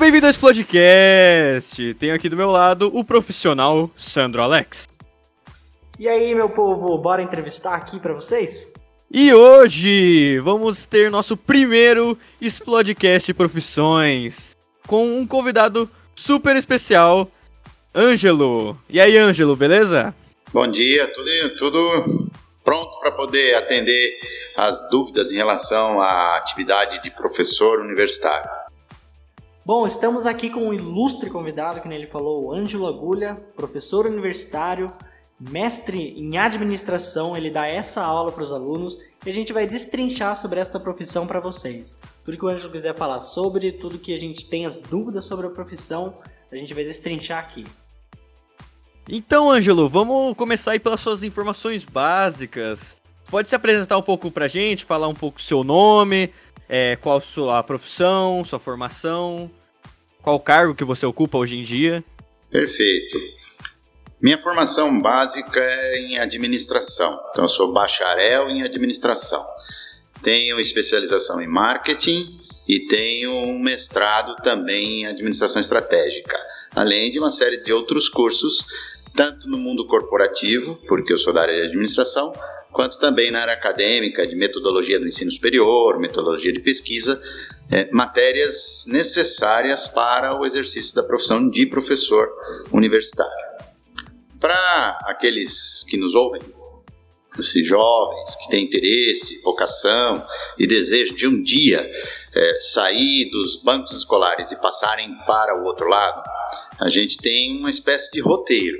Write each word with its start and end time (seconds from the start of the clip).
Sejam 0.00 0.12
bem-vindos 0.12 0.28
ao 0.28 0.30
Explodecast! 0.30 1.94
Tenho 1.98 2.14
aqui 2.14 2.30
do 2.30 2.36
meu 2.36 2.50
lado 2.50 2.90
o 2.94 3.04
profissional 3.04 3.90
Sandro 3.94 4.40
Alex. 4.40 4.88
E 5.98 6.08
aí, 6.08 6.34
meu 6.34 6.48
povo, 6.48 6.96
bora 6.96 7.20
entrevistar 7.20 7.74
aqui 7.74 8.00
para 8.00 8.14
vocês? 8.14 8.72
E 9.10 9.34
hoje 9.34 10.38
vamos 10.38 10.86
ter 10.86 11.10
nosso 11.10 11.36
primeiro 11.36 12.16
Explodecast 12.40 13.34
Profissões 13.34 14.56
com 14.86 15.18
um 15.18 15.26
convidado 15.26 15.86
super 16.14 16.56
especial, 16.56 17.30
Ângelo. 17.94 18.78
E 18.88 18.98
aí, 18.98 19.18
Ângelo, 19.18 19.54
beleza? 19.54 20.14
Bom 20.50 20.66
dia, 20.66 21.12
tudo, 21.12 21.56
tudo 21.58 22.30
pronto 22.64 22.98
para 23.00 23.12
poder 23.12 23.54
atender 23.54 24.18
as 24.56 24.88
dúvidas 24.88 25.30
em 25.30 25.36
relação 25.36 26.00
à 26.00 26.38
atividade 26.38 27.02
de 27.02 27.10
professor 27.10 27.80
universitário. 27.80 28.69
Bom, 29.72 29.86
estamos 29.86 30.26
aqui 30.26 30.50
com 30.50 30.66
um 30.66 30.74
ilustre 30.74 31.30
convidado, 31.30 31.80
que 31.80 31.86
ele 31.86 32.04
falou, 32.04 32.52
Ângelo 32.52 32.88
Agulha, 32.88 33.36
professor 33.54 34.04
universitário, 34.04 34.92
mestre 35.38 36.12
em 36.18 36.36
administração, 36.36 37.36
ele 37.36 37.52
dá 37.52 37.68
essa 37.68 38.02
aula 38.02 38.32
para 38.32 38.42
os 38.42 38.50
alunos 38.50 38.98
e 39.24 39.30
a 39.30 39.32
gente 39.32 39.52
vai 39.52 39.68
destrinchar 39.68 40.34
sobre 40.34 40.58
essa 40.58 40.80
profissão 40.80 41.24
para 41.24 41.38
vocês. 41.38 42.02
Tudo 42.24 42.36
que 42.36 42.44
o 42.44 42.48
Ângelo 42.48 42.72
quiser 42.72 42.94
falar 42.94 43.20
sobre, 43.20 43.70
tudo 43.70 43.96
que 43.96 44.12
a 44.12 44.18
gente 44.18 44.50
tem 44.50 44.66
as 44.66 44.80
dúvidas 44.80 45.26
sobre 45.26 45.46
a 45.46 45.50
profissão, 45.50 46.18
a 46.50 46.56
gente 46.56 46.74
vai 46.74 46.82
destrinchar 46.82 47.38
aqui. 47.38 47.64
Então, 49.08 49.52
Ângelo, 49.52 49.88
vamos 49.88 50.36
começar 50.36 50.72
aí 50.72 50.80
pelas 50.80 51.00
suas 51.00 51.22
informações 51.22 51.84
básicas. 51.84 52.96
Pode 53.30 53.48
se 53.48 53.54
apresentar 53.54 53.96
um 53.96 54.02
pouco 54.02 54.32
pra 54.32 54.48
gente, 54.48 54.84
falar 54.84 55.06
um 55.06 55.14
pouco 55.14 55.40
seu 55.40 55.62
nome, 55.62 56.32
é, 56.72 56.94
qual 56.94 57.16
a 57.16 57.20
sua 57.20 57.62
profissão, 57.64 58.44
sua 58.44 58.60
formação, 58.60 59.50
qual 60.22 60.38
cargo 60.38 60.72
que 60.72 60.84
você 60.84 61.04
ocupa 61.04 61.36
hoje 61.36 61.58
em 61.58 61.62
dia? 61.64 62.04
Perfeito. 62.48 63.18
Minha 64.22 64.38
formação 64.38 65.00
básica 65.00 65.58
é 65.58 65.98
em 65.98 66.18
administração, 66.18 67.20
então 67.32 67.44
eu 67.44 67.48
sou 67.48 67.72
bacharel 67.72 68.48
em 68.48 68.62
administração. 68.62 69.44
Tenho 70.22 70.60
especialização 70.60 71.40
em 71.40 71.48
marketing 71.48 72.38
e 72.68 72.86
tenho 72.86 73.32
um 73.32 73.58
mestrado 73.58 74.36
também 74.36 75.00
em 75.00 75.06
administração 75.06 75.60
estratégica, 75.60 76.38
além 76.76 77.10
de 77.10 77.18
uma 77.18 77.32
série 77.32 77.64
de 77.64 77.72
outros 77.72 78.08
cursos, 78.08 78.64
tanto 79.14 79.48
no 79.48 79.58
mundo 79.58 79.86
corporativo, 79.86 80.78
porque 80.88 81.12
eu 81.12 81.18
sou 81.18 81.32
da 81.32 81.42
área 81.42 81.54
de 81.54 81.68
administração, 81.68 82.32
quanto 82.72 82.98
também 82.98 83.30
na 83.30 83.40
área 83.40 83.54
acadêmica, 83.54 84.26
de 84.26 84.36
metodologia 84.36 84.98
do 84.98 85.06
ensino 85.06 85.30
superior, 85.30 85.98
metodologia 85.98 86.52
de 86.52 86.60
pesquisa, 86.60 87.20
é, 87.70 87.88
matérias 87.92 88.84
necessárias 88.86 89.86
para 89.86 90.38
o 90.38 90.44
exercício 90.44 90.94
da 90.94 91.02
profissão 91.02 91.48
de 91.48 91.66
professor 91.66 92.28
universitário. 92.72 93.50
Para 94.38 94.98
aqueles 95.02 95.84
que 95.84 95.96
nos 95.96 96.14
ouvem, 96.14 96.40
esses 97.38 97.66
jovens 97.66 98.36
que 98.36 98.48
têm 98.48 98.64
interesse, 98.64 99.40
vocação 99.42 100.24
e 100.58 100.66
desejo 100.66 101.14
de 101.14 101.26
um 101.26 101.42
dia 101.42 101.90
é, 102.34 102.58
sair 102.60 103.30
dos 103.30 103.56
bancos 103.62 103.92
escolares 103.92 104.50
e 104.50 104.56
passarem 104.56 105.14
para 105.26 105.60
o 105.60 105.64
outro 105.64 105.88
lado, 105.88 106.22
a 106.80 106.88
gente 106.88 107.18
tem 107.18 107.58
uma 107.58 107.70
espécie 107.70 108.10
de 108.10 108.20
roteiro. 108.20 108.78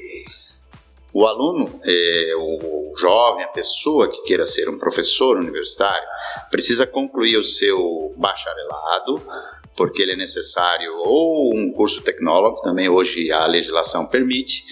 O 1.13 1.27
aluno, 1.27 1.81
é, 1.85 2.35
o 2.37 2.95
jovem, 2.97 3.45
a 3.45 3.49
pessoa 3.49 4.09
que 4.09 4.23
queira 4.23 4.47
ser 4.47 4.69
um 4.69 4.79
professor 4.79 5.37
universitário, 5.37 6.07
precisa 6.51 6.87
concluir 6.87 7.37
o 7.37 7.45
seu 7.45 8.15
bacharelado, 8.17 9.21
porque 9.77 10.03
ele 10.03 10.13
é 10.13 10.17
necessário, 10.17 10.93
ou 10.99 11.51
um 11.55 11.73
curso 11.73 12.01
tecnólogo, 12.03 12.61
também 12.63 12.89
hoje 12.89 13.33
a 13.33 13.47
legislação 13.47 14.07
permite, 14.07 14.65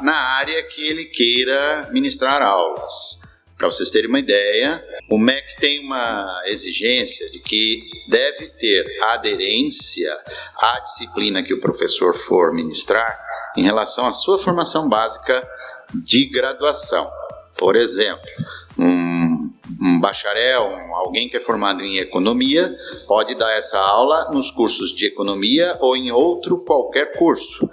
na 0.00 0.14
área 0.14 0.62
que 0.64 0.86
ele 0.86 1.04
queira 1.06 1.88
ministrar 1.92 2.42
aulas. 2.42 3.20
Para 3.56 3.68
vocês 3.68 3.92
terem 3.92 4.08
uma 4.08 4.18
ideia, 4.18 4.84
o 5.08 5.16
MEC 5.16 5.56
tem 5.60 5.78
uma 5.78 6.42
exigência 6.46 7.30
de 7.30 7.38
que 7.38 7.80
deve 8.08 8.48
ter 8.58 8.84
aderência 9.02 10.18
à 10.56 10.80
disciplina 10.80 11.44
que 11.44 11.54
o 11.54 11.60
professor 11.60 12.12
for 12.12 12.52
ministrar 12.52 13.16
em 13.56 13.62
relação 13.62 14.04
à 14.04 14.10
sua 14.10 14.38
formação 14.38 14.88
básica 14.88 15.48
de 15.94 16.26
graduação. 16.26 17.08
Por 17.56 17.76
exemplo, 17.76 18.28
um, 18.76 19.52
um 19.80 20.00
bacharel, 20.00 20.68
um, 20.68 20.96
alguém 20.96 21.28
que 21.28 21.36
é 21.36 21.40
formado 21.40 21.82
em 21.82 21.98
economia, 21.98 22.74
pode 23.06 23.36
dar 23.36 23.52
essa 23.52 23.78
aula 23.78 24.30
nos 24.32 24.50
cursos 24.50 24.90
de 24.90 25.06
economia 25.06 25.76
ou 25.80 25.96
em 25.96 26.10
outro 26.10 26.58
qualquer 26.64 27.16
curso. 27.16 27.70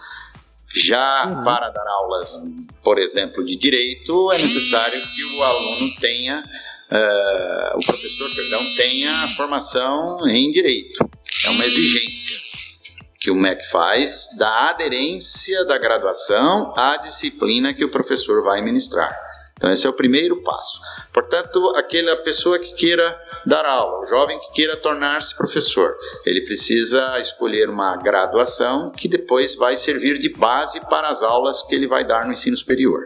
Já 0.75 1.27
uhum. 1.27 1.43
para 1.43 1.69
dar 1.69 1.87
aulas, 1.87 2.41
por 2.83 2.99
exemplo, 2.99 3.43
de 3.43 3.55
direito, 3.55 4.31
é 4.31 4.37
necessário 4.37 5.01
que 5.01 5.23
o 5.23 5.43
aluno 5.43 5.95
tenha, 5.99 6.43
uh, 6.91 7.77
o 7.77 7.85
professor, 7.85 8.29
perdão, 8.35 8.63
tenha 8.75 9.27
formação 9.35 10.27
em 10.27 10.51
direito. 10.51 10.99
É 11.45 11.49
uma 11.49 11.65
exigência 11.65 12.37
que 13.19 13.31
o 13.31 13.35
MEC 13.35 13.67
faz 13.69 14.29
da 14.37 14.69
aderência 14.69 15.65
da 15.65 15.77
graduação 15.77 16.73
à 16.77 16.97
disciplina 16.97 17.73
que 17.73 17.83
o 17.83 17.89
professor 17.89 18.43
vai 18.43 18.61
ministrar. 18.61 19.28
Então, 19.59 19.69
esse 19.73 19.85
é 19.85 19.89
o 19.89 19.93
primeiro 19.93 20.41
passo. 20.41 20.79
Portanto, 21.13 21.73
aquela 21.75 22.15
pessoa 22.15 22.57
que 22.57 22.73
queira 22.75 23.19
dar 23.45 23.65
aula, 23.65 23.99
o 23.99 24.05
jovem 24.05 24.39
que 24.39 24.53
queira 24.53 24.77
tornar-se 24.77 25.35
professor, 25.35 25.97
ele 26.25 26.41
precisa 26.41 27.19
escolher 27.19 27.69
uma 27.69 27.97
graduação 27.97 28.89
que 28.89 29.09
depois 29.09 29.55
vai 29.55 29.75
servir 29.75 30.17
de 30.17 30.29
base 30.29 30.79
para 30.89 31.09
as 31.09 31.21
aulas 31.21 31.61
que 31.63 31.75
ele 31.75 31.87
vai 31.87 32.05
dar 32.05 32.25
no 32.25 32.31
ensino 32.31 32.55
superior. 32.55 33.03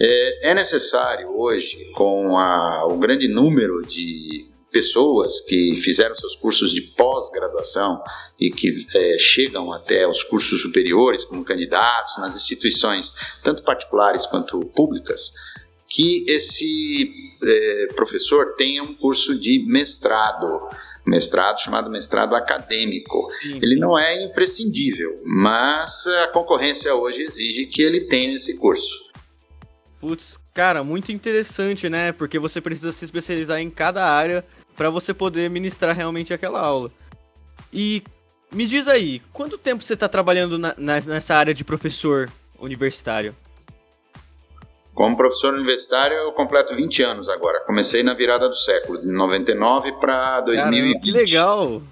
É, 0.00 0.50
é 0.50 0.54
necessário 0.54 1.28
hoje, 1.36 1.90
com 1.96 2.38
a, 2.38 2.86
o 2.86 2.96
grande 2.96 3.26
número 3.26 3.82
de 3.82 4.48
pessoas 4.70 5.40
que 5.40 5.80
fizeram 5.82 6.14
seus 6.14 6.36
cursos 6.36 6.70
de 6.70 6.82
pós-graduação 6.82 8.00
e 8.38 8.50
que 8.50 8.86
é, 8.94 9.18
chegam 9.18 9.72
até 9.72 10.06
os 10.06 10.22
cursos 10.22 10.60
superiores 10.60 11.24
como 11.24 11.44
candidatos 11.44 12.16
nas 12.18 12.36
instituições, 12.36 13.12
tanto 13.42 13.62
particulares 13.62 14.26
quanto 14.26 14.60
públicas, 14.60 15.32
que 15.88 16.24
esse 16.28 17.32
é, 17.42 17.86
professor 17.94 18.54
tenha 18.56 18.82
um 18.82 18.94
curso 18.94 19.38
de 19.38 19.64
mestrado, 19.66 20.68
mestrado 21.06 21.60
chamado 21.60 21.90
mestrado 21.90 22.34
acadêmico. 22.34 23.26
Sim. 23.40 23.58
Ele 23.62 23.76
não 23.76 23.98
é 23.98 24.22
imprescindível, 24.22 25.20
mas 25.24 26.06
a 26.06 26.28
concorrência 26.28 26.94
hoje 26.94 27.22
exige 27.22 27.66
que 27.66 27.80
ele 27.80 28.02
tenha 28.02 28.36
esse 28.36 28.56
curso. 28.56 29.08
Putz, 29.98 30.38
cara, 30.54 30.84
muito 30.84 31.10
interessante, 31.10 31.88
né? 31.88 32.12
Porque 32.12 32.38
você 32.38 32.60
precisa 32.60 32.92
se 32.92 33.04
especializar 33.04 33.58
em 33.58 33.70
cada 33.70 34.04
área 34.04 34.44
para 34.76 34.90
você 34.90 35.12
poder 35.14 35.48
ministrar 35.50 35.96
realmente 35.96 36.32
aquela 36.32 36.60
aula. 36.60 36.92
E 37.72 38.02
me 38.52 38.66
diz 38.66 38.86
aí, 38.86 39.20
quanto 39.32 39.58
tempo 39.58 39.82
você 39.82 39.94
está 39.94 40.08
trabalhando 40.08 40.58
na, 40.58 40.74
nessa 40.78 41.34
área 41.34 41.52
de 41.52 41.64
professor 41.64 42.30
universitário? 42.58 43.34
Como 44.98 45.16
professor 45.16 45.54
universitário, 45.54 46.16
eu 46.16 46.32
completo 46.32 46.74
20 46.74 47.04
anos 47.04 47.28
agora. 47.28 47.60
Comecei 47.60 48.02
na 48.02 48.14
virada 48.14 48.48
do 48.48 48.56
século, 48.56 49.00
de 49.00 49.08
99 49.08 49.92
para 49.92 50.40
2020. 50.40 50.74
Caramba, 50.74 51.00
que 51.04 51.10
legal! 51.12 51.82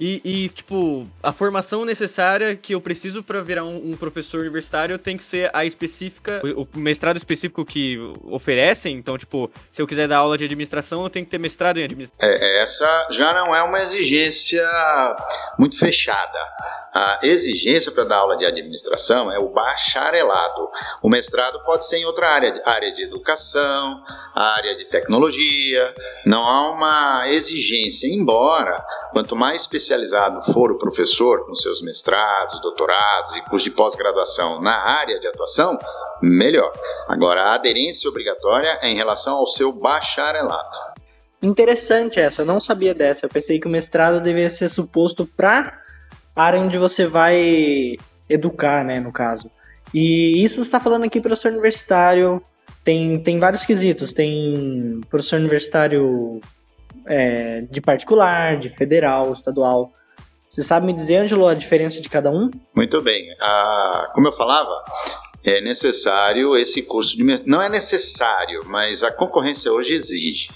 E, 0.00 0.22
e, 0.24 0.48
tipo, 0.48 1.06
a 1.22 1.30
formação 1.30 1.84
necessária 1.84 2.56
que 2.56 2.74
eu 2.74 2.80
preciso 2.80 3.22
para 3.22 3.42
virar 3.42 3.64
um, 3.64 3.90
um, 3.90 3.96
professor 3.98 4.40
universitário 4.40 4.98
tem 4.98 5.14
que 5.14 5.22
ser 5.22 5.50
a 5.52 5.62
específica, 5.66 6.40
o, 6.42 6.62
o, 6.62 6.78
mestrado 6.78 7.18
específico 7.18 7.66
que 7.66 7.98
oferecem. 8.24 8.96
Então, 8.96 9.18
tipo, 9.18 9.50
se 9.70 9.82
eu 9.82 9.86
quiser 9.86 10.08
dar 10.08 10.16
aula 10.16 10.38
de 10.38 10.44
administração, 10.46 11.02
eu 11.02 11.10
tenho 11.10 11.26
que 11.26 11.30
ter 11.30 11.36
mestrado 11.36 11.76
em 11.76 11.84
administração. 11.84 12.26
É, 12.26 12.62
essa 12.62 13.08
já 13.10 13.34
não 13.34 13.54
é 13.54 13.62
uma 13.62 13.82
exigência 13.82 14.66
muito 15.58 15.78
fechada. 15.78 16.38
A 16.94 17.20
exigência 17.22 17.92
para 17.92 18.04
dar 18.04 18.16
aula 18.16 18.38
de 18.38 18.46
administração 18.46 19.30
é 19.30 19.38
o 19.38 19.50
bacharelado. 19.50 20.70
O 21.02 21.10
mestrado 21.10 21.62
pode 21.62 21.86
ser 21.86 21.98
em 21.98 22.06
outra 22.06 22.26
área, 22.30 22.62
área 22.64 22.90
de 22.90 23.02
educação, 23.02 24.02
área 24.34 24.74
de 24.74 24.86
tecnologia. 24.86 25.94
Não 26.24 26.42
há 26.42 26.70
uma 26.72 27.28
exigência, 27.28 28.06
embora 28.06 28.82
quanto 29.12 29.36
mais 29.36 29.60
especializado 29.60 29.89
for 30.52 30.70
o 30.72 30.78
professor 30.78 31.46
com 31.46 31.54
seus 31.54 31.82
mestrados, 31.82 32.60
doutorados 32.60 33.36
e 33.36 33.42
curso 33.42 33.64
de 33.64 33.70
pós-graduação 33.70 34.60
na 34.60 34.76
área 34.76 35.18
de 35.18 35.26
atuação, 35.26 35.78
melhor. 36.22 36.72
Agora, 37.08 37.42
a 37.42 37.54
aderência 37.54 38.08
obrigatória 38.08 38.78
é 38.80 38.88
em 38.88 38.96
relação 38.96 39.36
ao 39.36 39.46
seu 39.46 39.72
bacharelado. 39.72 40.78
Interessante 41.42 42.20
essa, 42.20 42.42
eu 42.42 42.46
não 42.46 42.60
sabia 42.60 42.94
dessa. 42.94 43.26
Eu 43.26 43.30
pensei 43.30 43.58
que 43.58 43.66
o 43.66 43.70
mestrado 43.70 44.20
deveria 44.20 44.50
ser 44.50 44.68
suposto 44.68 45.24
para 45.24 45.80
área 46.36 46.60
onde 46.60 46.78
você 46.78 47.06
vai 47.06 47.96
educar, 48.28 48.84
né, 48.84 49.00
no 49.00 49.12
caso. 49.12 49.50
E 49.92 50.44
isso 50.44 50.60
está 50.60 50.78
falando 50.78 51.04
aqui 51.04 51.20
professor 51.20 51.50
universitário, 51.50 52.42
tem, 52.84 53.18
tem 53.22 53.38
vários 53.38 53.64
quesitos, 53.64 54.12
tem 54.12 55.00
professor 55.10 55.38
universitário 55.38 56.40
é, 57.10 57.62
de 57.62 57.80
particular, 57.80 58.56
de 58.56 58.68
federal, 58.68 59.32
estadual. 59.32 59.92
Você 60.48 60.62
sabe 60.62 60.86
me 60.86 60.92
dizer, 60.92 61.16
Ângelo, 61.16 61.46
a 61.46 61.54
diferença 61.54 62.00
de 62.00 62.08
cada 62.08 62.30
um? 62.30 62.48
Muito 62.74 63.00
bem. 63.02 63.26
Ah, 63.40 64.10
como 64.14 64.28
eu 64.28 64.32
falava, 64.32 64.70
é 65.44 65.60
necessário 65.60 66.56
esse 66.56 66.82
curso 66.82 67.16
de 67.16 67.24
não 67.46 67.60
é 67.60 67.68
necessário, 67.68 68.60
mas 68.66 69.02
a 69.02 69.10
concorrência 69.10 69.72
hoje 69.72 69.92
exige. 69.92 70.50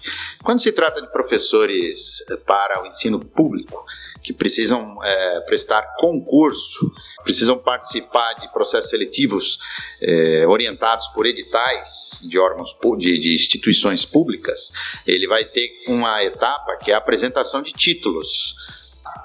Quando 0.44 0.60
se 0.60 0.70
trata 0.70 1.02
de 1.02 1.10
professores 1.10 2.22
para 2.46 2.82
o 2.82 2.86
ensino 2.86 3.18
público 3.18 3.84
que 4.22 4.32
precisam 4.32 5.02
é, 5.02 5.40
prestar 5.40 5.82
concurso, 5.98 6.92
precisam 7.24 7.58
participar 7.58 8.34
de 8.34 8.52
processos 8.52 8.90
seletivos 8.90 9.58
é, 10.00 10.46
orientados 10.46 11.08
por 11.08 11.26
editais 11.26 12.20
de 12.22 12.38
órgãos 12.38 12.76
de, 12.98 13.18
de 13.18 13.34
instituições 13.34 14.04
públicas, 14.04 14.70
ele 15.06 15.26
vai 15.26 15.44
ter 15.44 15.70
uma 15.88 16.22
etapa 16.22 16.76
que 16.76 16.92
é 16.92 16.94
a 16.94 16.98
apresentação 16.98 17.62
de 17.62 17.72
títulos. 17.72 18.54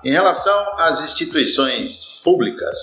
Em 0.03 0.11
relação 0.11 0.57
às 0.79 1.01
instituições 1.01 2.21
públicas, 2.23 2.77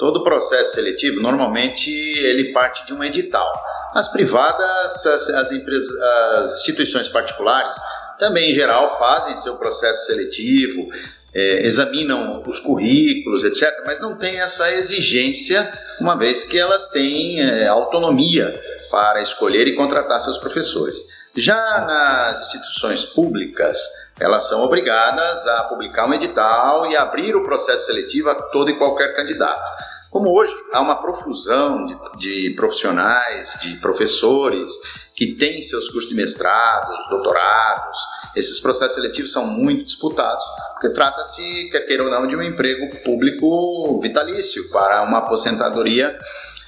Todo 0.00 0.24
processo 0.24 0.72
seletivo, 0.72 1.20
normalmente, 1.20 1.90
ele 1.90 2.54
parte 2.54 2.86
de 2.86 2.94
um 2.94 3.04
edital. 3.04 3.52
As 3.92 4.08
privadas, 4.08 5.04
as, 5.04 5.28
as, 5.28 5.52
empresas, 5.52 5.94
as 6.38 6.60
instituições 6.60 7.06
particulares, 7.06 7.76
também, 8.18 8.50
em 8.50 8.54
geral, 8.54 8.98
fazem 8.98 9.36
seu 9.36 9.56
processo 9.56 10.06
seletivo, 10.06 10.88
é, 11.34 11.66
examinam 11.66 12.42
os 12.46 12.58
currículos, 12.58 13.44
etc., 13.44 13.82
mas 13.86 14.00
não 14.00 14.16
tem 14.16 14.40
essa 14.40 14.72
exigência, 14.72 15.70
uma 16.00 16.16
vez 16.16 16.44
que 16.44 16.58
elas 16.58 16.88
têm 16.88 17.40
é, 17.40 17.66
autonomia 17.66 18.52
para 18.90 19.22
escolher 19.22 19.68
e 19.68 19.76
contratar 19.76 20.20
seus 20.20 20.38
professores. 20.38 20.98
Já 21.36 21.54
nas 21.54 22.46
instituições 22.46 23.04
públicas, 23.04 23.78
elas 24.18 24.48
são 24.48 24.64
obrigadas 24.64 25.46
a 25.46 25.64
publicar 25.64 26.08
um 26.08 26.14
edital 26.14 26.90
e 26.90 26.96
abrir 26.96 27.36
o 27.36 27.44
processo 27.44 27.86
seletivo 27.86 28.30
a 28.30 28.34
todo 28.34 28.70
e 28.70 28.76
qualquer 28.76 29.14
candidato. 29.14 29.62
Como 30.10 30.36
hoje 30.36 30.52
há 30.72 30.80
uma 30.80 31.00
profusão 31.00 31.86
de, 31.86 31.96
de 32.18 32.54
profissionais, 32.56 33.56
de 33.62 33.74
professores 33.76 34.72
que 35.20 35.34
têm 35.34 35.62
seus 35.62 35.90
cursos 35.90 36.08
de 36.08 36.16
mestrados, 36.16 37.06
doutorados, 37.10 37.98
esses 38.34 38.58
processos 38.58 38.94
seletivos 38.94 39.30
são 39.30 39.46
muito 39.46 39.84
disputados, 39.84 40.42
porque 40.72 40.88
trata-se, 40.94 41.68
quer 41.70 41.80
queira 41.80 42.04
ou 42.04 42.10
não, 42.10 42.26
de 42.26 42.34
um 42.34 42.40
emprego 42.40 42.96
público 43.04 44.00
vitalício 44.00 44.70
para 44.70 45.02
uma 45.02 45.18
aposentadoria 45.18 46.16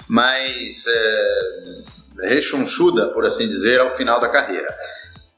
mais 0.07 0.85
é, 0.85 1.81
rechonchuda, 2.27 3.07
por 3.07 3.25
assim 3.25 3.47
dizer, 3.47 3.79
ao 3.79 3.89
final 3.95 4.19
da 4.19 4.29
carreira. 4.29 4.71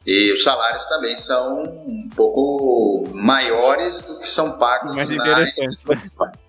E 0.06 0.34
os 0.34 0.44
salários 0.44 0.86
também 0.88 1.16
são 1.16 1.64
um 1.64 2.10
pouco 2.14 3.08
maiores 3.14 4.04
do 4.04 4.20
que 4.20 4.30
são 4.30 4.60
pagos 4.60 4.94
Mais 4.94 5.10
interessante. 5.10 5.82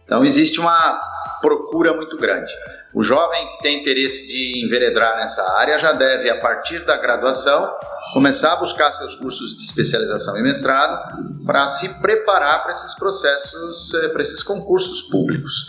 Então 0.05 0.25
existe 0.25 0.59
uma 0.59 1.01
procura 1.41 1.95
muito 1.95 2.17
grande. 2.17 2.53
O 2.97 3.03
jovem 3.03 3.47
que 3.49 3.59
tem 3.59 3.79
interesse 3.79 4.27
de 4.27 4.65
enveredar 4.65 5.19
nessa 5.19 5.43
área 5.59 5.79
já 5.79 5.93
deve, 5.93 6.31
a 6.31 6.41
partir 6.41 6.83
da 6.87 6.97
graduação, 6.97 7.71
começar 8.15 8.55
a 8.55 8.57
buscar 8.57 8.91
seus 8.91 9.15
cursos 9.15 9.55
de 9.55 9.65
especialização 9.65 10.35
e 10.39 10.43
mestrado 10.43 11.45
para 11.45 11.69
se 11.69 11.91
preparar 12.01 12.63
para 12.63 12.73
esses 12.73 12.95
processos, 12.95 13.93
eh, 13.93 14.09
para 14.09 14.23
esses 14.23 14.43
concursos 14.43 15.03
públicos. 15.11 15.67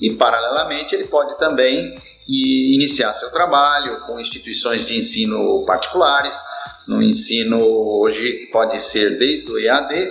E, 0.00 0.14
paralelamente, 0.14 0.94
ele 0.94 1.04
pode 1.04 1.38
também 1.38 1.94
iniciar 2.26 3.12
seu 3.12 3.30
trabalho 3.30 4.00
com 4.06 4.18
instituições 4.18 4.82
de 4.86 4.96
ensino 4.96 5.62
particulares. 5.66 6.34
No 6.88 7.02
ensino, 7.02 7.60
hoje, 7.60 8.48
pode 8.50 8.80
ser 8.80 9.18
desde 9.18 9.52
o 9.52 9.58
EAD 9.58 10.10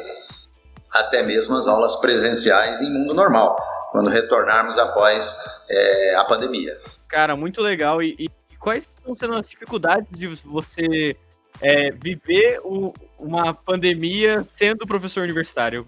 até 0.94 1.24
mesmo 1.24 1.56
as 1.56 1.68
aulas 1.68 1.96
presenciais 1.96 2.80
em 2.80 2.92
mundo 2.94 3.16
normal 3.16 3.58
quando 3.92 4.10
retornarmos 4.10 4.78
após 4.78 5.36
é, 5.70 6.16
a 6.16 6.24
pandemia. 6.24 6.80
Cara, 7.08 7.36
muito 7.36 7.62
legal. 7.62 8.02
E, 8.02 8.16
e, 8.20 8.30
quais 8.58 8.88
estão 8.98 9.16
sendo 9.16 9.36
as 9.36 9.50
dificuldades 9.50 10.18
de 10.18 10.28
você 10.28 11.16
é, 11.62 11.92
viver 11.92 12.60
o, 12.64 12.94
uma 13.18 13.54
pandemia 13.54 14.46
sendo 14.56 14.86
professor 14.86 15.24
universitário? 15.24 15.88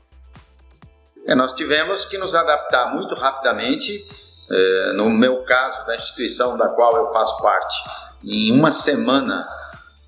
É, 1.25 1.36
nós 1.36 1.53
tivemos 1.53 2.06
que 2.06 2.18
nos 2.18 2.33
adaptar 2.33 2.94
muito 2.94 3.13
rapidamente. 3.15 4.06
É, 4.50 4.94
no 4.94 5.09
meu 5.09 5.44
caso, 5.44 5.86
da 5.86 5.95
instituição 5.95 6.57
da 6.57 6.69
qual 6.69 6.98
eu 6.98 7.07
faço 7.13 7.42
parte, 7.42 7.77
em 8.24 8.51
uma 8.51 8.69
semana 8.71 9.48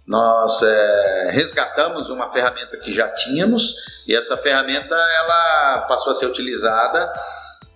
nós 0.05 0.61
é, 0.61 1.29
resgatamos 1.31 2.09
uma 2.09 2.29
ferramenta 2.29 2.75
que 2.77 2.91
já 2.91 3.07
tínhamos 3.09 3.73
e 4.05 4.13
essa 4.13 4.35
ferramenta 4.35 4.93
ela 4.93 5.85
passou 5.87 6.11
a 6.11 6.15
ser 6.15 6.25
utilizada 6.25 7.11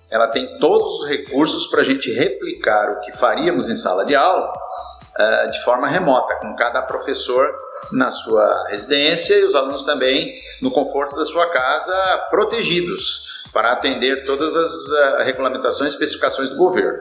ela 0.09 0.27
tem 0.27 0.57
todos 0.59 1.01
os 1.01 1.09
recursos 1.09 1.67
para 1.67 1.81
a 1.81 1.83
gente 1.83 2.11
replicar 2.11 2.91
o 2.91 2.99
que 3.01 3.11
faríamos 3.11 3.69
em 3.69 3.75
sala 3.75 4.05
de 4.05 4.15
aula 4.15 4.51
uh, 4.51 5.51
de 5.51 5.63
forma 5.63 5.87
remota, 5.87 6.35
com 6.35 6.55
cada 6.55 6.81
professor 6.81 7.53
na 7.91 8.09
sua 8.09 8.67
residência 8.69 9.35
e 9.35 9.43
os 9.43 9.53
alunos 9.53 9.83
também 9.83 10.33
no 10.61 10.71
conforto 10.71 11.15
da 11.15 11.25
sua 11.25 11.49
casa, 11.51 12.27
protegidos 12.29 13.43
para 13.53 13.71
atender 13.71 14.25
todas 14.25 14.55
as 14.55 14.71
uh, 14.71 15.23
regulamentações 15.23 15.91
e 15.91 15.93
especificações 15.93 16.49
do 16.49 16.57
governo. 16.57 16.99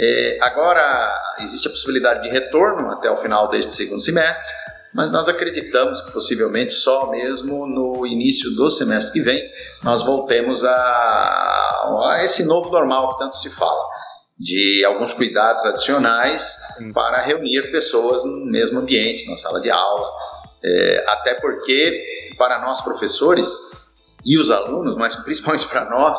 É, 0.00 0.38
agora 0.40 1.12
existe 1.40 1.66
a 1.66 1.70
possibilidade 1.70 2.22
de 2.22 2.28
retorno 2.28 2.88
até 2.88 3.10
o 3.10 3.16
final 3.16 3.48
deste 3.48 3.72
segundo 3.72 4.00
semestre, 4.00 4.48
mas 4.94 5.10
nós 5.10 5.28
acreditamos 5.28 6.00
que 6.02 6.12
possivelmente 6.12 6.72
só 6.72 7.10
mesmo 7.10 7.66
no 7.66 8.06
início 8.06 8.50
do 8.54 8.70
semestre 8.70 9.12
que 9.12 9.20
vem 9.20 9.42
nós 9.82 10.02
voltemos 10.02 10.64
a, 10.64 10.70
a 10.70 12.24
esse 12.24 12.44
novo 12.44 12.70
normal 12.70 13.10
que 13.10 13.18
tanto 13.18 13.36
se 13.36 13.50
fala, 13.50 13.84
de 14.38 14.84
alguns 14.84 15.12
cuidados 15.12 15.64
adicionais 15.64 16.54
para 16.94 17.18
reunir 17.18 17.72
pessoas 17.72 18.24
no 18.24 18.46
mesmo 18.46 18.78
ambiente, 18.78 19.28
na 19.28 19.36
sala 19.36 19.60
de 19.60 19.70
aula, 19.70 20.10
é, 20.62 21.04
até 21.08 21.34
porque 21.34 22.04
para 22.36 22.60
nós 22.60 22.80
professores 22.80 23.48
e 24.24 24.38
os 24.38 24.50
alunos, 24.50 24.96
mas 24.96 25.14
principalmente 25.16 25.66
para 25.66 25.88
nós, 25.88 26.18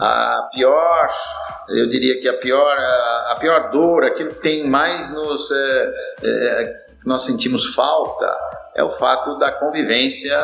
a 0.00 0.48
pior, 0.52 1.10
eu 1.68 1.88
diria 1.88 2.20
que 2.20 2.28
a 2.28 2.34
pior, 2.34 2.76
a, 2.78 3.32
a 3.32 3.36
pior 3.36 3.70
dor, 3.70 4.04
aquilo 4.04 4.30
que 4.30 4.40
tem 4.40 4.66
mais 4.66 5.10
nos 5.10 5.50
é, 5.50 5.94
é, 6.22 6.85
nós 7.06 7.22
sentimos 7.22 7.74
falta 7.74 8.36
é 8.74 8.82
o 8.82 8.90
fato 8.90 9.38
da 9.38 9.52
convivência 9.52 10.36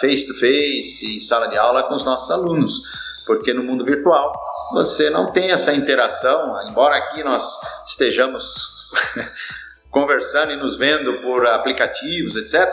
face 0.00 0.26
to 0.26 0.34
face, 0.34 1.16
em 1.16 1.20
sala 1.20 1.46
de 1.46 1.56
aula 1.56 1.84
com 1.84 1.94
os 1.94 2.04
nossos 2.04 2.30
alunos, 2.30 2.82
porque 3.24 3.54
no 3.54 3.62
mundo 3.62 3.84
virtual 3.84 4.32
você 4.72 5.08
não 5.08 5.32
tem 5.32 5.50
essa 5.50 5.72
interação, 5.72 6.68
embora 6.68 6.96
aqui 6.96 7.22
nós 7.22 7.48
estejamos 7.86 8.90
conversando 9.90 10.52
e 10.52 10.56
nos 10.56 10.76
vendo 10.76 11.20
por 11.20 11.46
aplicativos, 11.46 12.36
etc. 12.36 12.68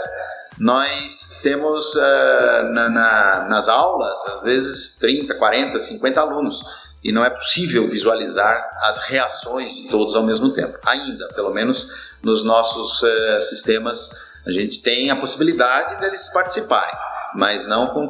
Nós 0.60 1.40
temos 1.42 1.94
uh, 1.96 2.64
na, 2.74 2.90
na, 2.90 3.48
nas 3.48 3.70
aulas, 3.70 4.18
às 4.28 4.42
vezes, 4.42 4.98
30, 5.00 5.36
40, 5.36 5.80
50 5.80 6.20
alunos 6.20 6.62
e 7.06 7.12
não 7.12 7.24
é 7.24 7.30
possível 7.30 7.88
visualizar 7.88 8.68
as 8.82 8.98
reações 8.98 9.76
de 9.76 9.88
todos 9.90 10.16
ao 10.16 10.24
mesmo 10.24 10.52
tempo. 10.52 10.80
Ainda, 10.88 11.28
pelo 11.36 11.54
menos 11.54 11.88
nos 12.26 12.44
nossos 12.44 13.04
uh, 13.04 13.42
sistemas, 13.44 14.10
a 14.48 14.52
gente 14.52 14.82
tem 14.82 15.12
a 15.12 15.16
possibilidade 15.16 15.98
deles 16.00 16.28
participarem, 16.34 16.94
mas 17.36 17.68
não 17.68 17.88
com, 17.88 18.10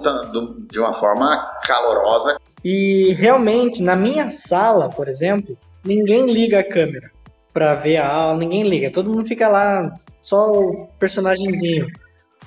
de 0.71 0.79
uma 0.79 0.93
forma 0.93 1.37
calorosa. 1.63 2.39
E 2.63 3.13
realmente, 3.19 3.83
na 3.83 3.95
minha 3.95 4.29
sala, 4.29 4.89
por 4.89 5.09
exemplo, 5.09 5.57
ninguém 5.83 6.25
liga 6.25 6.59
a 6.59 6.63
câmera 6.63 7.11
para 7.53 7.75
ver 7.75 7.97
a 7.97 8.07
aula, 8.07 8.39
ninguém 8.39 8.63
liga, 8.63 8.89
todo 8.89 9.09
mundo 9.09 9.25
fica 9.25 9.49
lá, 9.49 9.99
só 10.21 10.49
o 10.49 10.87
personagemzinho. 10.97 11.87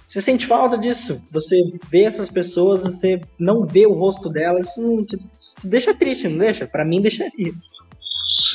Você 0.06 0.22
sente 0.22 0.46
falta 0.46 0.78
disso? 0.78 1.22
Você 1.30 1.56
vê 1.90 2.04
essas 2.04 2.30
pessoas, 2.30 2.82
você 2.82 3.20
não 3.38 3.62
vê 3.62 3.86
o 3.86 3.92
rosto 3.92 4.30
delas, 4.30 4.70
isso 4.70 5.04
te, 5.04 5.18
te 5.18 5.68
deixa 5.68 5.94
triste, 5.94 6.28
não 6.28 6.38
deixa? 6.38 6.66
Para 6.66 6.84
mim, 6.84 7.02
deixaria. 7.02 7.52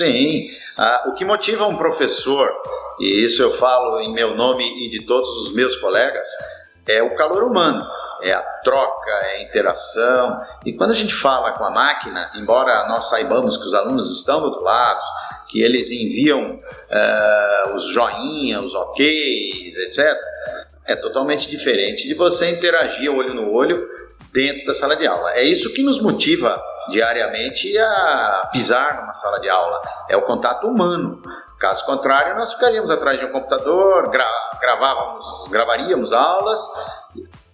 Sim. 0.06 0.50
Ah, 0.78 1.04
o 1.08 1.14
que 1.14 1.24
motiva 1.24 1.68
um 1.68 1.78
professor, 1.78 2.52
e 3.00 3.24
isso 3.24 3.42
eu 3.42 3.52
falo 3.54 4.00
em 4.00 4.12
meu 4.12 4.36
nome 4.36 4.86
e 4.86 4.90
de 4.90 5.06
todos 5.06 5.30
os 5.44 5.54
meus 5.54 5.76
colegas, 5.76 6.28
é 6.88 7.02
o 7.02 7.16
calor 7.16 7.44
humano, 7.44 7.86
é 8.22 8.34
a 8.34 8.42
troca, 8.42 9.12
é 9.12 9.38
a 9.38 9.44
interação. 9.44 10.42
E 10.66 10.74
quando 10.74 10.92
a 10.92 10.96
gente 10.96 11.14
fala 11.14 11.52
com 11.52 11.64
a 11.64 11.70
máquina, 11.70 12.32
embora 12.36 12.88
nós 12.88 13.10
saibamos 13.10 13.58
que 13.58 13.66
os 13.66 13.74
alunos 13.74 14.18
estão 14.18 14.42
do 14.42 14.48
outro 14.48 14.64
lado, 14.64 15.02
que 15.48 15.62
eles 15.62 15.92
enviam 15.92 16.56
uh, 16.56 17.76
os 17.76 17.90
joinha, 17.90 18.60
os 18.62 18.74
ok, 18.74 19.74
etc., 19.88 20.18
é 20.86 20.96
totalmente 20.96 21.50
diferente 21.50 22.08
de 22.08 22.14
você 22.14 22.50
interagir 22.50 23.10
olho 23.10 23.34
no 23.34 23.52
olho 23.52 23.88
dentro 24.34 24.66
da 24.66 24.74
sala 24.74 24.96
de 24.96 25.08
aula. 25.08 25.34
É 25.34 25.44
isso 25.44 25.72
que 25.72 25.82
nos 25.82 26.02
motiva 26.02 26.62
diariamente 26.90 27.78
a 27.78 28.50
pisar 28.52 29.02
numa 29.02 29.14
sala 29.14 29.40
de 29.40 29.50
aula, 29.50 29.82
é 30.10 30.18
o 30.18 30.24
contato 30.24 30.68
humano. 30.68 31.22
Caso 31.60 31.86
contrário, 31.86 32.36
nós 32.36 32.54
ficaríamos 32.54 32.90
atrás 32.90 33.18
de 33.20 33.26
um 33.26 33.32
computador, 33.32 34.10
gra 34.10 34.28
gravávamos, 34.60 35.48
gravaríamos 35.50 36.12
aulas 36.12 36.60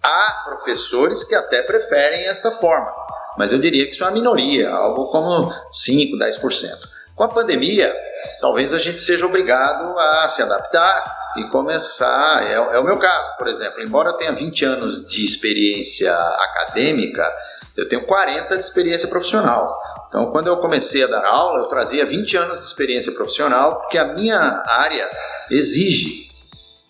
Há 0.02 0.44
professores 0.46 1.22
que 1.24 1.34
até 1.34 1.62
preferem 1.62 2.26
esta 2.26 2.50
forma, 2.50 2.90
mas 3.36 3.52
eu 3.52 3.58
diria 3.58 3.84
que 3.84 3.92
isso 3.92 4.02
é 4.02 4.06
uma 4.06 4.12
minoria, 4.12 4.70
algo 4.70 5.10
como 5.10 5.52
5, 5.70 6.16
10%. 6.16 6.70
Com 7.14 7.24
a 7.24 7.28
pandemia, 7.28 7.94
talvez 8.40 8.72
a 8.72 8.78
gente 8.78 8.98
seja 8.98 9.26
obrigado 9.26 9.98
a 9.98 10.26
se 10.28 10.40
adaptar 10.40 11.34
e 11.36 11.44
começar. 11.50 12.42
É, 12.46 12.54
é, 12.54 12.78
o 12.78 12.84
meu 12.84 12.98
caso, 12.98 13.36
por 13.36 13.46
exemplo, 13.46 13.82
embora 13.82 14.08
eu 14.08 14.16
tenha 14.16 14.32
20 14.32 14.64
anos 14.64 15.06
de 15.06 15.22
experiência 15.22 16.14
acadêmica, 16.14 17.30
eu 17.76 17.88
tenho 17.88 18.06
40 18.06 18.56
de 18.56 18.64
experiência 18.64 19.08
profissional. 19.08 19.78
Então, 20.08 20.30
quando 20.32 20.48
eu 20.48 20.56
comecei 20.56 21.04
a 21.04 21.06
dar 21.06 21.24
aula, 21.24 21.60
eu 21.60 21.68
trazia 21.68 22.04
20 22.04 22.36
anos 22.36 22.58
de 22.58 22.66
experiência 22.66 23.12
profissional, 23.12 23.80
porque 23.80 23.96
a 23.96 24.06
minha 24.06 24.62
área 24.66 25.08
exige. 25.50 26.28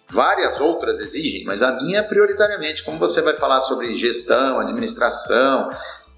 Várias 0.09 0.61
outras 0.61 0.99
exigem, 0.99 1.45
mas 1.45 1.63
a 1.63 1.73
minha 1.73 2.03
prioritariamente. 2.03 2.83
Como 2.83 2.99
você 2.99 3.21
vai 3.21 3.37
falar 3.37 3.61
sobre 3.61 3.95
gestão, 3.95 4.59
administração, 4.59 5.71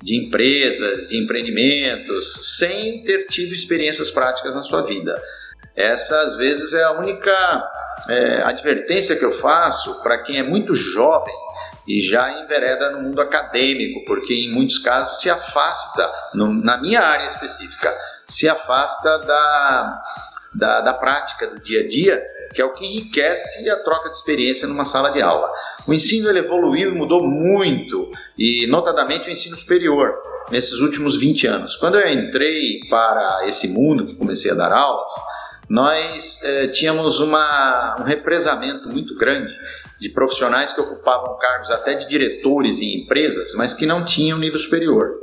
de 0.02 0.16
empresas, 0.16 1.08
de 1.08 1.18
empreendimentos, 1.18 2.56
sem 2.56 3.04
ter 3.04 3.26
tido 3.26 3.54
experiências 3.54 4.10
práticas 4.10 4.54
na 4.54 4.62
sua 4.62 4.82
vida. 4.82 5.20
Essa, 5.76 6.20
às 6.20 6.36
vezes, 6.36 6.72
é 6.72 6.82
a 6.82 6.92
única 6.92 7.70
é, 8.08 8.42
advertência 8.42 9.16
que 9.16 9.24
eu 9.24 9.32
faço 9.32 10.02
para 10.02 10.18
quem 10.18 10.38
é 10.38 10.42
muito 10.42 10.74
jovem 10.74 11.34
e 11.86 12.00
já 12.00 12.42
envereda 12.42 12.90
no 12.90 13.02
mundo 13.02 13.20
acadêmico, 13.20 14.04
porque 14.04 14.34
em 14.34 14.50
muitos 14.50 14.78
casos 14.78 15.20
se 15.20 15.28
afasta, 15.28 16.10
no, 16.34 16.52
na 16.52 16.78
minha 16.78 17.00
área 17.00 17.26
específica, 17.26 17.94
se 18.26 18.48
afasta 18.48 19.18
da, 19.18 20.02
da, 20.54 20.80
da 20.80 20.94
prática 20.94 21.48
do 21.48 21.60
dia 21.60 21.80
a 21.80 21.88
dia, 21.88 22.22
que 22.54 22.60
é 22.60 22.64
o 22.64 22.72
que 22.72 22.84
enriquece 22.84 23.68
a 23.70 23.76
troca 23.82 24.10
de 24.10 24.16
experiência 24.16 24.68
numa 24.68 24.84
sala 24.84 25.10
de 25.10 25.20
aula. 25.20 25.50
O 25.86 25.92
ensino 25.92 26.30
evoluiu 26.36 26.92
e 26.92 26.94
mudou 26.94 27.26
muito, 27.26 28.10
e 28.38 28.66
notadamente 28.66 29.28
o 29.28 29.32
ensino 29.32 29.56
superior, 29.56 30.14
nesses 30.50 30.80
últimos 30.80 31.16
20 31.16 31.46
anos. 31.46 31.76
Quando 31.76 31.98
eu 31.98 32.08
entrei 32.12 32.80
para 32.88 33.46
esse 33.46 33.68
mundo, 33.68 34.06
que 34.06 34.14
comecei 34.14 34.50
a 34.50 34.54
dar 34.54 34.72
aulas, 34.72 35.10
nós 35.68 36.42
eh, 36.42 36.68
tínhamos 36.68 37.18
uma, 37.18 37.96
um 38.00 38.02
represamento 38.02 38.88
muito 38.88 39.16
grande 39.16 39.56
de 40.02 40.08
profissionais 40.08 40.72
que 40.72 40.80
ocupavam 40.80 41.38
cargos 41.38 41.70
até 41.70 41.94
de 41.94 42.08
diretores 42.08 42.80
em 42.80 43.02
empresas, 43.02 43.54
mas 43.54 43.72
que 43.72 43.86
não 43.86 44.04
tinham 44.04 44.36
nível 44.36 44.58
superior. 44.58 45.14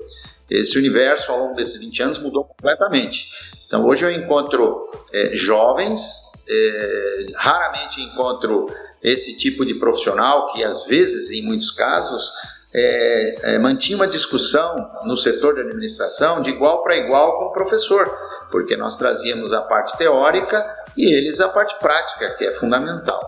Esse 0.50 0.78
universo, 0.78 1.32
ao 1.32 1.40
longo 1.40 1.56
desses 1.56 1.76
20 1.76 2.02
anos, 2.02 2.20
mudou 2.20 2.46
completamente. 2.46 3.28
Então, 3.68 3.86
hoje 3.86 4.06
eu 4.06 4.12
encontro 4.12 4.90
é, 5.14 5.36
jovens, 5.36 6.02
é, 6.50 7.26
raramente 7.36 8.02
encontro 8.02 8.74
esse 9.04 9.38
tipo 9.38 9.66
de 9.66 9.76
profissional 9.76 10.48
que, 10.48 10.64
às 10.64 10.86
vezes, 10.86 11.30
em 11.30 11.44
muitos 11.44 11.72
casos, 11.72 12.32
é, 12.74 13.56
é, 13.56 13.60
mantinha 13.60 13.98
uma 13.98 14.08
discussão 14.08 14.76
no 15.04 15.18
setor 15.18 15.56
de 15.56 15.62
administração 15.62 16.42
de 16.42 16.52
igual 16.52 16.84
para 16.84 16.96
igual 16.96 17.38
com 17.38 17.46
o 17.46 17.52
professor, 17.52 18.08
porque 18.50 18.78
nós 18.78 18.98
trazíamos 18.98 19.52
a 19.52 19.62
parte 19.62 19.98
teórica 19.98 20.66
e 20.96 21.14
eles 21.14 21.40
a 21.40 21.50
parte 21.50 21.78
prática, 21.80 22.36
que 22.36 22.46
é 22.46 22.54
fundamental. 22.54 23.20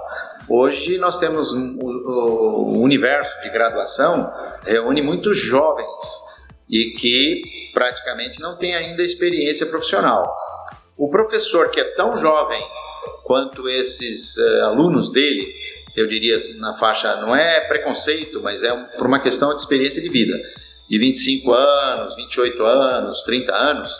Hoje 0.54 0.98
nós 0.98 1.18
temos 1.18 1.54
um, 1.54 1.80
o, 1.82 2.76
o 2.76 2.82
universo 2.82 3.42
de 3.42 3.50
graduação 3.52 4.30
reúne 4.66 5.02
muitos 5.02 5.38
jovens 5.38 5.88
e 6.70 6.92
que 6.92 7.42
praticamente 7.74 8.42
não 8.42 8.58
têm 8.58 8.76
ainda 8.76 9.02
experiência 9.02 9.66
profissional. 9.66 10.26
O 10.98 11.10
professor 11.10 11.72
que 11.72 11.80
é 11.80 11.86
tão 11.96 12.18
jovem 12.18 12.62
quanto 13.24 13.70
esses 13.70 14.36
uh, 14.36 14.66
alunos 14.66 15.10
dele, 15.10 15.56
eu 15.96 16.06
diria 16.06 16.36
assim, 16.36 16.60
na 16.60 16.76
faixa, 16.76 17.16
não 17.22 17.34
é 17.34 17.62
preconceito, 17.62 18.42
mas 18.42 18.62
é 18.62 18.74
um, 18.74 18.84
por 18.98 19.08
uma 19.08 19.22
questão 19.22 19.56
de 19.56 19.62
experiência 19.62 20.02
de 20.02 20.10
vida, 20.10 20.36
de 20.90 21.00
25 21.00 21.54
anos, 21.54 22.14
28 22.18 22.62
anos, 22.62 23.24
30 23.24 23.56
anos, 23.56 23.98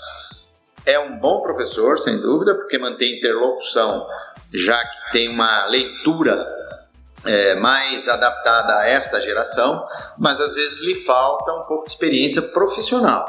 é 0.86 1.00
um 1.00 1.18
bom 1.18 1.42
professor, 1.42 1.98
sem 1.98 2.20
dúvida, 2.20 2.56
porque 2.56 2.78
mantém 2.78 3.20
interlocução 3.20 4.06
já 4.54 4.84
que 4.84 5.12
tem 5.12 5.30
uma 5.30 5.66
leitura 5.66 6.48
é, 7.26 7.56
mais 7.56 8.08
adaptada 8.08 8.78
a 8.78 8.88
esta 8.88 9.22
geração, 9.22 9.86
mas 10.18 10.40
às 10.40 10.54
vezes 10.54 10.80
lhe 10.82 10.96
falta 10.96 11.54
um 11.54 11.64
pouco 11.64 11.86
de 11.86 11.92
experiência 11.92 12.42
profissional. 12.42 13.26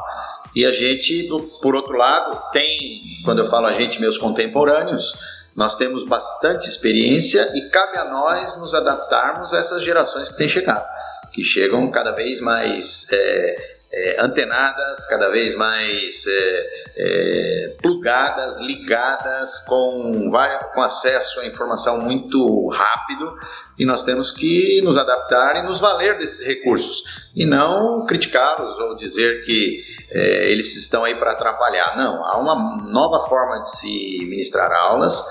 E 0.55 0.67
a 0.67 0.73
gente, 0.73 1.29
por 1.63 1.75
outro 1.75 1.97
lado, 1.97 2.51
tem, 2.53 3.03
quando 3.25 3.39
eu 3.39 3.47
falo 3.47 3.67
a 3.67 3.73
gente, 3.73 4.01
meus 4.01 4.19
contemporâneos, 4.19 5.15
nós 5.55 5.77
temos 5.77 6.05
bastante 6.05 6.69
experiência 6.69 7.51
e 7.55 7.69
cabe 7.71 7.99
a 7.99 8.05
nós 8.05 8.57
nos 8.57 8.75
adaptarmos 8.75 9.53
a 9.53 9.59
essas 9.59 9.83
gerações 9.83 10.29
que 10.29 10.37
têm 10.37 10.49
chegado, 10.49 10.87
que 11.31 11.45
chegam 11.45 11.91
cada 11.91 12.13
vez 12.13 12.41
mais 12.41 13.07
é, 13.13 13.77
é, 13.95 14.17
antenadas, 14.21 15.05
cada 15.07 15.29
vez 15.29 15.55
mais 15.55 16.25
é, 16.27 16.85
é, 16.97 17.77
plugadas, 17.83 18.59
ligadas, 18.59 19.59
com, 19.67 20.31
com 20.75 20.81
acesso 20.81 21.41
à 21.41 21.47
informação 21.47 22.01
muito 22.01 22.69
rápido, 22.69 23.37
e 23.79 23.85
nós 23.85 24.03
temos 24.03 24.33
que 24.33 24.81
nos 24.83 24.97
adaptar 24.97 25.57
e 25.57 25.63
nos 25.63 25.79
valer 25.79 26.17
desses 26.17 26.47
recursos, 26.47 27.03
e 27.35 27.45
não 27.45 28.07
criticá-los 28.07 28.79
ou 28.79 28.97
dizer 28.97 29.43
que 29.45 29.83
é, 30.11 30.51
eles 30.51 30.75
estão 30.75 31.05
aí 31.05 31.15
para 31.15 31.33
atrapalhar. 31.33 31.97
Não, 31.97 32.25
há 32.25 32.39
uma 32.39 32.83
nova 32.91 33.29
forma 33.29 33.61
de 33.61 33.77
se 33.77 34.25
ministrar 34.25 34.73
aulas 34.73 35.23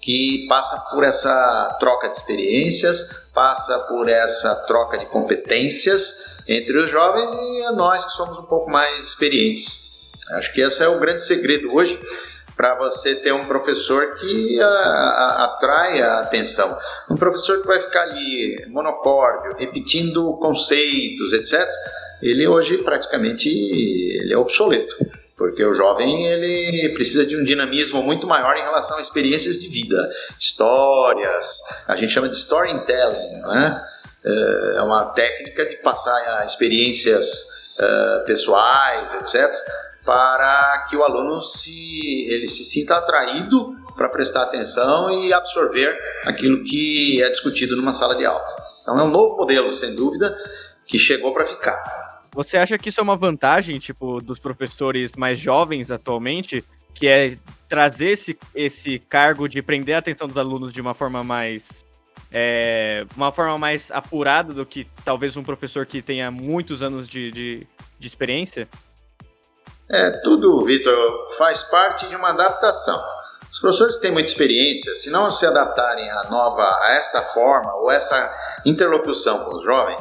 que 0.00 0.46
passa 0.48 0.78
por 0.90 1.02
essa 1.02 1.76
troca 1.80 2.08
de 2.08 2.16
experiências, 2.16 3.30
passa 3.34 3.78
por 3.88 4.08
essa 4.08 4.54
troca 4.66 4.98
de 4.98 5.06
competências 5.06 6.33
entre 6.46 6.76
os 6.78 6.90
jovens 6.90 7.32
e 7.32 7.76
nós 7.76 8.04
que 8.04 8.12
somos 8.12 8.38
um 8.38 8.44
pouco 8.44 8.70
mais 8.70 9.06
experientes. 9.06 10.08
Acho 10.30 10.52
que 10.52 10.60
esse 10.60 10.82
é 10.82 10.88
o 10.88 10.98
grande 10.98 11.22
segredo 11.22 11.72
hoje 11.74 11.98
para 12.56 12.74
você 12.76 13.14
ter 13.16 13.32
um 13.32 13.44
professor 13.46 14.14
que 14.14 14.60
a, 14.60 14.66
a, 14.66 15.44
atrai 15.44 16.00
a 16.00 16.20
atenção. 16.20 16.76
Um 17.10 17.16
professor 17.16 17.60
que 17.60 17.66
vai 17.66 17.80
ficar 17.80 18.02
ali 18.02 18.64
monocórdio, 18.68 19.56
repetindo 19.58 20.34
conceitos, 20.34 21.32
etc. 21.32 21.68
Ele 22.22 22.46
hoje 22.46 22.78
praticamente 22.78 23.48
ele 23.48 24.32
é 24.32 24.38
obsoleto, 24.38 24.96
porque 25.36 25.64
o 25.64 25.74
jovem 25.74 26.26
ele 26.26 26.90
precisa 26.90 27.26
de 27.26 27.36
um 27.36 27.44
dinamismo 27.44 28.02
muito 28.02 28.26
maior 28.26 28.56
em 28.56 28.62
relação 28.62 28.98
a 28.98 29.02
experiências 29.02 29.60
de 29.60 29.68
vida, 29.68 30.08
histórias. 30.38 31.58
A 31.88 31.96
gente 31.96 32.12
chama 32.12 32.28
de 32.28 32.36
storytelling, 32.36 33.40
não 33.40 33.54
é? 33.54 33.93
É 34.76 34.82
uma 34.82 35.06
técnica 35.06 35.66
de 35.66 35.76
passar 35.76 36.44
experiências 36.46 37.26
uh, 37.78 38.24
pessoais, 38.24 39.12
etc., 39.14 39.52
para 40.04 40.86
que 40.88 40.96
o 40.96 41.02
aluno 41.02 41.42
se, 41.42 42.26
ele 42.28 42.46
se 42.46 42.64
sinta 42.64 42.96
atraído 42.96 43.74
para 43.96 44.08
prestar 44.08 44.42
atenção 44.42 45.10
e 45.10 45.32
absorver 45.32 45.98
aquilo 46.26 46.62
que 46.64 47.22
é 47.22 47.30
discutido 47.30 47.76
numa 47.76 47.92
sala 47.92 48.14
de 48.14 48.24
aula. 48.24 48.44
Então 48.82 48.98
é 48.98 49.02
um 49.02 49.10
novo 49.10 49.36
modelo, 49.36 49.72
sem 49.72 49.94
dúvida, 49.94 50.36
que 50.86 50.98
chegou 50.98 51.32
para 51.32 51.46
ficar. 51.46 51.82
Você 52.34 52.58
acha 52.58 52.76
que 52.76 52.88
isso 52.88 53.00
é 53.00 53.02
uma 53.02 53.16
vantagem, 53.16 53.78
tipo, 53.78 54.20
dos 54.20 54.38
professores 54.38 55.12
mais 55.16 55.38
jovens 55.38 55.90
atualmente, 55.90 56.62
que 56.92 57.06
é 57.06 57.38
trazer 57.68 58.08
esse, 58.08 58.38
esse 58.54 58.98
cargo 58.98 59.48
de 59.48 59.62
prender 59.62 59.94
a 59.94 59.98
atenção 59.98 60.26
dos 60.26 60.36
alunos 60.36 60.72
de 60.72 60.80
uma 60.80 60.94
forma 60.94 61.24
mais 61.24 61.83
é, 62.32 63.06
uma 63.16 63.30
forma 63.30 63.56
mais 63.56 63.90
apurada 63.90 64.52
do 64.52 64.66
que 64.66 64.86
talvez 65.04 65.36
um 65.36 65.42
professor 65.42 65.86
que 65.86 66.02
tenha 66.02 66.30
muitos 66.30 66.82
anos 66.82 67.08
de, 67.08 67.30
de, 67.30 67.66
de 67.98 68.06
experiência? 68.06 68.68
É, 69.88 70.10
tudo, 70.22 70.64
Vitor, 70.64 71.34
faz 71.36 71.62
parte 71.64 72.08
de 72.08 72.16
uma 72.16 72.30
adaptação. 72.30 73.00
Os 73.52 73.60
professores 73.60 73.94
que 73.94 74.02
têm 74.02 74.10
muita 74.10 74.30
experiência, 74.30 74.96
se 74.96 75.10
não 75.10 75.30
se 75.30 75.46
adaptarem 75.46 76.10
à 76.10 76.24
nova, 76.24 76.62
a 76.82 76.94
esta 76.94 77.22
forma 77.22 77.72
ou 77.76 77.88
essa 77.88 78.32
interlocução 78.66 79.44
com 79.44 79.56
os 79.56 79.62
jovens, 79.62 80.00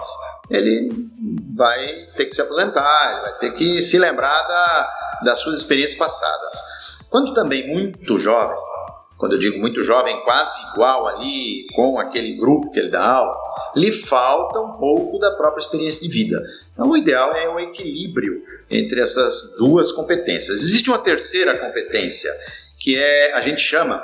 ele 0.50 0.90
vai 1.56 2.08
ter 2.16 2.26
que 2.26 2.34
se 2.34 2.42
aposentar, 2.42 3.12
ele 3.12 3.22
vai 3.22 3.34
ter 3.38 3.54
que 3.54 3.80
se 3.84 4.00
lembrar 4.00 4.42
da, 4.48 5.20
das 5.24 5.40
suas 5.40 5.58
experiências 5.58 6.00
passadas. 6.00 6.54
Quando 7.12 7.32
também 7.36 7.68
muito 7.68 8.18
jovem, 8.18 8.58
quando 9.24 9.36
eu 9.36 9.40
digo 9.40 9.58
muito 9.58 9.82
jovem, 9.86 10.20
quase 10.26 10.62
igual 10.74 11.08
ali 11.08 11.66
com 11.74 11.98
aquele 11.98 12.36
grupo 12.36 12.70
que 12.72 12.78
ele 12.78 12.90
dá 12.90 13.06
aula, 13.06 13.34
lhe 13.74 13.90
falta 13.90 14.60
um 14.60 14.74
pouco 14.74 15.18
da 15.18 15.32
própria 15.32 15.62
experiência 15.62 16.02
de 16.02 16.10
vida. 16.10 16.44
Então, 16.74 16.90
o 16.90 16.98
ideal 16.98 17.32
é 17.32 17.48
o 17.48 17.58
equilíbrio 17.58 18.44
entre 18.70 19.00
essas 19.00 19.56
duas 19.58 19.94
competências. 19.94 20.60
Existe 20.60 20.90
uma 20.90 21.00
terceira 21.00 21.58
competência, 21.58 22.30
que 22.78 22.98
é, 22.98 23.34
a 23.34 23.40
gente 23.40 23.62
chama, 23.62 24.04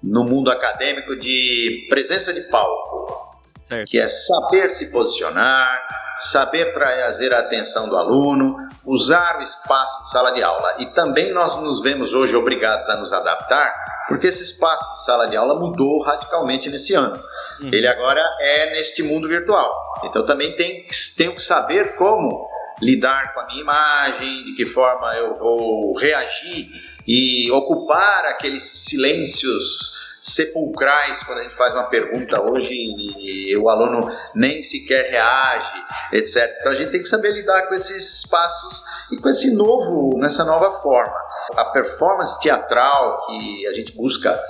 no 0.00 0.22
mundo 0.22 0.52
acadêmico, 0.52 1.16
de 1.16 1.88
presença 1.90 2.32
de 2.32 2.42
palco, 2.42 3.40
certo. 3.68 3.90
que 3.90 3.98
é 3.98 4.06
saber 4.06 4.70
se 4.70 4.86
posicionar, 4.92 6.14
saber 6.30 6.72
trazer 6.72 7.34
a 7.34 7.40
atenção 7.40 7.88
do 7.88 7.96
aluno, 7.96 8.56
usar 8.86 9.40
o 9.40 9.42
espaço 9.42 10.02
de 10.02 10.10
sala 10.10 10.30
de 10.30 10.44
aula. 10.44 10.76
E 10.78 10.86
também 10.86 11.32
nós 11.32 11.60
nos 11.60 11.82
vemos 11.82 12.14
hoje 12.14 12.36
obrigados 12.36 12.88
a 12.88 12.94
nos 12.94 13.12
adaptar 13.12 13.91
porque 14.08 14.26
esse 14.26 14.42
espaço 14.42 14.92
de 14.92 15.04
sala 15.04 15.26
de 15.26 15.36
aula 15.36 15.58
mudou 15.58 16.00
radicalmente 16.00 16.68
nesse 16.68 16.94
ano. 16.94 17.22
Uhum. 17.60 17.70
Ele 17.72 17.86
agora 17.86 18.20
é 18.40 18.70
neste 18.74 19.02
mundo 19.02 19.28
virtual. 19.28 19.72
Então 20.04 20.24
também 20.24 20.54
tem, 20.56 20.86
tenho 21.16 21.34
que 21.34 21.42
saber 21.42 21.96
como 21.96 22.48
lidar 22.80 23.32
com 23.34 23.40
a 23.40 23.46
minha 23.46 23.60
imagem, 23.60 24.44
de 24.44 24.54
que 24.54 24.66
forma 24.66 25.14
eu 25.14 25.38
vou 25.38 25.96
reagir 25.96 26.68
e 27.06 27.50
ocupar 27.50 28.24
aqueles 28.26 28.62
silêncios 28.62 29.91
sepulcrais 30.22 31.22
quando 31.24 31.38
a 31.38 31.42
gente 31.42 31.56
faz 31.56 31.74
uma 31.74 31.84
pergunta 31.84 32.40
hoje 32.40 32.72
e 32.72 33.56
o 33.56 33.68
aluno 33.68 34.10
nem 34.34 34.62
sequer 34.62 35.10
reage, 35.10 35.84
etc. 36.12 36.56
Então 36.60 36.72
a 36.72 36.74
gente 36.74 36.90
tem 36.90 37.02
que 37.02 37.08
saber 37.08 37.32
lidar 37.32 37.62
com 37.62 37.74
esses 37.74 38.18
espaços 38.18 38.82
e 39.10 39.16
com 39.16 39.28
esse 39.28 39.50
novo, 39.54 40.16
nessa 40.18 40.44
nova 40.44 40.70
forma. 40.70 41.16
A 41.56 41.64
performance 41.66 42.40
teatral 42.40 43.26
que 43.26 43.66
a 43.66 43.72
gente 43.72 43.92
busca 43.96 44.40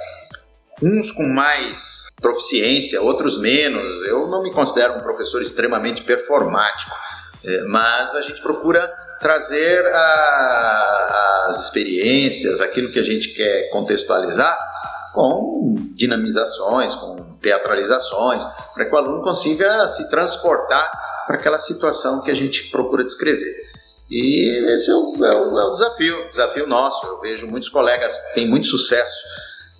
uns 0.82 1.10
com 1.10 1.24
mais 1.24 2.06
proficiência, 2.20 3.00
outros 3.00 3.38
menos. 3.40 4.06
Eu 4.06 4.28
não 4.28 4.42
me 4.42 4.52
considero 4.52 4.94
um 4.94 5.00
professor 5.00 5.40
extremamente 5.40 6.02
performático, 6.02 6.94
é, 7.44 7.62
mas 7.62 8.14
a 8.14 8.20
gente 8.20 8.42
procura 8.42 8.88
trazer 9.20 9.86
a, 9.86 11.46
as 11.48 11.64
experiências, 11.64 12.60
aquilo 12.60 12.90
que 12.90 12.98
a 12.98 13.04
gente 13.04 13.28
quer 13.28 13.70
contextualizar 13.70 14.58
com 15.12 15.74
dinamizações, 15.94 16.94
com 16.94 17.16
teatralizações, 17.40 18.44
para 18.74 18.84
que 18.84 18.94
o 18.94 18.98
aluno 18.98 19.22
consiga 19.22 19.86
se 19.88 20.08
transportar 20.08 20.90
para 21.26 21.36
aquela 21.36 21.58
situação 21.58 22.22
que 22.22 22.30
a 22.30 22.34
gente 22.34 22.70
procura 22.70 23.04
descrever. 23.04 23.56
E 24.10 24.72
esse 24.72 24.90
é 24.90 24.94
o, 24.94 25.24
é 25.24 25.34
o, 25.34 25.58
é 25.58 25.64
o 25.64 25.72
desafio, 25.72 26.28
desafio 26.28 26.66
nosso. 26.66 27.06
Eu 27.06 27.20
vejo 27.20 27.46
muitos 27.46 27.68
colegas 27.68 28.16
que 28.18 28.34
têm 28.34 28.46
muito 28.46 28.66
sucesso 28.66 29.16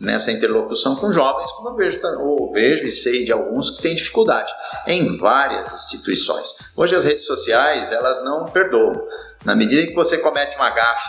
nessa 0.01 0.33
interlocução 0.33 0.97
com 0.97 1.13
jovens, 1.13 1.53
como 1.53 1.69
eu 1.69 1.77
vejo, 1.77 2.01
eu 2.03 2.51
vejo 2.53 2.85
e 2.85 2.91
sei 2.91 3.25
de 3.25 3.31
alguns 3.31 3.71
que 3.71 3.83
têm 3.83 3.95
dificuldade 3.95 4.53
em 4.87 5.17
várias 5.17 5.73
instituições. 5.73 6.49
Hoje 6.75 6.97
as 6.97 7.05
redes 7.05 7.25
sociais, 7.25 7.93
elas 7.93 8.23
não 8.25 8.47
perdoam. 8.47 9.07
Na 9.45 9.55
medida 9.55 9.83
em 9.83 9.87
que 9.87 9.95
você 9.95 10.19
comete 10.19 10.57
uma 10.57 10.71
gafe, 10.71 11.09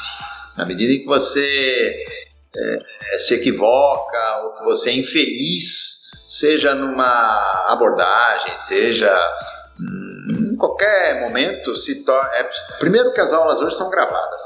na 0.55 0.65
medida 0.65 0.93
em 0.93 0.99
que 0.99 1.05
você 1.05 2.22
é, 2.55 3.17
se 3.17 3.35
equivoca 3.35 4.43
ou 4.43 4.53
que 4.53 4.63
você 4.63 4.89
é 4.91 4.93
infeliz, 4.93 6.11
seja 6.27 6.75
numa 6.75 7.65
abordagem, 7.67 8.57
seja 8.57 9.11
hum, 9.79 10.51
em 10.53 10.55
qualquer 10.55 11.21
momento, 11.21 11.75
se 11.75 12.03
torna. 12.03 12.29
É, 12.35 12.49
primeiro 12.79 13.11
que 13.13 13.21
as 13.21 13.33
aulas 13.33 13.59
hoje 13.59 13.75
são 13.75 13.89
gravadas. 13.89 14.41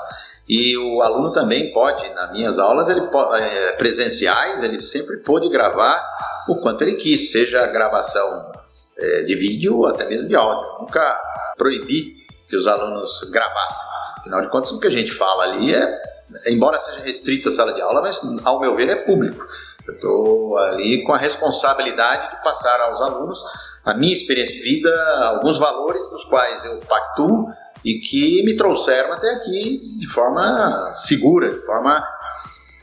E 0.47 0.77
o 0.77 1.01
aluno 1.01 1.33
também 1.33 1.73
pode, 1.73 2.07
nas 2.13 2.31
minhas 2.31 2.57
aulas 2.57 2.87
ele 2.87 3.01
pode, 3.07 3.43
é, 3.43 3.73
presenciais, 3.73 4.63
ele 4.63 4.81
sempre 4.81 5.17
pôde 5.17 5.49
gravar 5.49 6.01
o 6.47 6.55
quanto 6.61 6.83
ele 6.83 6.93
quis, 6.93 7.31
seja 7.31 7.67
gravação 7.67 8.53
é, 8.97 9.23
de 9.23 9.35
vídeo 9.35 9.79
ou 9.79 9.87
até 9.87 10.05
mesmo 10.05 10.27
de 10.29 10.35
áudio. 10.35 10.79
Nunca 10.79 11.21
proibi 11.57 12.25
que 12.47 12.55
os 12.55 12.65
alunos 12.65 13.23
gravassem. 13.29 13.85
Afinal 14.19 14.41
de 14.41 14.49
contas, 14.49 14.71
o 14.71 14.79
que 14.79 14.87
a 14.87 14.91
gente 14.91 15.11
fala 15.11 15.43
ali 15.43 15.75
é 15.75 16.16
embora 16.47 16.79
seja 16.79 17.01
restrita 17.01 17.49
a 17.49 17.51
sala 17.51 17.73
de 17.73 17.81
aula, 17.81 18.01
mas 18.01 18.19
ao 18.43 18.59
meu 18.59 18.75
ver 18.75 18.89
é 18.89 18.95
público. 18.95 19.45
Eu 19.87 19.93
estou 19.93 20.57
ali 20.57 21.03
com 21.03 21.13
a 21.13 21.17
responsabilidade 21.17 22.35
de 22.35 22.43
passar 22.43 22.79
aos 22.81 23.01
alunos 23.01 23.41
a 23.85 23.93
minha 23.93 24.13
experiência 24.13 24.53
de 24.53 24.61
vida, 24.61 24.89
alguns 25.27 25.57
valores 25.57 26.05
dos 26.09 26.25
quais 26.25 26.65
eu 26.65 26.77
pactuo 26.79 27.47
e 27.85 27.99
que 27.99 28.43
me 28.43 28.57
trouxeram 28.57 29.13
até 29.13 29.29
aqui 29.31 29.97
de 29.97 30.07
forma 30.07 30.93
segura, 30.97 31.49
de 31.49 31.65
forma 31.65 32.05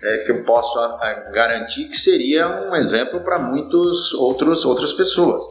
é, 0.02 0.18
que 0.18 0.32
eu 0.32 0.44
posso 0.44 0.78
garantir 1.30 1.88
que 1.88 1.96
seria 1.96 2.48
um 2.48 2.74
exemplo 2.74 3.20
para 3.20 3.38
muitos 3.38 4.14
outros 4.14 4.64
outras 4.64 4.94
pessoas. 4.94 5.42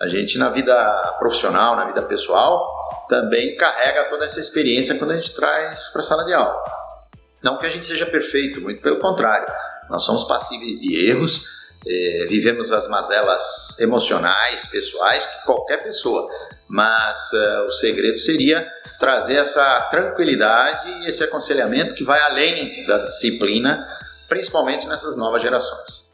A 0.00 0.08
gente 0.08 0.38
na 0.38 0.48
vida 0.48 0.74
profissional, 1.18 1.76
na 1.76 1.84
vida 1.86 2.02
pessoal, 2.02 2.66
também 3.08 3.54
carrega 3.56 4.04
toda 4.04 4.24
essa 4.24 4.40
experiência 4.40 4.94
quando 4.94 5.10
a 5.10 5.16
gente 5.16 5.34
traz 5.34 5.90
para 5.90 6.00
a 6.00 6.04
sala 6.04 6.24
de 6.24 6.32
aula. 6.32 6.85
Não 7.42 7.58
que 7.58 7.66
a 7.66 7.68
gente 7.68 7.86
seja 7.86 8.06
perfeito, 8.06 8.60
muito 8.60 8.80
pelo 8.82 8.98
contrário. 8.98 9.46
Nós 9.88 10.02
somos 10.02 10.24
passíveis 10.24 10.80
de 10.80 11.08
erros, 11.08 11.44
é, 11.86 12.26
vivemos 12.28 12.72
as 12.72 12.88
mazelas 12.88 13.78
emocionais, 13.78 14.66
pessoais, 14.66 15.26
que 15.26 15.44
qualquer 15.44 15.82
pessoa. 15.84 16.28
Mas 16.68 17.32
uh, 17.32 17.66
o 17.66 17.70
segredo 17.70 18.18
seria 18.18 18.68
trazer 18.98 19.36
essa 19.36 19.82
tranquilidade 19.82 20.88
e 20.88 21.06
esse 21.06 21.22
aconselhamento 21.22 21.94
que 21.94 22.02
vai 22.02 22.20
além 22.22 22.84
da 22.86 23.04
disciplina, 23.04 23.86
principalmente 24.28 24.88
nessas 24.88 25.16
novas 25.16 25.42
gerações. 25.42 26.06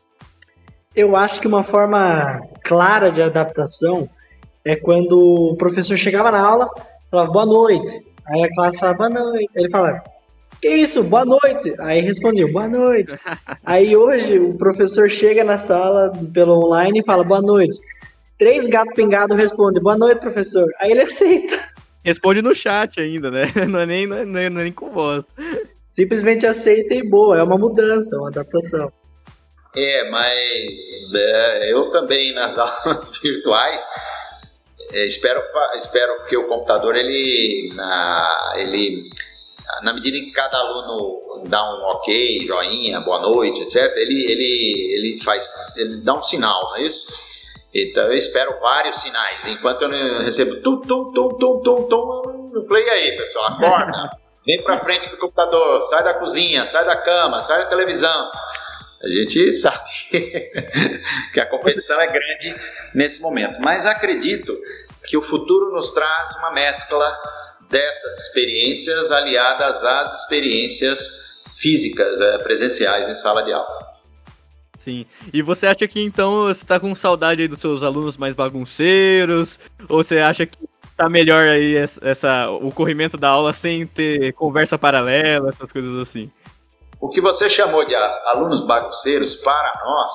Eu 0.95 1.17
acho 1.17 1.41
que 1.41 1.47
uma 1.47 1.63
forma 1.63 2.39
clara 2.63 3.11
de 3.11 3.23
adaptação 3.23 4.11
é 4.63 4.77
quando 4.77 5.19
o 5.19 5.57
professor 5.57 5.99
chegava 5.99 6.31
na 6.31 6.47
aula, 6.47 6.69
falava 7.11 7.33
boa 7.33 7.47
noite. 7.47 8.05
Aí 8.27 8.45
a 8.45 8.55
classe 8.55 8.79
falava 8.79 8.99
boa 8.99 9.09
noite. 9.09 9.51
Ele 9.55 9.71
falava, 9.71 10.03
que 10.63 10.69
isso? 10.69 11.03
Boa 11.03 11.25
noite. 11.25 11.75
Aí 11.81 12.01
respondeu, 12.01 12.51
boa 12.53 12.69
noite. 12.69 13.19
Aí 13.65 13.97
hoje 13.97 14.39
o 14.39 14.55
professor 14.55 15.11
chega 15.11 15.43
na 15.43 15.59
sala 15.59 16.13
pelo 16.33 16.65
online 16.65 17.01
e 17.01 17.05
fala, 17.05 17.25
boa 17.25 17.43
noite. 17.43 17.81
Três 18.39 18.69
gatos 18.69 18.95
pingados 18.95 19.37
respondem, 19.37 19.83
boa 19.83 19.99
noite, 19.99 20.21
professor. 20.21 20.69
Aí 20.81 20.93
ele 20.93 21.03
aceita. 21.03 21.69
Responde 22.05 22.41
no 22.41 22.55
chat 22.55 23.01
ainda, 23.01 23.29
né? 23.29 23.53
Não 23.69 23.81
é 23.81 23.87
nem, 23.87 24.07
não 24.07 24.17
é, 24.17 24.25
não 24.25 24.41
é 24.41 24.51
nem 24.51 24.73
com 24.73 24.91
voz. 24.91 25.25
Simplesmente 25.97 26.47
aceita 26.47 26.95
e 26.95 27.03
boa, 27.03 27.39
é 27.39 27.43
uma 27.43 27.59
mudança, 27.59 28.17
uma 28.17 28.29
adaptação. 28.29 28.93
É, 29.77 30.11
mas 30.11 31.13
é, 31.15 31.73
eu 31.73 31.91
também 31.91 32.33
nas 32.35 32.57
aulas 32.59 33.11
virtuais 33.19 33.83
é, 34.93 35.07
espero, 35.07 35.43
espero 35.77 36.25
que 36.27 36.37
o 36.37 36.47
computador 36.47 36.97
ele, 36.97 37.73
na, 37.75 38.55
ele 38.57 39.11
na 39.83 39.93
medida 39.95 40.17
em 40.17 40.27
que 40.27 40.33
cada 40.33 40.59
aluno 40.59 41.45
dá 41.47 41.63
um 41.63 41.83
ok, 41.85 42.45
joinha, 42.47 43.01
boa 43.01 43.21
noite, 43.21 43.63
etc., 43.63 43.97
ele, 43.97 44.25
ele, 44.31 44.95
ele 44.95 45.23
faz, 45.23 45.51
ele 45.77 45.97
dá 46.03 46.15
um 46.15 46.23
sinal, 46.23 46.61
não 46.63 46.77
é 46.77 46.83
isso? 46.83 47.07
Então 47.75 48.05
eu 48.05 48.15
espero 48.15 48.61
vários 48.61 48.97
sinais. 48.97 49.47
Enquanto 49.47 49.83
eu 49.83 49.89
não 49.89 50.25
recebo 50.25 50.61
tum, 50.63 50.81
tum, 50.81 51.13
tum, 51.13 51.29
tum, 51.39 51.63
tum, 51.63 51.89
tum, 51.89 52.53
eu 52.55 52.63
falei, 52.65 52.89
aí, 52.91 53.17
pessoal, 53.17 53.47
acorda, 53.47 54.11
vem 54.45 54.63
pra 54.63 54.79
frente 54.81 55.09
do 55.09 55.17
computador, 55.17 55.83
sai 55.83 56.05
da 56.05 56.15
cozinha, 56.15 56.67
sai 56.67 56.85
da 56.85 56.97
cama, 56.97 57.41
sai 57.41 57.61
da 57.61 57.67
televisão. 57.67 58.31
A 59.03 59.09
gente 59.09 59.53
sabe 59.53 59.91
que 61.33 61.41
a 61.41 61.47
competição 61.47 62.01
é 62.01 62.07
grande 62.07 62.55
nesse 62.95 63.21
momento, 63.21 63.59
mas 63.61 63.87
acredito 63.87 64.57
que 65.05 65.17
o 65.17 65.23
futuro 65.23 65.73
nos 65.73 65.91
traz 65.91 66.37
uma 66.37 66.53
mescla 66.53 67.19
dessas 67.73 68.19
experiências 68.19 69.11
aliadas 69.11 69.83
às 69.83 70.21
experiências 70.21 71.43
físicas, 71.57 72.21
é, 72.21 72.39
presenciais 72.39 73.09
em 73.09 73.15
sala 73.15 73.43
de 73.43 73.53
aula. 73.53 73.93
Sim. 74.79 75.07
E 75.33 75.41
você 75.41 75.67
acha 75.67 75.89
que 75.89 76.01
então 76.01 76.45
você 76.45 76.63
está 76.63 76.79
com 76.79 76.95
saudade 76.95 77.49
dos 77.49 77.61
seus 77.61 77.83
alunos 77.83 78.17
mais 78.17 78.35
bagunceiros? 78.35 79.59
Ou 79.89 80.03
você 80.03 80.19
acha 80.19 80.45
que 80.45 80.59
tá 80.97 81.09
melhor 81.09 81.47
aí 81.47 81.77
essa, 81.77 82.51
o 82.51 82.71
corrimento 82.71 83.17
da 83.17 83.29
aula 83.29 83.53
sem 83.53 83.87
ter 83.87 84.33
conversa 84.35 84.77
paralela, 84.77 85.49
essas 85.49 85.73
coisas 85.73 85.99
assim? 85.99 86.31
O 87.01 87.09
que 87.09 87.21
você 87.21 87.49
chamou 87.49 87.85
de 87.85 87.95
alunos 87.95 88.67
bagunceiros, 88.67 89.35
para 89.37 89.73
nós, 89.85 90.13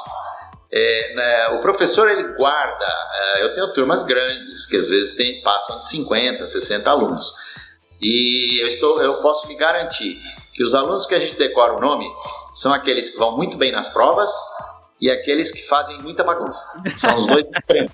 é, 0.72 1.14
né, 1.16 1.48
o 1.50 1.60
professor 1.60 2.10
ele 2.10 2.36
guarda. 2.36 2.86
É, 3.14 3.44
eu 3.44 3.54
tenho 3.54 3.72
turmas 3.74 4.04
grandes 4.04 4.66
que 4.66 4.76
às 4.76 4.88
vezes 4.88 5.16
tem, 5.16 5.42
passam 5.42 5.78
de 5.78 5.88
50, 5.88 6.46
60 6.48 6.90
alunos. 6.90 7.34
E 8.02 8.60
eu, 8.62 8.68
estou, 8.68 9.02
eu 9.02 9.22
posso 9.22 9.48
me 9.48 9.56
garantir 9.56 10.22
que 10.54 10.64
os 10.64 10.74
alunos 10.76 11.06
que 11.06 11.16
a 11.16 11.20
gente 11.20 11.36
decora 11.36 11.76
o 11.76 11.80
nome 11.80 12.06
são 12.54 12.74
aqueles 12.74 13.10
que 13.10 13.18
vão 13.18 13.36
muito 13.36 13.58
bem 13.58 13.72
nas 13.72 13.90
provas 13.90 14.32
e 15.00 15.10
aqueles 15.10 15.52
que 15.52 15.66
fazem 15.68 15.98
muita 16.02 16.24
bagunça. 16.24 16.82
São 16.98 17.18
os 17.18 17.28
dois 17.28 17.46
extremos. 17.46 17.94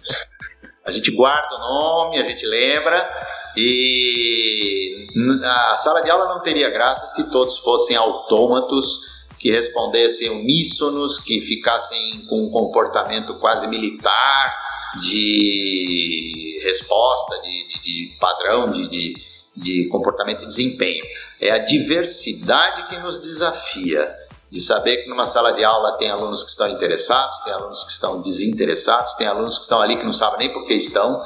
A 0.86 0.92
gente 0.92 1.12
guarda 1.12 1.56
o 1.56 1.60
nome, 1.60 2.20
a 2.20 2.24
gente 2.24 2.46
lembra 2.46 3.10
e 3.56 5.08
a 5.44 5.78
sala 5.78 6.02
de 6.02 6.10
aula 6.10 6.34
não 6.34 6.42
teria 6.42 6.70
graça 6.70 7.08
se 7.08 7.30
todos 7.32 7.60
fossem 7.60 7.96
autômatos 7.96 9.13
que 9.44 9.52
respondessem 9.52 10.30
uníssonos, 10.30 11.20
que 11.20 11.42
ficassem 11.42 12.26
com 12.30 12.46
um 12.46 12.50
comportamento 12.50 13.38
quase 13.40 13.68
militar 13.68 14.56
de 15.02 16.62
resposta, 16.64 17.42
de, 17.42 17.68
de, 17.68 17.84
de 17.84 18.18
padrão, 18.18 18.72
de, 18.72 18.88
de 18.88 19.34
de 19.56 19.88
comportamento 19.90 20.44
e 20.44 20.48
desempenho. 20.48 21.06
É 21.40 21.52
a 21.52 21.60
diversidade 21.60 22.88
que 22.88 22.98
nos 22.98 23.22
desafia. 23.22 24.16
De 24.50 24.62
saber 24.62 24.98
que 24.98 25.10
numa 25.10 25.26
sala 25.26 25.52
de 25.52 25.64
aula 25.64 25.98
tem 25.98 26.12
alunos 26.12 26.44
que 26.44 26.50
estão 26.50 26.70
interessados, 26.70 27.40
tem 27.40 27.52
alunos 27.52 27.84
que 27.84 27.92
estão 27.92 28.22
desinteressados, 28.22 29.16
tem 29.16 29.26
alunos 29.26 29.58
que 29.58 29.64
estão 29.64 29.82
ali 29.82 29.98
que 29.98 30.04
não 30.04 30.14
sabem 30.14 30.40
nem 30.40 30.54
por 30.54 30.66
que 30.66 30.76
estão. 30.76 31.24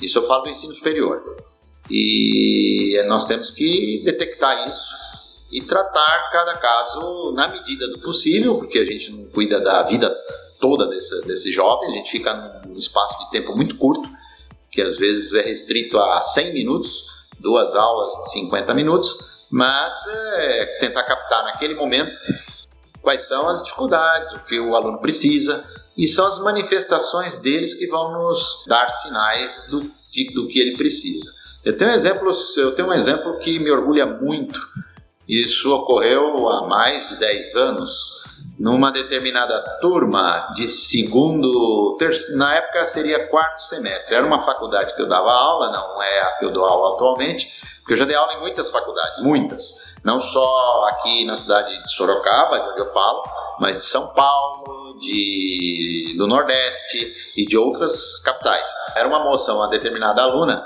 Isso 0.00 0.18
eu 0.18 0.26
falo 0.26 0.44
do 0.44 0.50
ensino 0.50 0.72
superior. 0.72 1.20
E 1.90 3.00
nós 3.06 3.24
temos 3.24 3.50
que 3.50 4.02
detectar 4.04 4.68
isso 4.68 5.00
e 5.50 5.60
tratar 5.60 6.30
cada 6.30 6.54
caso 6.54 7.32
na 7.32 7.48
medida 7.48 7.88
do 7.88 8.00
possível, 8.00 8.58
porque 8.58 8.78
a 8.78 8.84
gente 8.84 9.10
não 9.10 9.24
cuida 9.26 9.60
da 9.60 9.82
vida 9.82 10.14
toda 10.60 10.86
desse, 10.86 11.20
desse 11.22 11.50
jovem, 11.50 11.88
a 11.88 11.92
gente 11.92 12.10
fica 12.10 12.62
num 12.66 12.78
espaço 12.78 13.18
de 13.24 13.30
tempo 13.30 13.56
muito 13.56 13.76
curto, 13.76 14.08
que 14.70 14.80
às 14.80 14.96
vezes 14.96 15.32
é 15.34 15.42
restrito 15.42 15.98
a 15.98 16.22
100 16.22 16.52
minutos, 16.52 17.04
duas 17.40 17.74
aulas 17.74 18.12
de 18.12 18.30
50 18.32 18.72
minutos, 18.74 19.18
mas 19.50 19.94
é, 20.06 20.66
tentar 20.78 21.02
captar 21.02 21.44
naquele 21.44 21.74
momento 21.74 22.16
quais 23.02 23.22
são 23.22 23.48
as 23.48 23.62
dificuldades, 23.62 24.30
o 24.32 24.40
que 24.40 24.60
o 24.60 24.76
aluno 24.76 24.98
precisa, 24.98 25.64
e 25.96 26.06
são 26.06 26.26
as 26.26 26.38
manifestações 26.38 27.38
deles 27.38 27.74
que 27.74 27.86
vão 27.86 28.12
nos 28.12 28.64
dar 28.68 28.88
sinais 28.88 29.66
do, 29.68 29.90
de, 30.10 30.32
do 30.32 30.46
que 30.48 30.60
ele 30.60 30.76
precisa. 30.76 31.30
Eu 31.64 31.76
tenho, 31.76 31.90
exemplos, 31.90 32.56
eu 32.56 32.74
tenho 32.74 32.88
um 32.88 32.92
exemplo 32.92 33.38
que 33.38 33.58
me 33.58 33.70
orgulha 33.70 34.06
muito. 34.06 34.58
Isso 35.30 35.72
ocorreu 35.72 36.48
há 36.48 36.66
mais 36.66 37.08
de 37.08 37.14
10 37.14 37.54
anos, 37.54 38.20
numa 38.58 38.90
determinada 38.90 39.62
turma 39.80 40.52
de 40.56 40.66
segundo, 40.66 41.96
terceiro, 42.00 42.36
na 42.36 42.56
época 42.56 42.84
seria 42.88 43.28
quarto 43.28 43.62
semestre. 43.62 44.16
Era 44.16 44.26
uma 44.26 44.40
faculdade 44.40 44.92
que 44.92 45.00
eu 45.00 45.06
dava 45.06 45.30
aula, 45.30 45.70
não 45.70 46.02
é 46.02 46.20
a 46.22 46.32
que 46.32 46.46
eu 46.46 46.50
dou 46.50 46.64
aula 46.64 46.96
atualmente, 46.96 47.48
porque 47.78 47.92
eu 47.92 47.96
já 47.96 48.04
dei 48.04 48.16
aula 48.16 48.32
em 48.32 48.40
muitas 48.40 48.70
faculdades, 48.70 49.20
muitas. 49.20 49.72
Não 50.02 50.20
só 50.20 50.88
aqui 50.88 51.24
na 51.24 51.36
cidade 51.36 51.80
de 51.80 51.92
Sorocaba, 51.92 52.58
de 52.58 52.68
onde 52.70 52.80
eu 52.80 52.92
falo, 52.92 53.22
mas 53.60 53.78
de 53.78 53.84
São 53.84 54.12
Paulo, 54.12 54.98
de, 54.98 56.16
do 56.18 56.26
Nordeste 56.26 57.14
e 57.36 57.46
de 57.46 57.56
outras 57.56 58.18
capitais. 58.18 58.68
Era 58.96 59.06
uma 59.06 59.22
moça, 59.22 59.54
uma 59.54 59.68
determinada 59.68 60.22
aluna, 60.22 60.60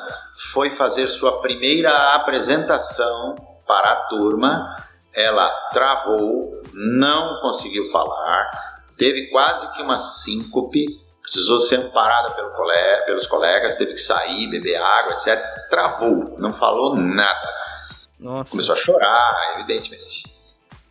foi 0.52 0.70
fazer 0.70 1.08
sua 1.08 1.42
primeira 1.42 2.14
apresentação 2.14 3.34
para 3.66 3.90
a 3.90 3.96
turma. 4.06 4.76
Ela 5.12 5.48
travou, 5.72 6.60
não 6.72 7.40
conseguiu 7.40 7.84
falar, 7.90 8.50
teve 8.98 9.28
quase 9.30 9.70
que 9.72 9.82
uma 9.82 9.98
síncope, 9.98 10.86
precisou 11.22 11.60
ser 11.60 11.76
amparada 11.76 12.32
pelo 12.32 12.50
colega, 12.50 13.04
pelos 13.06 13.26
colegas, 13.26 13.76
teve 13.76 13.92
que 13.92 14.00
sair, 14.00 14.48
beber 14.48 14.76
água, 14.76 15.12
etc. 15.12 15.40
Travou, 15.70 16.36
não 16.38 16.52
falou 16.52 16.96
nada. 16.96 17.48
Nossa. 18.18 18.50
Começou 18.50 18.74
a 18.74 18.78
chorar, 18.78 19.54
evidentemente. 19.54 20.24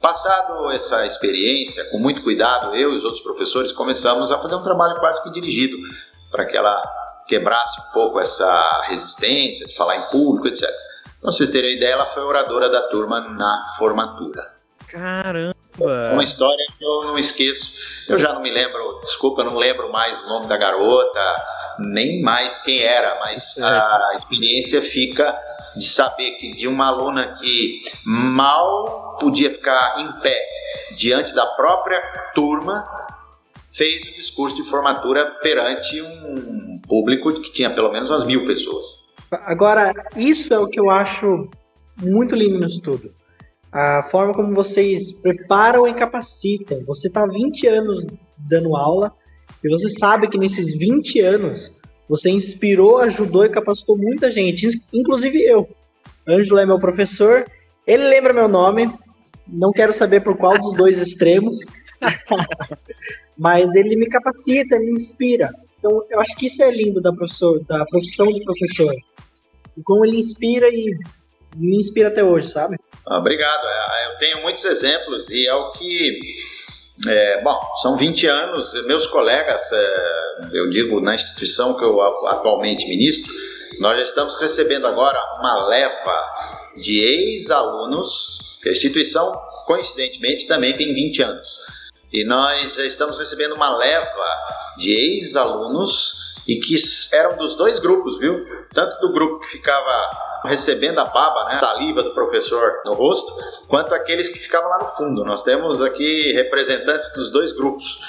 Passado 0.02 0.70
essa 0.72 1.06
experiência, 1.06 1.86
com 1.86 1.98
muito 1.98 2.24
cuidado, 2.24 2.76
eu 2.76 2.92
e 2.92 2.98
os 2.98 3.04
outros 3.04 3.24
professores 3.24 3.72
começamos 3.72 4.32
a 4.32 4.38
fazer 4.38 4.56
um 4.56 4.64
trabalho 4.64 5.00
quase 5.00 5.24
que 5.24 5.32
dirigido 5.32 5.78
para 6.30 6.46
que 6.46 6.58
ela 6.58 6.82
quebrasse 7.26 7.80
um 7.80 7.94
pouco 7.94 8.20
essa 8.20 8.82
resistência 8.88 9.66
de 9.66 9.76
falar 9.76 9.98
em 9.98 10.10
público, 10.10 10.48
etc. 10.48 10.70
Então, 11.24 11.32
vocês 11.32 11.52
terem 11.52 11.78
ideia, 11.78 11.94
ela 11.94 12.06
foi 12.06 12.22
oradora 12.22 12.70
da 12.70 12.82
turma 12.90 13.22
na 13.22 13.64
formatura. 13.78 14.56
Caramba! 14.90 15.56
Uma 16.12 16.24
história 16.24 16.66
que 16.78 16.84
eu 16.84 17.06
não 17.06 17.18
esqueço. 17.18 17.72
Eu 18.10 18.20
já 18.20 18.34
não 18.34 18.42
me 18.42 18.52
lembro, 18.52 19.00
desculpa, 19.06 19.40
eu 19.42 19.46
não 19.46 19.56
lembro 19.56 19.90
mais 19.90 20.20
o 20.20 20.28
nome 20.28 20.48
da 20.48 20.58
garota, 20.58 21.46
nem 21.80 22.22
mais 22.22 22.60
quem 22.60 22.82
era, 22.82 23.18
mas 23.22 23.58
a 23.58 24.18
experiência 24.18 24.82
fica 24.82 25.34
de 25.78 25.88
saber 25.88 26.32
que 26.32 26.54
de 26.54 26.68
uma 26.68 26.88
aluna 26.88 27.28
que 27.40 27.86
mal 28.06 29.18
podia 29.18 29.50
ficar 29.50 30.02
em 30.02 30.12
pé 30.20 30.46
diante 30.98 31.34
da 31.34 31.46
própria 31.46 32.02
turma, 32.36 32.86
fez 33.72 34.04
o 34.04 34.14
discurso 34.14 34.58
de 34.58 34.64
formatura 34.70 35.26
perante 35.42 36.02
um 36.02 36.82
público 36.86 37.32
que 37.40 37.50
tinha 37.54 37.70
pelo 37.70 37.94
menos 37.94 38.10
umas 38.10 38.26
mil 38.26 38.46
pessoas. 38.46 39.03
Agora, 39.42 39.94
isso 40.16 40.54
é 40.54 40.60
o 40.60 40.68
que 40.68 40.80
eu 40.80 40.90
acho 40.90 41.50
muito 42.02 42.36
lindo 42.36 42.60
nisso 42.60 42.80
tudo. 42.82 43.14
A 43.72 44.04
forma 44.04 44.34
como 44.34 44.54
vocês 44.54 45.14
preparam 45.14 45.88
e 45.88 45.94
capacitam. 45.94 46.84
Você 46.86 47.08
está 47.08 47.26
20 47.26 47.68
anos 47.68 48.06
dando 48.38 48.76
aula 48.76 49.12
e 49.64 49.70
você 49.70 49.92
sabe 49.94 50.28
que 50.28 50.38
nesses 50.38 50.78
20 50.78 51.20
anos 51.22 51.72
você 52.08 52.30
inspirou, 52.30 53.00
ajudou 53.00 53.46
e 53.46 53.50
capacitou 53.50 53.98
muita 53.98 54.30
gente, 54.30 54.70
inclusive 54.94 55.42
eu. 55.42 55.68
Ângelo 56.28 56.60
é 56.60 56.66
meu 56.66 56.80
professor, 56.80 57.44
ele 57.88 58.04
lembra 58.04 58.34
meu 58.34 58.48
nome, 58.48 58.92
não 59.48 59.72
quero 59.72 59.94
saber 59.94 60.22
por 60.22 60.38
qual 60.38 60.58
dos 60.60 60.74
dois 60.74 61.02
extremos, 61.02 61.60
mas 63.38 63.74
ele 63.74 63.96
me 63.96 64.08
capacita, 64.08 64.80
me 64.80 64.92
inspira. 64.92 65.50
Então, 65.80 66.04
eu 66.10 66.20
acho 66.22 66.36
que 66.36 66.46
isso 66.46 66.62
é 66.64 66.72
lindo 66.72 67.02
da, 67.02 67.12
professor, 67.12 67.62
da 67.66 67.86
profissão 67.86 68.28
de 68.28 68.44
professor. 68.44 68.94
E 69.78 69.82
como 69.84 70.06
ele 70.06 70.18
inspira 70.18 70.68
e 70.70 70.98
me 71.56 71.78
inspira 71.78 72.08
até 72.08 72.24
hoje, 72.24 72.48
sabe? 72.48 72.78
Ah, 73.06 73.18
obrigado. 73.18 73.66
É, 73.68 74.08
eu 74.08 74.18
tenho 74.18 74.42
muitos 74.42 74.64
exemplos 74.66 75.30
e 75.30 75.48
é 75.48 75.54
o 75.54 75.72
que. 75.72 76.20
É, 77.08 77.42
bom, 77.42 77.60
são 77.82 77.98
20 77.98 78.28
anos, 78.28 78.72
meus 78.86 79.08
colegas, 79.08 79.62
é, 79.72 80.50
eu 80.54 80.70
digo 80.70 81.02
na 81.02 81.16
instituição 81.16 81.76
que 81.76 81.84
eu 81.84 82.00
atualmente 82.28 82.88
ministro, 82.88 83.34
nós 83.80 83.98
já 83.98 84.04
estamos 84.04 84.40
recebendo 84.40 84.86
agora 84.86 85.20
uma 85.40 85.68
leva 85.68 86.72
de 86.78 87.00
ex-alunos, 87.00 88.60
que 88.62 88.70
a 88.70 88.72
instituição, 88.72 89.34
coincidentemente, 89.66 90.48
também 90.48 90.74
tem 90.74 90.94
20 90.94 91.24
anos. 91.24 91.60
E 92.12 92.24
nós 92.24 92.76
já 92.76 92.86
estamos 92.86 93.18
recebendo 93.18 93.56
uma 93.56 93.76
leva 93.76 94.76
de 94.78 94.92
ex-alunos 94.92 96.33
e 96.48 96.58
que 96.58 96.76
eram 97.14 97.38
dos 97.38 97.56
dois 97.56 97.80
grupos, 97.80 98.18
viu? 98.18 98.46
Tanto 98.74 99.00
do 99.00 99.14
grupo 99.14 99.40
que 99.40 99.48
ficava 99.48 100.10
recebendo 100.46 101.00
a 101.00 101.06
baba, 101.06 101.46
né, 101.46 101.60
saliva 101.60 102.04
do 102.04 102.14
professor 102.14 102.82
no 102.86 102.94
rosto, 102.94 103.34
quanto 103.68 103.96
aqueles 103.96 104.28
que 104.28 104.40
ficavam 104.40 104.70
lá 104.70 104.80
no 104.80 104.88
fundo. 104.90 105.24
Nós 105.24 105.42
temos 105.42 105.82
aqui 105.82 106.34
representantes 106.34 107.14
dos 107.14 107.32
dois 107.32 107.54
grupos 107.54 108.00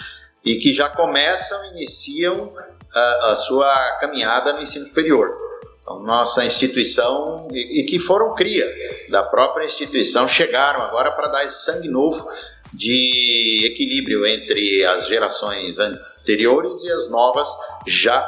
e 0.45 0.57
que 0.57 0.73
já 0.73 0.89
começam, 0.89 1.65
iniciam 1.73 2.53
a, 2.93 3.31
a 3.31 3.37
sua 3.37 3.73
caminhada 4.01 4.53
no 4.53 4.61
ensino 4.61 4.85
superior. 4.85 5.45
Então, 5.81 6.01
nossa 6.01 6.45
instituição, 6.45 7.47
e, 7.53 7.81
e 7.81 7.85
que 7.85 7.99
foram 7.99 8.35
cria 8.35 8.67
da 9.11 9.23
própria 9.23 9.65
instituição, 9.65 10.27
chegaram 10.27 10.83
agora 10.83 11.13
para 11.13 11.29
dar 11.29 11.45
esse 11.45 11.65
sangue 11.65 11.89
novo 11.89 12.29
de 12.73 13.63
equilíbrio 13.65 14.27
entre 14.27 14.85
as 14.85 15.07
gerações 15.07 15.79
anteriores 16.25 16.83
e 16.83 16.91
as 16.91 17.11
novas, 17.11 17.47
já 17.87 18.27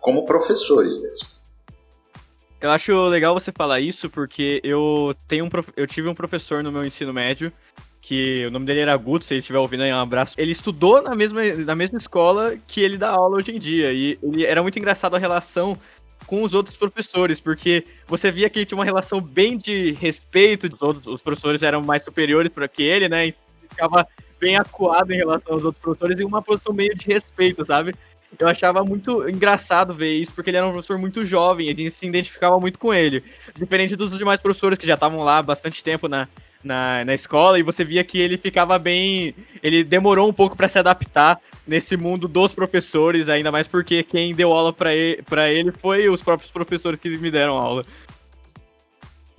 como 0.00 0.26
professores 0.26 1.00
mesmo. 1.00 1.28
Eu 2.60 2.70
acho 2.70 3.06
legal 3.06 3.32
você 3.32 3.50
falar 3.50 3.80
isso 3.80 4.10
porque 4.10 4.60
eu 4.62 5.14
tenho 5.26 5.46
um 5.46 5.50
eu 5.76 5.86
tive 5.86 6.08
um 6.08 6.14
professor 6.14 6.62
no 6.62 6.70
meu 6.70 6.84
ensino 6.84 7.12
médio 7.12 7.50
que 8.02 8.46
o 8.46 8.50
nome 8.50 8.66
dele 8.66 8.80
era 8.80 8.96
Guto, 8.96 9.24
se 9.24 9.34
ele 9.34 9.40
estiver 9.40 9.58
ouvindo 9.58 9.82
aí, 9.82 9.92
um 9.92 9.98
abraço. 9.98 10.34
Ele 10.38 10.52
estudou 10.52 11.02
na 11.02 11.14
mesma, 11.14 11.42
na 11.54 11.74
mesma 11.74 11.98
escola 11.98 12.56
que 12.66 12.80
ele 12.80 12.96
dá 12.96 13.10
aula 13.10 13.36
hoje 13.36 13.52
em 13.52 13.58
dia. 13.58 13.92
E 13.92 14.18
ele, 14.22 14.44
era 14.44 14.62
muito 14.62 14.78
engraçado 14.78 15.14
a 15.14 15.18
relação 15.18 15.78
com 16.26 16.42
os 16.42 16.54
outros 16.54 16.76
professores, 16.76 17.40
porque 17.40 17.84
você 18.06 18.30
via 18.30 18.48
que 18.48 18.58
ele 18.58 18.66
tinha 18.66 18.78
uma 18.78 18.84
relação 18.84 19.20
bem 19.20 19.56
de 19.56 19.92
respeito, 19.92 20.68
todos 20.70 21.06
os 21.06 21.20
professores 21.20 21.62
eram 21.62 21.82
mais 21.82 22.02
superiores 22.02 22.50
para 22.50 22.68
que 22.68 22.82
ele, 22.82 23.08
né? 23.08 23.28
E 23.28 23.34
ficava 23.68 24.06
bem 24.40 24.56
acuado 24.56 25.12
em 25.12 25.16
relação 25.16 25.52
aos 25.52 25.64
outros 25.64 25.82
professores 25.82 26.18
e 26.18 26.24
uma 26.24 26.40
posição 26.40 26.72
meio 26.72 26.94
de 26.94 27.06
respeito, 27.06 27.64
sabe? 27.64 27.94
Eu 28.38 28.48
achava 28.48 28.84
muito 28.84 29.28
engraçado 29.28 29.92
ver 29.92 30.14
isso, 30.14 30.32
porque 30.32 30.50
ele 30.50 30.56
era 30.56 30.66
um 30.66 30.72
professor 30.72 30.98
muito 30.98 31.24
jovem, 31.24 31.68
a 31.68 31.74
gente 31.74 31.90
se 31.90 32.06
identificava 32.06 32.58
muito 32.58 32.78
com 32.78 32.94
ele. 32.94 33.22
Diferente 33.56 33.96
dos 33.96 34.16
demais 34.16 34.40
professores 34.40 34.78
que 34.78 34.86
já 34.86 34.94
estavam 34.94 35.22
lá 35.22 35.42
bastante 35.42 35.82
tempo 35.82 36.08
na, 36.08 36.28
na, 36.62 37.04
na 37.04 37.14
escola 37.14 37.58
e 37.58 37.62
você 37.62 37.84
via 37.84 38.04
que 38.04 38.18
ele 38.18 38.36
ficava 38.36 38.78
bem. 38.78 39.34
Ele 39.62 39.82
demorou 39.82 40.28
um 40.28 40.32
pouco 40.32 40.56
para 40.56 40.68
se 40.68 40.78
adaptar 40.78 41.40
nesse 41.66 41.96
mundo 41.96 42.28
dos 42.28 42.52
professores, 42.52 43.28
ainda 43.28 43.50
mais 43.50 43.66
porque 43.66 44.02
quem 44.02 44.34
deu 44.34 44.52
aula 44.52 44.72
para 44.72 44.94
ele, 44.94 45.22
ele 45.52 45.72
foi 45.72 46.08
os 46.08 46.22
próprios 46.22 46.50
professores 46.50 46.98
que 46.98 47.08
me 47.18 47.30
deram 47.30 47.58
aula. 47.58 47.82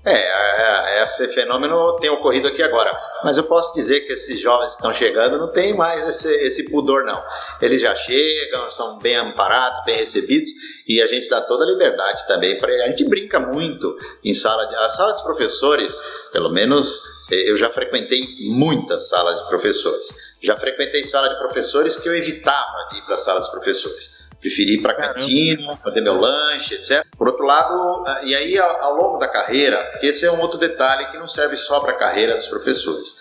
É, 0.04 0.14
é, 0.14 1.00
é, 1.00 1.04
esse 1.04 1.28
fenômeno 1.28 1.96
tem 1.98 2.10
ocorrido 2.10 2.48
aqui 2.48 2.64
agora. 2.64 2.92
Mas 3.24 3.38
eu 3.38 3.44
posso 3.44 3.72
dizer 3.76 4.02
que 4.02 4.14
esses 4.14 4.40
jovens 4.40 4.72
que 4.72 4.78
estão 4.78 4.92
chegando 4.92 5.38
não 5.38 5.52
tem 5.52 5.76
mais 5.76 6.08
esse, 6.08 6.28
esse 6.44 6.70
pudor, 6.72 7.04
não. 7.06 7.24
Eles 7.62 7.82
já 7.82 7.94
chegam, 7.94 8.72
são 8.72 8.98
bem 8.98 9.16
amparados, 9.16 9.84
bem 9.86 9.96
recebidos, 9.96 10.50
e 10.88 11.02
a 11.02 11.06
gente 11.06 11.30
dá 11.30 11.40
toda 11.42 11.66
a 11.66 11.68
liberdade 11.68 12.26
também 12.26 12.58
para 12.58 12.72
A 12.72 12.88
gente 12.88 13.08
brinca 13.08 13.40
muito 13.40 13.96
em 14.24 14.34
sala 14.34 14.66
de. 14.66 14.76
A 14.76 14.90
sala 14.90 15.14
dos 15.14 15.22
professores, 15.22 15.96
pelo 16.32 16.50
menos 16.50 17.00
eu 17.30 17.56
já 17.56 17.70
frequentei 17.70 18.26
muitas 18.50 19.08
salas 19.08 19.40
de 19.40 19.48
professores. 19.50 20.08
Já 20.42 20.58
frequentei 20.58 21.04
sala 21.04 21.30
de 21.30 21.38
professores 21.38 21.96
que 21.96 22.10
eu 22.10 22.16
evitava 22.16 22.88
de 22.90 22.98
ir 22.98 23.02
para 23.04 23.14
a 23.14 23.18
sala 23.18 23.40
dos 23.40 23.50
professores 23.50 24.21
preferi 24.42 24.74
ir 24.74 24.82
para 24.82 24.94
a 24.94 24.96
cantina, 24.96 25.78
fazer 25.78 26.02
meu 26.02 26.20
lanche, 26.20 26.74
etc. 26.74 27.06
Por 27.16 27.28
outro 27.28 27.46
lado, 27.46 28.04
ah, 28.08 28.22
e 28.24 28.36
aí 28.36 28.58
ao, 28.58 28.96
longo 28.96 29.18
da 29.18 29.28
carreira, 29.28 30.00
esse 30.02 30.26
é 30.26 30.32
um 30.32 30.42
outro 30.42 30.58
detalhe 30.58 31.06
que 31.12 31.18
não 31.18 31.28
serve 31.28 31.56
só 31.56 31.80
para 31.80 31.92
a 31.92 31.98
carreira 31.98 32.36
dos 32.36 32.48
professores. 32.48 33.16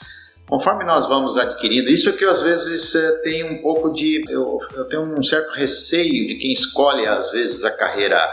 Conforme 0.49 0.83
nós 0.85 1.07
vamos 1.07 1.37
adquirindo, 1.37 1.91
isso 1.91 2.09
é 2.09 2.13
que 2.13 2.25
eu 2.25 2.31
às 2.31 2.41
vezes 2.41 2.93
eh, 2.95 3.21
tenho 3.23 3.53
um 3.53 3.63
pouco 3.63 3.93
de. 3.93 4.25
Eu, 4.29 4.59
eu, 4.75 4.85
tenho 4.87 5.03
um 5.03 5.23
certo 5.23 5.53
receio 5.53 6.27
de 6.27 6.37
quem 6.37 6.53
escolhe 6.53 7.07
às 7.07 7.31
vezes 7.31 7.65
a 7.65 7.71
carreira 7.71 8.29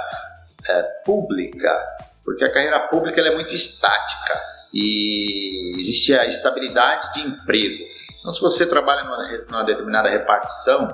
é, 0.68 0.82
pública, 1.06 1.80
porque 2.26 2.44
a 2.44 2.52
carreira 2.52 2.80
pública 2.88 3.22
é 3.22 3.36
muito 3.36 3.54
estática 3.54 4.42
e 4.74 5.76
existe 5.78 6.12
a 6.16 6.26
estabilidade 6.26 7.14
de 7.14 7.22
emprego. 7.22 7.84
Então, 8.18 8.34
se 8.34 8.42
você 8.42 8.66
trabalha 8.66 9.04
numa, 9.04 9.46
numa 9.50 9.64
determinada 9.64 10.10
repartição, 10.10 10.88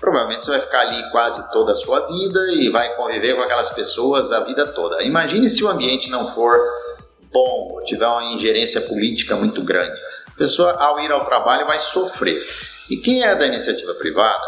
provavelmente 0.00 0.44
você 0.44 0.50
vai 0.50 0.60
ficar 0.60 0.80
ali 0.80 1.10
quase 1.10 1.50
toda 1.52 1.72
a 1.72 1.74
sua 1.74 2.06
vida 2.06 2.52
e 2.52 2.68
vai 2.68 2.94
conviver 2.94 3.34
com 3.34 3.42
aquelas 3.42 3.70
pessoas 3.70 4.32
a 4.32 4.40
vida 4.40 4.66
toda. 4.66 5.02
Imagine 5.02 5.48
se 5.48 5.64
o 5.64 5.68
ambiente 5.68 6.10
não 6.10 6.28
for 6.28 6.58
bom, 7.32 7.82
tiver 7.84 8.06
uma 8.06 8.24
ingerência 8.24 8.80
política 8.80 9.36
muito 9.36 9.62
grande. 9.62 9.98
A 10.28 10.38
pessoa, 10.38 10.72
ao 10.72 11.00
ir 11.00 11.10
ao 11.10 11.24
trabalho, 11.24 11.66
vai 11.66 11.78
sofrer. 11.78 12.42
E 12.88 12.96
quem 12.96 13.22
é 13.22 13.34
da 13.34 13.46
iniciativa 13.46 13.94
privada, 13.94 14.46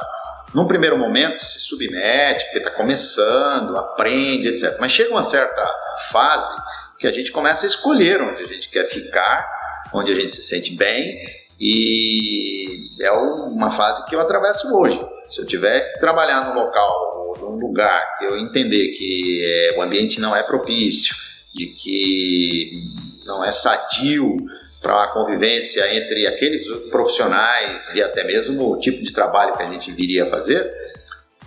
num 0.54 0.66
primeiro 0.66 0.98
momento 0.98 1.44
se 1.44 1.60
submete, 1.60 2.44
porque 2.44 2.58
está 2.58 2.70
começando, 2.70 3.76
aprende, 3.76 4.48
etc. 4.48 4.76
Mas 4.80 4.92
chega 4.92 5.10
uma 5.10 5.22
certa 5.22 5.66
fase 6.10 6.56
que 6.98 7.06
a 7.06 7.12
gente 7.12 7.30
começa 7.30 7.64
a 7.64 7.68
escolher 7.68 8.20
onde 8.22 8.42
a 8.42 8.46
gente 8.46 8.68
quer 8.70 8.86
ficar, 8.86 9.46
onde 9.92 10.12
a 10.12 10.14
gente 10.14 10.34
se 10.34 10.42
sente 10.42 10.74
bem, 10.74 11.18
e 11.60 12.90
é 13.00 13.10
uma 13.10 13.70
fase 13.70 14.06
que 14.06 14.14
eu 14.14 14.20
atravesso 14.20 14.72
hoje. 14.74 15.00
Se 15.28 15.40
eu 15.40 15.46
tiver 15.46 15.92
que 15.92 16.00
trabalhar 16.00 16.48
num 16.48 16.60
local, 16.60 17.36
num 17.40 17.58
lugar 17.58 18.14
que 18.18 18.24
eu 18.24 18.38
entender 18.38 18.88
que 18.88 19.44
é, 19.44 19.78
o 19.78 19.82
ambiente 19.82 20.20
não 20.20 20.34
é 20.34 20.42
propício, 20.42 21.14
de 21.52 21.66
que 21.66 22.84
não 23.24 23.44
é 23.44 23.50
sadio 23.50 24.36
para 24.80 25.04
a 25.04 25.08
convivência 25.08 25.94
entre 25.94 26.26
aqueles 26.26 26.64
profissionais 26.90 27.94
e 27.94 28.02
até 28.02 28.24
mesmo 28.24 28.70
o 28.70 28.78
tipo 28.78 29.02
de 29.02 29.12
trabalho 29.12 29.56
que 29.56 29.62
a 29.62 29.70
gente 29.70 29.92
viria 29.92 30.24
a 30.24 30.26
fazer, 30.26 30.72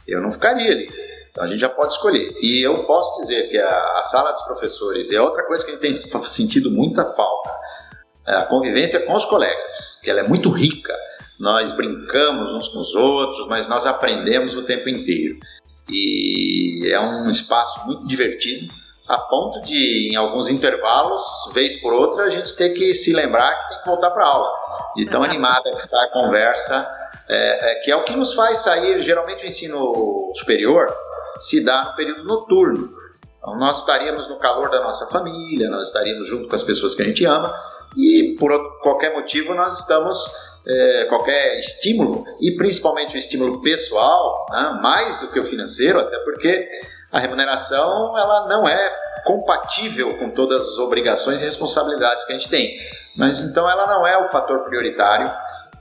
eu 0.08 0.21
não 0.21 0.32
ficaria 0.32 0.71
ali. 0.71 0.89
Então 1.32 1.45
a 1.45 1.47
gente 1.47 1.62
já 1.62 1.69
pode 1.69 1.93
escolher. 1.93 2.36
E 2.41 2.62
eu 2.62 2.84
posso 2.84 3.21
dizer 3.21 3.47
que 3.47 3.58
a, 3.58 4.00
a 4.00 4.04
sala 4.04 4.34
dos 4.34 4.41
professores 4.41 5.12
é 5.12 5.21
outra 5.21 5.43
coisa 5.43 5.63
que 5.63 5.71
a 5.71 5.74
gente 5.74 5.82
tem 5.82 5.93
sentido 6.26 6.69
muita 6.69 7.06
falta. 7.06 7.50
É 8.27 8.36
a 8.36 8.43
convivência 8.43 8.99
com 9.01 9.13
os 9.13 9.25
colegas, 9.25 9.99
que 10.03 10.10
ela 10.10 10.19
é 10.19 10.27
muito 10.27 10.49
rica. 10.51 10.95
Nós 11.39 11.71
brincamos 11.71 12.53
uns 12.53 12.67
com 12.67 12.79
os 12.79 12.93
outros, 12.93 13.47
mas 13.47 13.67
nós 13.67 13.86
aprendemos 13.86 14.55
o 14.55 14.63
tempo 14.63 14.88
inteiro. 14.89 15.38
E 15.89 16.88
é 16.91 16.99
um 16.99 17.29
espaço 17.29 17.86
muito 17.86 18.07
divertido 18.07 18.71
a 19.12 19.17
ponto 19.17 19.60
de, 19.62 20.10
em 20.12 20.15
alguns 20.15 20.47
intervalos, 20.47 21.21
vez 21.53 21.75
por 21.81 21.93
outra, 21.93 22.23
a 22.23 22.29
gente 22.29 22.55
ter 22.55 22.69
que 22.69 22.95
se 22.95 23.12
lembrar 23.12 23.60
que 23.60 23.69
tem 23.69 23.79
que 23.79 23.89
voltar 23.89 24.10
para 24.12 24.23
a 24.23 24.27
aula. 24.27 24.49
De 24.95 25.05
tão 25.05 25.21
animada 25.21 25.69
que 25.71 25.81
está 25.81 26.01
a 26.03 26.07
conversa, 26.12 26.88
é, 27.27 27.71
é, 27.71 27.75
que 27.75 27.91
é 27.91 27.95
o 27.95 28.03
que 28.03 28.15
nos 28.15 28.34
faz 28.34 28.60
sair, 28.60 29.01
geralmente 29.01 29.43
o 29.43 29.47
ensino 29.47 30.31
superior 30.36 30.88
se 31.39 31.62
dá 31.63 31.86
no 31.86 31.95
período 31.95 32.23
noturno. 32.23 32.89
Então, 33.38 33.57
nós 33.57 33.79
estaríamos 33.79 34.29
no 34.29 34.38
calor 34.38 34.69
da 34.69 34.81
nossa 34.81 35.05
família, 35.07 35.69
nós 35.69 35.88
estaríamos 35.88 36.27
junto 36.27 36.47
com 36.47 36.55
as 36.55 36.63
pessoas 36.63 36.95
que 36.95 37.01
a 37.01 37.05
gente 37.05 37.25
ama, 37.25 37.53
e 37.95 38.36
por 38.39 38.80
qualquer 38.80 39.13
motivo 39.13 39.54
nós 39.54 39.80
estamos, 39.80 40.17
é, 40.65 41.06
qualquer 41.06 41.60
estímulo, 41.60 42.25
e 42.39 42.51
principalmente 42.51 43.15
o 43.15 43.19
estímulo 43.19 43.62
pessoal, 43.62 44.45
né, 44.51 44.80
mais 44.82 45.19
do 45.19 45.27
que 45.27 45.39
o 45.39 45.43
financeiro, 45.43 45.99
até 45.99 46.17
porque 46.19 46.69
a 47.12 47.19
remuneração 47.19 48.17
ela 48.17 48.47
não 48.47 48.67
é 48.67 48.91
compatível 49.25 50.17
com 50.17 50.30
todas 50.30 50.62
as 50.62 50.77
obrigações 50.77 51.41
e 51.41 51.45
responsabilidades 51.45 52.23
que 52.23 52.32
a 52.32 52.36
gente 52.36 52.49
tem. 52.49 52.77
Mas 53.15 53.41
então 53.41 53.69
ela 53.69 53.86
não 53.88 54.08
é 54.08 54.17
o 54.17 54.25
fator 54.25 54.62
prioritário. 54.62 55.32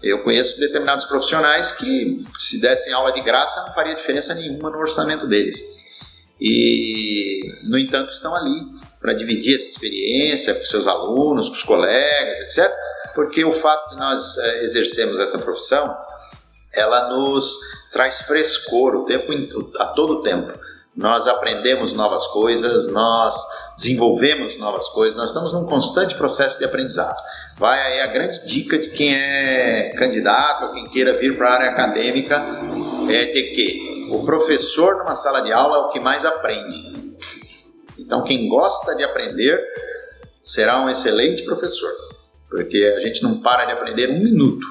Eu 0.03 0.23
conheço 0.23 0.59
determinados 0.59 1.05
profissionais 1.05 1.71
que, 1.73 2.25
se 2.39 2.61
dessem 2.61 2.93
aula 2.93 3.13
de 3.13 3.21
graça, 3.21 3.63
não 3.63 3.73
faria 3.73 3.95
diferença 3.95 4.35
nenhuma 4.35 4.71
no 4.71 4.79
orçamento 4.79 5.27
deles. 5.27 5.63
E, 6.41 7.41
no 7.63 7.79
entanto, 7.79 8.11
estão 8.11 8.35
ali 8.35 8.67
para 9.01 9.13
dividir 9.15 9.57
essa 9.57 9.71
experiência 9.71 10.55
com 10.55 10.65
seus 10.65 10.87
alunos, 10.87 11.49
com 11.49 11.55
os 11.55 11.63
colegas, 11.63 12.39
etc. 12.41 12.73
Porque 13.15 13.45
o 13.45 13.53
fato 13.53 13.91
de 13.91 13.97
nós 13.97 14.39
é, 14.39 14.63
exercermos 14.63 15.19
essa 15.19 15.39
profissão, 15.39 15.97
ela 16.75 17.09
nos 17.09 17.57
traz 17.93 18.19
frescor 18.23 18.95
o 18.95 19.05
tempo 19.05 19.33
a 19.79 19.87
todo 19.87 20.23
tempo 20.23 20.53
nós 20.97 21.27
aprendemos 21.27 21.93
novas 21.93 22.27
coisas, 22.27 22.89
nós 22.89 23.35
desenvolvemos 23.77 24.59
novas 24.59 24.89
coisas, 24.89 25.17
nós 25.17 25.31
estamos 25.31 25.53
num 25.53 25.65
constante 25.65 26.15
processo 26.15 26.59
de 26.59 26.65
aprendizado. 26.65 27.17
Vai 27.57 27.81
aí 27.81 28.01
a 28.01 28.07
grande 28.07 28.45
dica 28.47 28.79
de 28.79 28.89
quem 28.91 29.15
é 29.15 29.95
candidato 29.97 30.73
quem 30.73 30.87
queira 30.87 31.17
vir 31.17 31.37
para 31.37 31.49
a 31.49 31.53
área 31.55 31.71
acadêmica 31.71 32.45
é 33.09 33.25
de 33.25 33.43
que 33.55 34.09
o 34.11 34.25
professor 34.25 34.97
numa 34.99 35.15
sala 35.15 35.41
de 35.41 35.53
aula 35.53 35.77
é 35.77 35.81
o 35.81 35.89
que 35.89 36.01
mais 36.01 36.25
aprende. 36.25 37.10
Então 38.01 38.25
quem 38.25 38.49
gosta 38.49 38.95
de 38.95 39.05
aprender 39.05 39.63
será 40.43 40.83
um 40.83 40.89
excelente 40.89 41.43
professor, 41.45 41.91
porque 42.49 42.95
a 42.97 43.01
gente 43.01 43.23
não 43.23 43.41
para 43.41 43.67
de 43.67 43.73
aprender 43.73 44.11
um 44.11 44.19
minuto. 44.19 44.67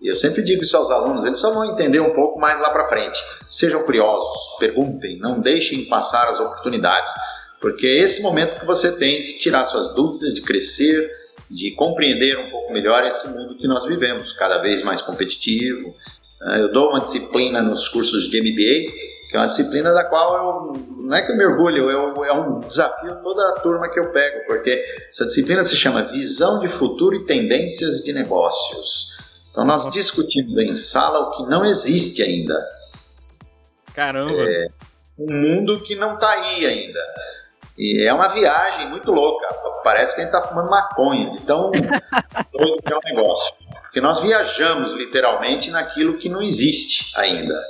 E 0.00 0.08
eu 0.08 0.16
sempre 0.16 0.42
digo 0.42 0.62
isso 0.62 0.76
aos 0.76 0.90
alunos, 0.90 1.24
eles 1.24 1.38
só 1.38 1.50
vão 1.50 1.64
entender 1.64 2.00
um 2.00 2.12
pouco 2.12 2.38
mais 2.38 2.60
lá 2.60 2.68
para 2.70 2.88
frente. 2.88 3.18
Sejam 3.48 3.84
curiosos, 3.84 4.58
perguntem, 4.58 5.18
não 5.18 5.40
deixem 5.40 5.86
passar 5.86 6.28
as 6.28 6.38
oportunidades, 6.40 7.10
porque 7.60 7.86
é 7.86 8.00
esse 8.00 8.20
momento 8.20 8.60
que 8.60 8.66
você 8.66 8.92
tem 8.92 9.22
de 9.22 9.38
tirar 9.38 9.64
suas 9.64 9.94
dúvidas, 9.94 10.34
de 10.34 10.42
crescer, 10.42 11.10
de 11.50 11.70
compreender 11.70 12.38
um 12.38 12.50
pouco 12.50 12.72
melhor 12.72 13.04
esse 13.06 13.26
mundo 13.28 13.56
que 13.56 13.66
nós 13.66 13.84
vivemos, 13.84 14.32
cada 14.34 14.58
vez 14.58 14.82
mais 14.82 15.00
competitivo. 15.00 15.94
Ah, 16.42 16.58
eu 16.58 16.72
dou 16.72 16.90
uma 16.90 17.00
disciplina 17.00 17.62
nos 17.62 17.88
cursos 17.88 18.28
de 18.28 18.40
MBA, 18.40 18.92
que 19.34 19.38
é 19.38 19.40
uma 19.40 19.48
disciplina 19.48 19.92
da 19.92 20.04
qual 20.04 20.36
eu 20.36 20.86
não 20.96 21.16
é 21.16 21.20
que 21.20 21.32
eu 21.32 21.36
me 21.36 21.44
orgulho, 21.44 21.90
eu, 21.90 22.24
é 22.24 22.32
um 22.32 22.60
desafio 22.60 23.16
toda 23.20 23.48
a 23.48 23.52
turma 23.60 23.88
que 23.88 23.98
eu 23.98 24.12
pego, 24.12 24.46
porque 24.46 24.84
essa 25.10 25.26
disciplina 25.26 25.64
se 25.64 25.74
chama 25.74 26.04
Visão 26.04 26.60
de 26.60 26.68
Futuro 26.68 27.16
e 27.16 27.26
Tendências 27.26 28.00
de 28.04 28.12
Negócios. 28.12 29.08
Então 29.50 29.64
nós 29.64 29.90
discutimos 29.90 30.56
em 30.56 30.76
sala 30.76 31.18
o 31.18 31.30
que 31.32 31.50
não 31.50 31.64
existe 31.64 32.22
ainda. 32.22 32.64
Caramba! 33.92 34.32
É 34.32 34.68
um 35.18 35.32
mundo 35.32 35.80
que 35.80 35.96
não 35.96 36.14
está 36.14 36.30
aí 36.30 36.64
ainda. 36.64 37.00
E 37.76 38.04
é 38.04 38.12
uma 38.12 38.28
viagem 38.28 38.88
muito 38.88 39.10
louca. 39.10 39.48
Parece 39.82 40.14
que 40.14 40.20
a 40.20 40.24
gente 40.26 40.32
está 40.32 40.46
fumando 40.46 40.70
maconha, 40.70 41.30
de 41.30 41.40
tão 41.40 41.72
doido 42.54 42.82
que 42.86 42.92
é 42.92 42.96
o 42.96 43.00
negócio. 43.04 43.52
Porque 43.82 44.00
nós 44.00 44.20
viajamos 44.20 44.92
literalmente 44.92 45.72
naquilo 45.72 46.18
que 46.18 46.28
não 46.28 46.40
existe 46.40 47.12
ainda. 47.18 47.60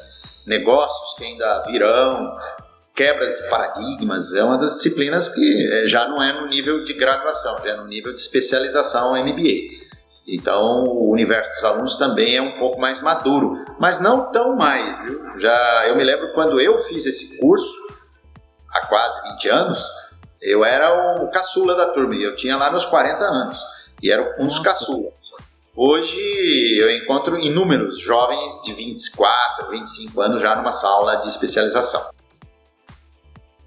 Negócios 0.47 1.15
que 1.15 1.25
ainda 1.25 1.63
virão, 1.63 2.37
quebras 2.95 3.37
de 3.37 3.49
paradigmas, 3.49 4.35
é 4.35 4.45
uma 4.45 4.59
das 4.59 4.75
disciplinas 4.75 5.29
que 5.29 5.69
é, 5.73 5.87
já 5.87 6.07
não 6.07 6.23
é 6.23 6.33
no 6.33 6.47
nível 6.47 6.85
de 6.85 6.93
graduação, 6.93 7.59
já 7.65 7.71
é 7.71 7.77
no 7.77 7.87
nível 7.87 8.15
de 8.15 8.21
especialização 8.21 9.17
MBA. 9.17 9.85
Então, 10.27 10.85
o 10.85 11.11
universo 11.11 11.53
dos 11.55 11.65
alunos 11.65 11.97
também 11.97 12.37
é 12.37 12.41
um 12.41 12.59
pouco 12.59 12.81
mais 12.81 13.01
maduro, 13.01 13.63
mas 13.79 14.01
não 14.01 14.31
tão 14.33 14.57
mais, 14.57 15.05
viu? 15.05 15.39
Já 15.39 15.89
eu 15.89 15.97
me 15.97 16.05
lembro 16.05 16.33
quando 16.33 16.61
eu 16.61 16.79
fiz 16.79 17.05
esse 17.05 17.39
curso 17.39 17.75
há 18.73 18.87
quase 18.87 19.23
20 19.33 19.49
anos, 19.49 19.85
eu 20.41 20.65
era 20.65 21.23
o 21.23 21.31
caçula 21.31 21.75
da 21.75 21.89
turma, 21.89 22.15
eu 22.15 22.37
tinha 22.37 22.57
lá 22.57 22.71
meus 22.71 22.87
40 22.87 23.25
anos 23.25 23.59
e 24.03 24.11
era 24.11 24.35
um 24.39 24.47
dos 24.47 24.59
caçulas. 24.59 25.15
Hoje 25.77 26.79
eu 26.79 26.89
encontro 26.97 27.37
inúmeros 27.37 27.99
jovens 27.99 28.63
de 28.63 28.73
24, 28.73 29.71
25 29.71 30.21
anos 30.21 30.41
já 30.41 30.55
numa 30.55 30.71
sala 30.71 31.17
de 31.17 31.29
especialização. 31.29 32.01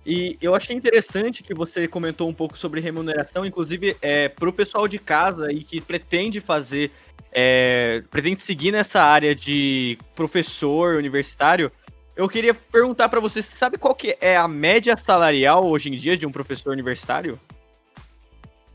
E 0.05 0.37
eu 0.41 0.55
achei 0.55 0.73
interessante 0.73 1.43
que 1.43 1.53
você 1.53 1.85
comentou 1.85 2.29
um 2.29 2.33
pouco 2.33 2.57
sobre 2.57 2.79
remuneração, 2.79 3.45
inclusive 3.45 3.97
é, 4.01 4.29
para 4.29 4.47
o 4.47 4.53
pessoal 4.53 4.87
de 4.87 4.97
casa 4.97 5.51
e 5.51 5.65
que 5.65 5.81
pretende 5.81 6.39
fazer, 6.39 6.91
é, 7.29 8.01
pretende 8.09 8.41
seguir 8.41 8.71
nessa 8.71 9.01
área 9.01 9.35
de 9.35 9.97
professor 10.15 10.95
universitário. 10.95 11.69
Eu 12.15 12.29
queria 12.29 12.53
perguntar 12.53 13.09
para 13.09 13.19
você, 13.19 13.43
sabe 13.43 13.77
qual 13.77 13.93
que 13.93 14.17
é 14.21 14.37
a 14.37 14.47
média 14.47 14.95
salarial 14.95 15.67
hoje 15.67 15.89
em 15.89 15.97
dia 15.97 16.15
de 16.15 16.25
um 16.25 16.31
professor 16.31 16.71
universitário? 16.71 17.37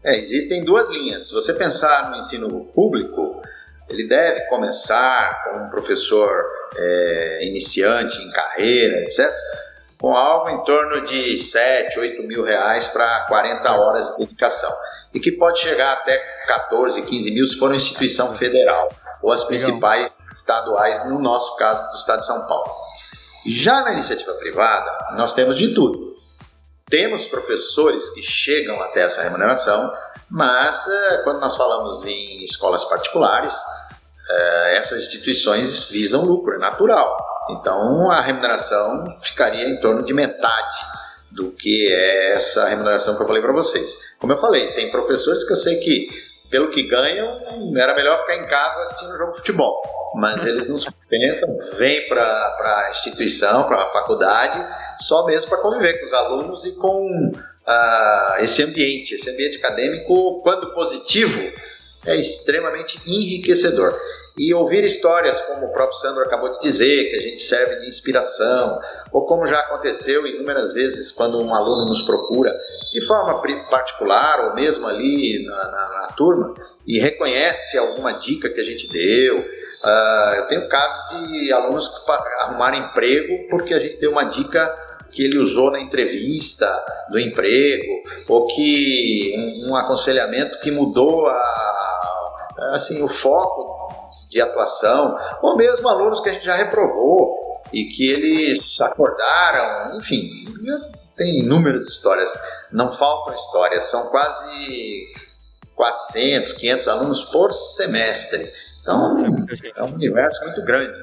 É, 0.05 0.17
existem 0.17 0.65
duas 0.65 0.89
linhas. 0.89 1.29
Se 1.29 1.33
você 1.33 1.53
pensar 1.53 2.11
no 2.11 2.17
ensino 2.17 2.65
público, 2.67 3.41
ele 3.89 4.09
deve 4.09 4.43
começar 4.47 5.45
com 5.45 5.65
um 5.65 5.71
professor 5.71 6.45
é, 6.77 7.47
iniciante 7.47 8.19
em 8.19 8.31
carreira, 8.33 9.03
etc 9.03 9.33
com 10.03 10.17
algo 10.17 10.51
em 10.51 10.65
torno 10.65 11.07
de 11.07 11.39
7, 11.39 11.97
8 11.97 12.25
mil 12.25 12.43
reais 12.43 12.89
para 12.89 13.21
40 13.27 13.73
horas 13.73 14.09
de 14.09 14.27
dedicação. 14.27 14.71
E 15.15 15.21
que 15.21 15.31
pode 15.31 15.61
chegar 15.61 15.93
até 15.93 16.19
14, 16.49 17.01
15 17.03 17.31
mil 17.31 17.47
se 17.47 17.57
for 17.57 17.67
uma 17.67 17.77
instituição 17.77 18.33
federal, 18.33 18.89
ou 19.23 19.31
as 19.31 19.45
principais 19.45 20.03
Legal. 20.03 20.35
estaduais, 20.35 21.09
no 21.09 21.21
nosso 21.21 21.55
caso, 21.57 21.89
do 21.93 21.97
estado 21.97 22.19
de 22.19 22.27
São 22.27 22.49
Paulo. 22.49 22.69
Já 23.47 23.83
na 23.83 23.93
iniciativa 23.93 24.33
privada, 24.35 25.15
nós 25.17 25.33
temos 25.35 25.57
de 25.57 25.73
tudo. 25.73 26.12
Temos 26.93 27.25
professores 27.25 28.11
que 28.11 28.21
chegam 28.21 28.79
até 28.83 29.05
essa 29.05 29.23
remuneração, 29.23 29.91
mas 30.29 30.87
eh, 30.87 31.23
quando 31.25 31.41
nós 31.41 31.57
falamos 31.57 32.05
em 32.05 32.45
escolas 32.45 32.85
particulares, 32.85 33.55
eh, 34.29 34.77
essas 34.77 35.05
instituições 35.05 35.85
visam 35.85 36.23
lucro, 36.23 36.55
é 36.55 36.59
natural. 36.59 37.17
Então 37.49 38.11
a 38.11 38.21
remuneração 38.21 39.05
ficaria 39.23 39.71
em 39.71 39.81
torno 39.81 40.03
de 40.03 40.13
metade 40.13 40.77
do 41.31 41.51
que 41.53 41.91
é 41.91 42.35
essa 42.35 42.69
remuneração 42.69 43.17
que 43.17 43.23
eu 43.23 43.27
falei 43.27 43.41
para 43.41 43.55
vocês. 43.55 43.97
Como 44.19 44.35
eu 44.35 44.37
falei, 44.37 44.75
tem 44.75 44.91
professores 44.91 45.45
que 45.45 45.53
eu 45.55 45.57
sei 45.57 45.77
que, 45.77 46.09
pelo 46.53 46.69
que 46.69 46.83
ganham, 46.83 47.75
era 47.75 47.95
melhor 47.95 48.21
ficar 48.21 48.37
em 48.37 48.45
casa 48.45 48.83
assistindo 48.83 49.15
um 49.15 49.17
jogo 49.17 49.33
de 49.33 49.39
futebol. 49.39 49.83
Mas 50.15 50.45
eles 50.45 50.69
não 50.69 50.79
sustentam, 50.79 51.57
vêm 51.79 52.07
para 52.07 52.27
a 52.61 52.91
instituição, 52.91 53.65
para 53.65 53.85
a 53.85 53.91
faculdade, 53.91 54.63
só 55.01 55.25
mesmo 55.25 55.49
para 55.49 55.59
conviver 55.59 55.99
com 55.99 56.07
os 56.07 56.13
alunos 56.13 56.65
e 56.67 56.73
com 56.73 57.33
uh, 57.33 58.43
esse 58.43 58.63
ambiente. 58.63 59.15
Esse 59.15 59.31
ambiente 59.31 59.57
acadêmico, 59.57 60.43
quando 60.43 60.75
positivo, 60.75 61.41
é 62.05 62.17
extremamente 62.17 63.01
enriquecedor. 63.07 63.99
E 64.37 64.53
ouvir 64.53 64.85
histórias 64.85 65.41
como 65.43 65.67
o 65.67 65.73
próprio 65.73 65.99
Sandro 65.99 66.23
acabou 66.23 66.53
de 66.53 66.61
dizer, 66.61 67.11
que 67.11 67.17
a 67.17 67.23
gente 67.23 67.43
serve 67.43 67.77
de 67.77 67.89
inspiração, 67.89 68.79
ou 69.13 69.27
como 69.27 69.47
já 69.47 69.61
aconteceu 69.61 70.27
inúmeras 70.27 70.73
vezes 70.73 71.13
quando 71.13 71.39
um 71.39 71.55
aluno 71.55 71.87
nos 71.87 72.03
procura 72.03 72.53
de 72.91 73.01
forma 73.03 73.41
particular 73.69 74.49
ou 74.49 74.55
mesmo 74.55 74.87
ali 74.87 75.45
na, 75.45 75.57
na, 75.57 75.89
na 76.01 76.07
turma 76.17 76.55
e 76.87 76.99
reconhece 76.99 77.77
alguma 77.77 78.13
dica 78.13 78.49
que 78.49 78.61
a 78.61 78.65
gente 78.65 78.89
deu. 78.89 79.39
Uh, 79.39 80.35
eu 80.37 80.47
tenho 80.47 80.69
casos 80.69 81.29
de 81.29 81.53
alunos 81.53 81.89
que 81.89 82.11
arrumaram 82.41 82.79
emprego 82.79 83.49
porque 83.51 83.75
a 83.75 83.79
gente 83.79 83.97
deu 83.99 84.13
uma 84.13 84.25
dica 84.25 84.67
que 85.11 85.25
ele 85.25 85.39
usou 85.39 85.71
na 85.71 85.81
entrevista 85.81 86.67
do 87.11 87.19
emprego 87.19 88.03
ou 88.29 88.47
que 88.47 89.35
um, 89.37 89.71
um 89.71 89.77
aconselhamento 89.77 90.59
que 90.61 90.71
mudou 90.71 91.27
a, 91.27 91.73
assim 92.73 93.03
o 93.03 93.09
foco 93.09 93.73
de 94.31 94.41
atuação, 94.41 95.19
ou 95.43 95.57
mesmo 95.57 95.87
alunos 95.87 96.21
que 96.21 96.31
a 96.31 96.33
gente 96.33 96.47
já 96.47 96.55
reprovou 96.55 97.42
e 97.73 97.85
que 97.87 98.11
eles 98.11 98.81
acordaram, 98.81 99.99
enfim, 99.99 100.45
tem 101.17 101.41
inúmeras 101.41 101.87
histórias, 101.87 102.33
não 102.71 102.93
faltam 102.93 103.35
histórias, 103.35 103.85
são 103.85 104.09
quase 104.09 105.13
400, 105.75 106.53
500 106.53 106.89
alunos 106.89 107.25
por 107.25 107.53
semestre. 107.53 108.51
Então, 108.81 109.25
é 109.77 109.83
um 109.83 109.95
universo 109.95 110.43
muito 110.45 110.63
grande. 110.65 110.99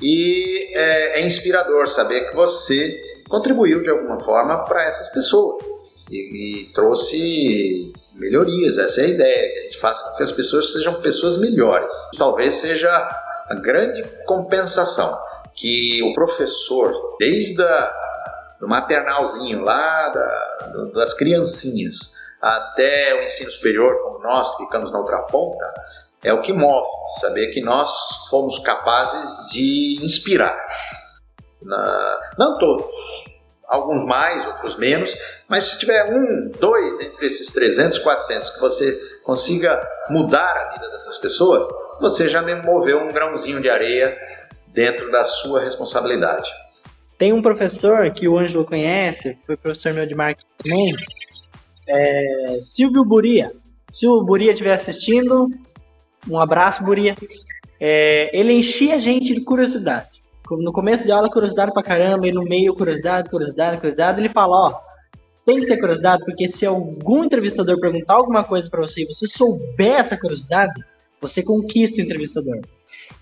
E 0.00 0.70
é, 0.74 1.20
é 1.20 1.26
inspirador 1.26 1.88
saber 1.88 2.28
que 2.28 2.36
você 2.36 3.00
contribuiu 3.28 3.82
de 3.82 3.90
alguma 3.90 4.20
forma 4.20 4.64
para 4.64 4.84
essas 4.84 5.08
pessoas 5.10 5.60
e, 6.10 6.62
e 6.62 6.72
trouxe 6.72 7.92
melhorias. 8.14 8.78
Essa 8.78 9.00
é 9.00 9.04
a 9.04 9.08
ideia, 9.08 9.52
que 9.52 9.58
a 9.58 9.62
gente 9.64 9.78
faça 9.78 10.02
com 10.04 10.16
que 10.16 10.22
as 10.22 10.32
pessoas 10.32 10.72
sejam 10.72 11.00
pessoas 11.00 11.36
melhores. 11.36 11.92
Talvez 12.16 12.56
seja 12.56 12.90
a 13.48 13.54
grande 13.54 14.02
compensação 14.26 15.16
que 15.58 16.02
o 16.02 16.12
professor, 16.14 17.16
desde 17.18 17.60
a, 17.62 18.56
do 18.60 18.68
maternalzinho 18.68 19.62
lá, 19.62 20.08
da, 20.08 20.70
do, 20.72 20.92
das 20.92 21.12
criancinhas, 21.14 22.14
até 22.40 23.14
o 23.14 23.24
ensino 23.24 23.50
superior, 23.50 24.00
como 24.02 24.20
nós 24.20 24.56
que 24.56 24.64
ficamos 24.64 24.92
na 24.92 24.98
outra 24.98 25.18
ponta, 25.22 25.74
é 26.22 26.32
o 26.32 26.40
que 26.40 26.52
move, 26.52 26.88
saber 27.20 27.48
que 27.48 27.60
nós 27.60 27.90
fomos 28.30 28.58
capazes 28.60 29.50
de 29.50 29.98
inspirar. 30.02 30.56
Na, 31.60 32.20
não 32.38 32.58
todos, 32.58 32.86
alguns 33.66 34.04
mais, 34.04 34.46
outros 34.46 34.76
menos, 34.76 35.12
mas 35.48 35.64
se 35.64 35.78
tiver 35.78 36.12
um, 36.12 36.50
dois 36.58 37.00
entre 37.00 37.26
esses 37.26 37.52
300, 37.52 37.98
400 37.98 38.50
que 38.50 38.60
você 38.60 38.92
consiga 39.24 39.80
mudar 40.08 40.56
a 40.56 40.72
vida 40.74 40.88
dessas 40.90 41.18
pessoas, 41.18 41.66
você 42.00 42.28
já 42.28 42.42
moveu 42.62 43.00
um 43.00 43.12
grãozinho 43.12 43.60
de 43.60 43.68
areia 43.68 44.16
dentro 44.78 45.10
da 45.10 45.24
sua 45.24 45.60
responsabilidade. 45.60 46.48
Tem 47.18 47.32
um 47.32 47.42
professor 47.42 48.08
que 48.12 48.28
o 48.28 48.38
Ângelo 48.38 48.64
conhece, 48.64 49.36
foi 49.44 49.56
professor 49.56 49.92
meu 49.92 50.06
de 50.06 50.14
marketing 50.14 50.46
também, 50.56 50.94
é 51.88 52.58
Silvio 52.60 53.04
Buria. 53.04 53.50
Se 53.90 54.06
o 54.06 54.22
Buria 54.22 54.52
estiver 54.52 54.74
assistindo, 54.74 55.48
um 56.30 56.38
abraço, 56.38 56.84
Buria. 56.84 57.16
É, 57.80 58.30
ele 58.38 58.52
enchia 58.52 58.94
a 58.94 58.98
gente 58.98 59.34
de 59.34 59.40
curiosidade 59.40 60.18
no 60.48 60.72
começo 60.72 61.04
de 61.04 61.10
aula, 61.10 61.28
curiosidade 61.28 61.72
pra 61.72 61.82
caramba, 61.82 62.26
e 62.28 62.32
no 62.32 62.44
meio, 62.44 62.72
curiosidade, 62.72 63.28
curiosidade, 63.28 63.78
curiosidade. 63.78 64.20
Ele 64.20 64.28
fala: 64.28 64.68
ó, 64.68 64.80
tem 65.44 65.58
que 65.58 65.66
ter 65.66 65.78
curiosidade, 65.78 66.24
porque 66.24 66.46
se 66.46 66.64
algum 66.64 67.24
entrevistador 67.24 67.80
perguntar 67.80 68.14
alguma 68.14 68.44
coisa 68.44 68.70
para 68.70 68.80
você 68.80 69.02
e 69.02 69.06
você 69.06 69.26
souber 69.26 69.98
essa 69.98 70.16
curiosidade, 70.16 70.72
você 71.20 71.42
conquista 71.42 72.00
o 72.00 72.04
entrevistador. 72.04 72.60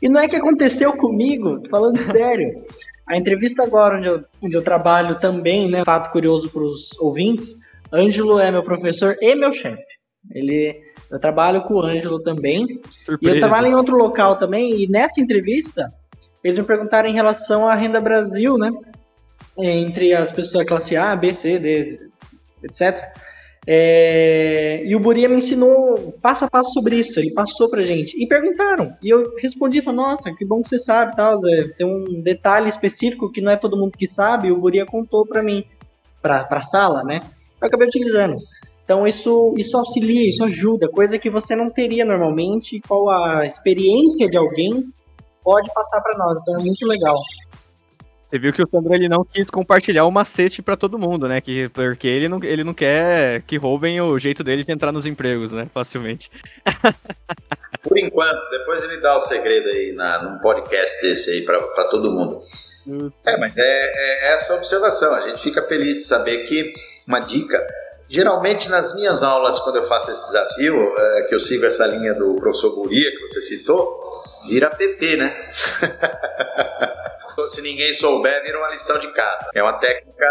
E 0.00 0.08
não 0.08 0.20
é 0.20 0.28
que 0.28 0.36
aconteceu 0.36 0.96
comigo, 0.96 1.62
falando 1.70 1.98
sério. 2.10 2.64
A 3.06 3.16
entrevista 3.16 3.62
agora, 3.62 3.98
onde 3.98 4.08
eu, 4.08 4.24
onde 4.42 4.56
eu 4.56 4.62
trabalho 4.62 5.20
também, 5.20 5.70
né, 5.70 5.84
fato 5.84 6.10
curioso 6.10 6.50
para 6.50 6.62
os 6.62 6.98
ouvintes, 6.98 7.56
Ângelo 7.92 8.40
é 8.40 8.50
meu 8.50 8.64
professor 8.64 9.16
e 9.20 9.34
meu 9.34 9.52
chefe. 9.52 9.84
Ele, 10.32 10.76
eu 11.10 11.20
trabalho 11.20 11.62
com 11.62 11.74
o 11.74 11.82
Ângelo 11.82 12.20
também. 12.20 12.80
Surpresa. 13.04 13.36
E 13.36 13.38
eu 13.38 13.40
trabalho 13.40 13.68
em 13.68 13.74
outro 13.74 13.96
local 13.96 14.36
também, 14.36 14.82
e 14.82 14.88
nessa 14.88 15.20
entrevista, 15.20 15.92
eles 16.42 16.58
me 16.58 16.64
perguntaram 16.64 17.08
em 17.08 17.14
relação 17.14 17.68
à 17.68 17.74
renda 17.74 18.00
Brasil, 18.00 18.58
né? 18.58 18.72
Entre 19.56 20.12
as 20.12 20.32
pessoas 20.32 20.52
da 20.52 20.66
classe 20.66 20.96
A, 20.96 21.14
B, 21.14 21.32
C, 21.32 21.58
D, 21.58 21.98
etc. 22.64 23.04
É, 23.68 24.82
e 24.84 24.94
o 24.94 25.00
Buria 25.00 25.28
me 25.28 25.36
ensinou 25.36 26.14
passo 26.22 26.44
a 26.44 26.48
passo 26.48 26.72
sobre 26.72 27.00
isso, 27.00 27.18
ele 27.18 27.32
passou 27.32 27.68
pra 27.68 27.82
gente. 27.82 28.16
E 28.22 28.26
perguntaram, 28.28 28.96
e 29.02 29.10
eu 29.10 29.34
respondi, 29.38 29.82
falei, 29.82 30.00
nossa, 30.00 30.32
que 30.32 30.44
bom 30.44 30.62
que 30.62 30.68
você 30.68 30.78
sabe, 30.78 31.16
tal, 31.16 31.36
Zé. 31.38 31.68
tem 31.76 31.86
um 31.86 32.22
detalhe 32.22 32.68
específico 32.68 33.30
que 33.30 33.40
não 33.40 33.50
é 33.50 33.56
todo 33.56 33.76
mundo 33.76 33.98
que 33.98 34.06
sabe, 34.06 34.48
e 34.48 34.52
o 34.52 34.58
Buria 34.58 34.86
contou 34.86 35.26
pra 35.26 35.42
mim, 35.42 35.64
pra, 36.22 36.44
pra 36.44 36.62
sala, 36.62 37.02
né? 37.02 37.20
Eu 37.60 37.66
acabei 37.66 37.88
utilizando. 37.88 38.36
Então 38.84 39.04
isso, 39.04 39.52
isso 39.58 39.76
auxilia, 39.76 40.28
isso 40.28 40.44
ajuda, 40.44 40.88
coisa 40.88 41.18
que 41.18 41.28
você 41.28 41.56
não 41.56 41.68
teria 41.68 42.04
normalmente, 42.04 42.80
qual 42.86 43.10
a 43.10 43.44
experiência 43.44 44.28
de 44.28 44.36
alguém 44.36 44.84
pode 45.42 45.68
passar 45.74 46.00
para 46.00 46.16
nós. 46.18 46.38
Então 46.40 46.54
é 46.54 46.62
muito 46.62 46.86
legal. 46.86 47.16
Você 48.26 48.40
viu 48.40 48.52
que 48.52 48.62
o 48.62 48.68
Sandro 48.68 48.92
ele 48.92 49.08
não 49.08 49.24
quis 49.24 49.48
compartilhar 49.48 50.04
o 50.04 50.10
macete 50.10 50.60
para 50.60 50.76
todo 50.76 50.98
mundo, 50.98 51.28
né? 51.28 51.40
Que, 51.40 51.68
porque 51.68 52.08
ele 52.08 52.28
não, 52.28 52.42
ele 52.42 52.64
não 52.64 52.74
quer 52.74 53.42
que 53.42 53.56
roubem 53.56 54.00
o 54.00 54.18
jeito 54.18 54.42
dele 54.42 54.64
de 54.64 54.72
entrar 54.72 54.90
nos 54.90 55.06
empregos, 55.06 55.52
né? 55.52 55.68
Facilmente. 55.72 56.28
Por 57.82 57.96
enquanto, 57.96 58.50
depois 58.50 58.82
ele 58.82 58.96
dá 59.00 59.16
o 59.16 59.20
segredo 59.20 59.68
aí 59.68 59.92
na, 59.92 60.22
num 60.22 60.38
podcast 60.40 61.00
desse 61.02 61.30
aí 61.30 61.44
para 61.44 61.84
todo 61.84 62.10
mundo. 62.10 62.42
É, 63.24 63.36
mas 63.36 63.56
é, 63.56 63.62
é, 63.62 64.34
essa 64.34 64.54
observação. 64.54 65.14
A 65.14 65.28
gente 65.28 65.42
fica 65.42 65.62
feliz 65.68 65.96
de 65.96 66.02
saber 66.02 66.44
que 66.44 66.72
uma 67.06 67.20
dica. 67.20 67.64
Geralmente 68.08 68.68
nas 68.68 68.94
minhas 68.94 69.22
aulas, 69.22 69.58
quando 69.60 69.76
eu 69.76 69.84
faço 69.84 70.10
esse 70.10 70.24
desafio, 70.26 70.94
é, 70.96 71.22
que 71.22 71.34
eu 71.34 71.40
sigo 71.40 71.64
essa 71.64 71.86
linha 71.86 72.14
do 72.14 72.34
professor 72.36 72.74
Guria 72.74 73.10
que 73.10 73.28
você 73.28 73.42
citou, 73.42 74.22
vira 74.46 74.70
PP, 74.70 75.16
né? 75.16 75.52
Se 77.48 77.62
ninguém 77.62 77.94
souber, 77.94 78.42
vira 78.42 78.58
uma 78.58 78.70
lição 78.70 78.98
de 78.98 79.12
casa. 79.12 79.50
É 79.54 79.62
uma 79.62 79.74
técnica 79.74 80.26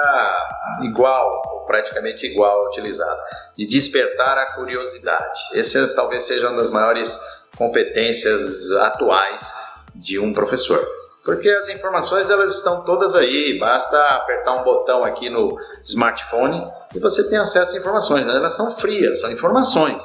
igual, 0.82 1.42
ou 1.46 1.66
praticamente 1.66 2.26
igual 2.26 2.68
utilizada, 2.68 3.24
de 3.56 3.66
despertar 3.66 4.38
a 4.38 4.54
curiosidade. 4.54 5.40
Essa 5.54 5.88
talvez 5.96 6.24
seja 6.24 6.50
uma 6.50 6.62
das 6.62 6.72
maiores 6.72 7.18
competências 7.58 8.70
atuais 8.72 9.54
de 9.96 10.20
um 10.20 10.34
professor. 10.34 10.86
Porque 11.24 11.50
as 11.50 11.70
informações 11.70 12.30
elas 12.30 12.52
estão 12.52 12.84
todas 12.84 13.16
aí, 13.16 13.58
basta 13.58 13.98
apertar 14.10 14.54
um 14.54 14.64
botão 14.64 15.04
aqui 15.04 15.28
no 15.30 15.58
smartphone 15.84 16.72
e 16.94 17.00
você 17.00 17.24
tem 17.28 17.40
acesso 17.40 17.76
a 17.76 17.80
informações. 17.80 18.28
Elas 18.28 18.54
são 18.54 18.70
frias, 18.72 19.22
são 19.22 19.32
informações. 19.32 20.04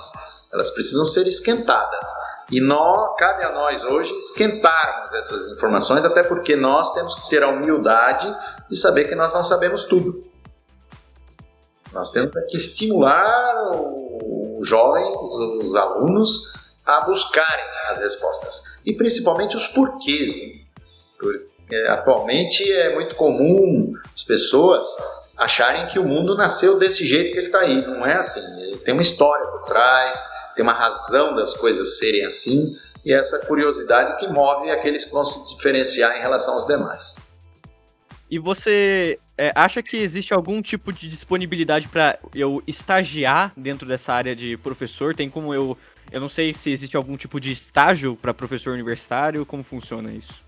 Elas 0.53 0.71
precisam 0.71 1.05
ser 1.05 1.27
esquentadas. 1.27 2.07
E 2.51 2.61
cabe 3.17 3.45
a 3.45 3.53
nós 3.53 3.85
hoje 3.85 4.13
esquentarmos 4.13 5.13
essas 5.13 5.53
informações, 5.53 6.05
até 6.05 6.23
porque 6.23 6.57
nós 6.57 6.93
temos 6.93 7.15
que 7.15 7.31
ter 7.31 7.43
a 7.45 7.49
humildade 7.49 8.35
de 8.69 8.77
saber 8.77 9.05
que 9.05 9.15
nós 9.15 9.33
não 9.33 9.45
sabemos 9.45 9.85
tudo. 9.85 10.25
Nós 11.93 12.11
temos 12.11 12.31
que 12.49 12.57
estimular 12.57 13.71
os 13.73 14.67
jovens, 14.67 15.17
os 15.61 15.77
alunos, 15.77 16.53
a 16.85 17.03
buscarem 17.03 17.65
as 17.89 17.99
respostas. 17.99 18.63
E 18.85 18.95
principalmente 18.95 19.57
os 19.57 19.69
porquês. 19.69 20.61
Atualmente 21.89 22.71
é 22.73 22.93
muito 22.95 23.15
comum 23.15 23.93
as 24.13 24.25
pessoas 24.25 24.87
acharem 25.37 25.87
que 25.87 25.99
o 25.99 26.05
mundo 26.05 26.37
nasceu 26.37 26.79
desse 26.79 27.07
jeito 27.07 27.33
que 27.33 27.39
ele 27.39 27.47
está 27.47 27.61
aí. 27.61 27.87
Não 27.87 28.05
é 28.05 28.15
assim. 28.15 28.41
Ele 28.61 28.77
tem 28.79 28.93
uma 28.93 29.03
história 29.03 29.47
por 29.47 29.63
trás, 29.63 30.21
tem 30.55 30.63
uma 30.63 30.73
razão 30.73 31.35
das 31.35 31.55
coisas 31.55 31.99
serem 31.99 32.25
assim 32.25 32.77
e 33.05 33.13
essa 33.13 33.39
curiosidade 33.47 34.19
que 34.19 34.29
move 34.29 34.71
aqueles 34.71 35.05
que 35.05 35.13
vão 35.13 35.25
se 35.25 35.55
diferenciar 35.55 36.17
em 36.17 36.21
relação 36.21 36.55
aos 36.55 36.67
demais. 36.67 37.17
E 38.31 38.39
você 38.39 39.19
é, 39.37 39.51
acha 39.55 39.83
que 39.83 39.97
existe 39.97 40.33
algum 40.33 40.63
tipo 40.63 40.93
de 40.93 41.09
disponibilidade 41.09 41.89
para 41.89 42.19
eu 42.35 42.63
estagiar 42.67 43.53
dentro 43.57 43.89
dessa 43.89 44.13
área 44.13 44.37
de 44.37 44.57
professor? 44.57 45.15
Tem 45.15 45.29
como 45.29 45.53
eu. 45.53 45.77
Eu 46.13 46.21
não 46.21 46.29
sei 46.29 46.55
se 46.55 46.71
existe 46.71 46.97
algum 46.97 47.17
tipo 47.17 47.41
de 47.41 47.51
estágio 47.53 48.17
para 48.17 48.35
professor 48.35 48.73
universitário, 48.73 49.47
como 49.47 49.65
funciona 49.65 50.13
isso? 50.13 50.45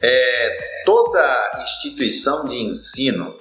É, 0.00 0.82
toda 0.84 1.62
instituição 1.62 2.48
de 2.48 2.56
ensino 2.56 3.36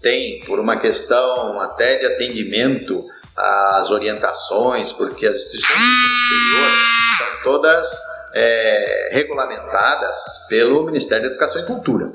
tem, 0.00 0.40
por 0.40 0.58
uma 0.58 0.76
questão 0.78 1.60
até 1.60 1.98
de 1.98 2.06
atendimento 2.06 3.06
às 3.36 3.90
orientações, 3.90 4.92
porque 4.92 5.26
as 5.26 5.36
instituições 5.36 5.78
superior 5.78 6.70
são 7.18 7.42
todas 7.44 7.86
é, 8.34 9.10
regulamentadas 9.12 10.18
pelo 10.48 10.84
Ministério 10.84 11.24
da 11.24 11.30
Educação 11.30 11.62
e 11.62 11.66
Cultura. 11.66 12.10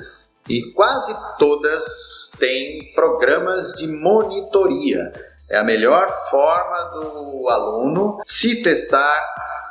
E 0.47 0.71
quase 0.73 1.15
todas 1.39 2.31
têm 2.39 2.93
programas 2.93 3.73
de 3.73 3.87
monitoria. 3.87 5.11
É 5.49 5.57
a 5.57 5.63
melhor 5.63 6.07
forma 6.29 6.83
do 6.91 7.49
aluno 7.49 8.19
se 8.25 8.61
testar 8.61 9.23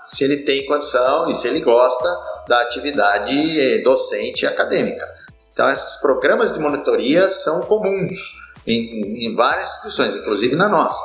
se 0.05 0.23
ele 0.23 0.39
tem 0.39 0.67
condição 0.67 1.31
e 1.31 1.35
se 1.35 1.49
ele 1.49 1.61
gosta 1.61 2.09
da 2.47 2.61
atividade 2.61 3.61
eh, 3.61 3.79
docente 3.79 4.45
e 4.45 4.47
acadêmica. 4.47 5.07
Então, 5.53 5.71
esses 5.71 5.97
programas 5.97 6.53
de 6.53 6.59
monitoria 6.59 7.31
são 7.31 7.63
comuns 7.63 8.35
em, 8.67 9.27
em 9.27 9.35
várias 9.35 9.69
instituições, 9.69 10.17
inclusive 10.17 10.57
na 10.57 10.69
nossa. 10.69 11.01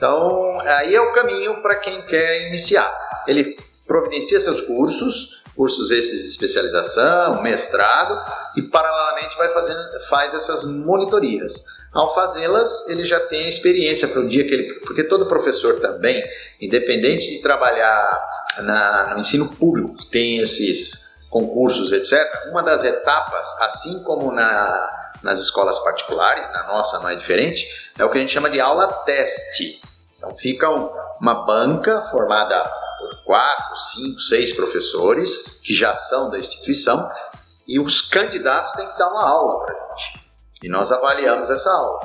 Então, 0.00 0.58
aí 0.60 0.96
é 0.96 1.00
o 1.00 1.12
caminho 1.12 1.60
para 1.60 1.76
quem 1.76 2.00
quer 2.00 2.46
iniciar. 2.48 2.90
Ele 3.26 3.54
providencia 3.86 4.40
seus 4.40 4.62
cursos, 4.62 5.42
cursos 5.54 5.90
esses 5.90 6.22
de 6.22 6.28
especialização, 6.30 7.42
mestrado, 7.42 8.18
e 8.56 8.62
paralelamente 8.62 9.36
vai 9.36 9.50
fazendo, 9.50 9.78
faz 10.08 10.32
essas 10.32 10.64
monitorias. 10.64 11.52
Ao 11.92 12.14
fazê-las, 12.14 12.88
ele 12.88 13.04
já 13.04 13.20
tem 13.20 13.44
a 13.44 13.48
experiência 13.50 14.08
para 14.08 14.22
o 14.22 14.26
dia 14.28 14.42
que 14.44 14.54
ele. 14.54 14.74
Porque 14.80 15.04
todo 15.04 15.26
professor 15.26 15.78
também, 15.80 16.24
independente 16.58 17.28
de 17.28 17.42
trabalhar 17.42 18.46
na, 18.60 19.12
no 19.12 19.20
ensino 19.20 19.54
público, 19.56 19.98
que 19.98 20.06
tem 20.06 20.38
esses 20.38 21.26
concursos, 21.28 21.92
etc., 21.92 22.26
uma 22.50 22.62
das 22.62 22.84
etapas, 22.84 23.54
assim 23.60 24.02
como 24.02 24.32
na, 24.32 25.10
nas 25.22 25.40
escolas 25.40 25.78
particulares, 25.80 26.50
na 26.52 26.68
nossa 26.68 26.98
não 27.00 27.10
é 27.10 27.16
diferente, 27.16 27.68
é 27.98 28.04
o 28.04 28.10
que 28.10 28.16
a 28.16 28.20
gente 28.22 28.32
chama 28.32 28.48
de 28.48 28.58
aula 28.58 28.86
teste. 29.04 29.89
Então 30.20 30.36
fica 30.36 30.68
uma 31.18 31.46
banca 31.46 32.02
formada 32.02 32.62
por 32.98 33.24
quatro, 33.24 33.74
cinco, 33.76 34.20
seis 34.20 34.52
professores 34.52 35.60
que 35.64 35.74
já 35.74 35.94
são 35.94 36.28
da 36.28 36.38
instituição 36.38 37.08
e 37.66 37.80
os 37.80 38.02
candidatos 38.02 38.72
têm 38.72 38.86
que 38.86 38.98
dar 38.98 39.10
uma 39.10 39.26
aula 39.26 39.64
para 39.64 39.74
a 39.74 39.96
gente. 39.96 40.20
E 40.62 40.68
nós 40.68 40.92
avaliamos 40.92 41.48
essa 41.48 41.70
aula. 41.72 42.00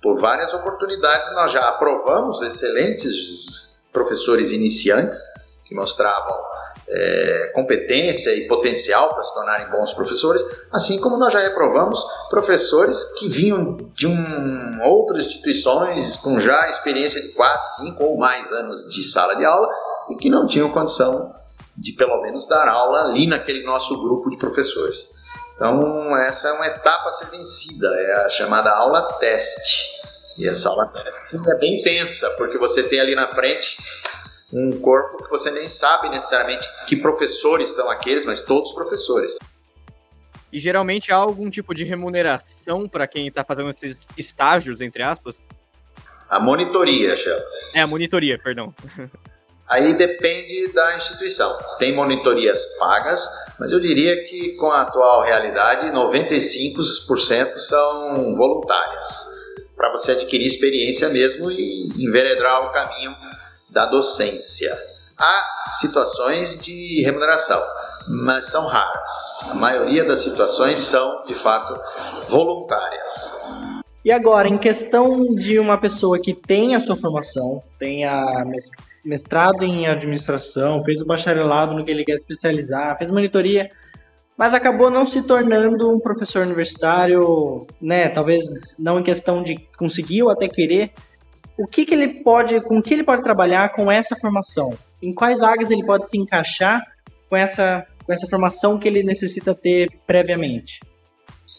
Por 0.00 0.18
várias 0.18 0.54
oportunidades 0.54 1.30
nós 1.34 1.52
já 1.52 1.68
aprovamos 1.68 2.40
excelentes 2.40 3.84
professores 3.92 4.50
iniciantes 4.50 5.18
que 5.66 5.74
mostravam 5.74 6.53
é, 6.88 7.52
competência 7.54 8.34
e 8.34 8.46
potencial 8.46 9.08
para 9.10 9.22
se 9.22 9.32
tornarem 9.32 9.68
bons 9.70 9.92
professores, 9.94 10.44
assim 10.72 11.00
como 11.00 11.16
nós 11.16 11.32
já 11.32 11.40
reprovamos 11.40 11.98
professores 12.28 13.04
que 13.18 13.28
vinham 13.28 13.76
de 13.94 14.06
um, 14.06 14.82
outras 14.84 15.26
instituições 15.26 16.16
com 16.18 16.38
já 16.38 16.68
experiência 16.68 17.22
de 17.22 17.28
4, 17.28 17.68
5 17.84 18.04
ou 18.04 18.18
mais 18.18 18.52
anos 18.52 18.88
de 18.90 19.02
sala 19.02 19.34
de 19.34 19.44
aula 19.44 19.68
e 20.10 20.16
que 20.16 20.28
não 20.28 20.46
tinham 20.46 20.70
condição 20.70 21.34
de 21.76 21.92
pelo 21.92 22.20
menos 22.22 22.46
dar 22.46 22.68
aula 22.68 23.04
ali 23.04 23.26
naquele 23.26 23.64
nosso 23.64 24.00
grupo 24.00 24.30
de 24.30 24.36
professores. 24.36 25.08
Então, 25.56 26.16
essa 26.18 26.48
é 26.48 26.52
uma 26.52 26.66
etapa 26.66 27.08
a 27.08 27.12
ser 27.12 27.26
vencida, 27.30 27.86
é 27.88 28.26
a 28.26 28.28
chamada 28.28 28.70
aula 28.70 29.02
teste. 29.18 29.94
E 30.36 30.48
essa 30.48 30.68
aula 30.68 30.88
teste 30.88 31.36
é 31.48 31.54
bem 31.58 31.82
tensa, 31.82 32.28
porque 32.30 32.58
você 32.58 32.82
tem 32.82 33.00
ali 33.00 33.14
na 33.14 33.28
frente 33.28 33.76
um 34.54 34.70
corpo 34.80 35.24
que 35.24 35.30
você 35.30 35.50
nem 35.50 35.68
sabe 35.68 36.08
necessariamente 36.08 36.66
que 36.86 36.94
professores 36.94 37.70
são 37.70 37.90
aqueles, 37.90 38.24
mas 38.24 38.42
todos 38.42 38.72
professores. 38.72 39.36
E 40.52 40.60
geralmente 40.60 41.12
há 41.12 41.16
algum 41.16 41.50
tipo 41.50 41.74
de 41.74 41.82
remuneração 41.82 42.88
para 42.88 43.08
quem 43.08 43.26
está 43.26 43.42
fazendo 43.42 43.70
esses 43.70 44.06
estágios, 44.16 44.80
entre 44.80 45.02
aspas? 45.02 45.34
A 46.30 46.38
monitoria, 46.38 47.16
chama. 47.16 47.42
É, 47.74 47.80
a 47.80 47.86
monitoria, 47.86 48.38
perdão. 48.38 48.72
Aí 49.66 49.94
depende 49.94 50.72
da 50.72 50.96
instituição. 50.96 51.58
Tem 51.78 51.92
monitorias 51.92 52.64
pagas, 52.78 53.26
mas 53.58 53.72
eu 53.72 53.80
diria 53.80 54.22
que 54.24 54.52
com 54.56 54.70
a 54.70 54.82
atual 54.82 55.22
realidade, 55.22 55.86
95% 55.90 57.54
são 57.54 58.36
voluntárias, 58.36 59.08
para 59.74 59.90
você 59.90 60.12
adquirir 60.12 60.46
experiência 60.46 61.08
mesmo 61.08 61.50
e 61.50 61.88
enveredar 61.98 62.66
o 62.66 62.72
caminho 62.72 63.16
da 63.74 63.84
docência. 63.84 64.72
Há 65.18 65.68
situações 65.80 66.58
de 66.58 67.02
remuneração, 67.02 67.60
mas 68.08 68.46
são 68.46 68.66
raras. 68.66 69.40
A 69.50 69.54
maioria 69.54 70.04
das 70.04 70.20
situações 70.20 70.78
são, 70.80 71.24
de 71.24 71.34
fato, 71.34 71.78
voluntárias. 72.28 73.32
E 74.04 74.12
agora, 74.12 74.48
em 74.48 74.56
questão 74.56 75.34
de 75.34 75.58
uma 75.58 75.78
pessoa 75.78 76.20
que 76.20 76.32
tem 76.32 76.74
a 76.74 76.80
sua 76.80 76.96
formação, 76.96 77.62
tem 77.78 78.04
a 78.04 78.44
em 79.62 79.86
administração, 79.86 80.82
fez 80.82 81.02
o 81.02 81.06
bacharelado 81.06 81.74
no 81.74 81.84
que 81.84 81.90
ele 81.90 82.04
quer 82.04 82.16
especializar, 82.16 82.96
fez 82.96 83.10
monitoria, 83.10 83.70
mas 84.36 84.54
acabou 84.54 84.90
não 84.90 85.04
se 85.04 85.22
tornando 85.22 85.94
um 85.94 86.00
professor 86.00 86.42
universitário, 86.42 87.66
né? 87.80 88.08
Talvez 88.08 88.44
não 88.78 88.98
em 88.98 89.02
questão 89.02 89.42
de 89.42 89.56
conseguir 89.76 90.22
ou 90.22 90.30
até 90.30 90.48
querer, 90.48 90.92
o 91.56 91.66
que, 91.66 91.84
que 91.84 91.94
ele 91.94 92.22
pode, 92.22 92.60
com 92.62 92.82
que 92.82 92.94
ele 92.94 93.04
pode 93.04 93.22
trabalhar 93.22 93.70
com 93.70 93.90
essa 93.90 94.16
formação? 94.16 94.76
Em 95.00 95.12
quais 95.12 95.42
áreas 95.42 95.70
ele 95.70 95.84
pode 95.84 96.08
se 96.08 96.18
encaixar 96.18 96.82
com 97.28 97.36
essa, 97.36 97.86
com 98.04 98.12
essa 98.12 98.26
formação 98.26 98.78
que 98.78 98.88
ele 98.88 99.02
necessita 99.02 99.54
ter 99.54 99.88
previamente? 100.06 100.80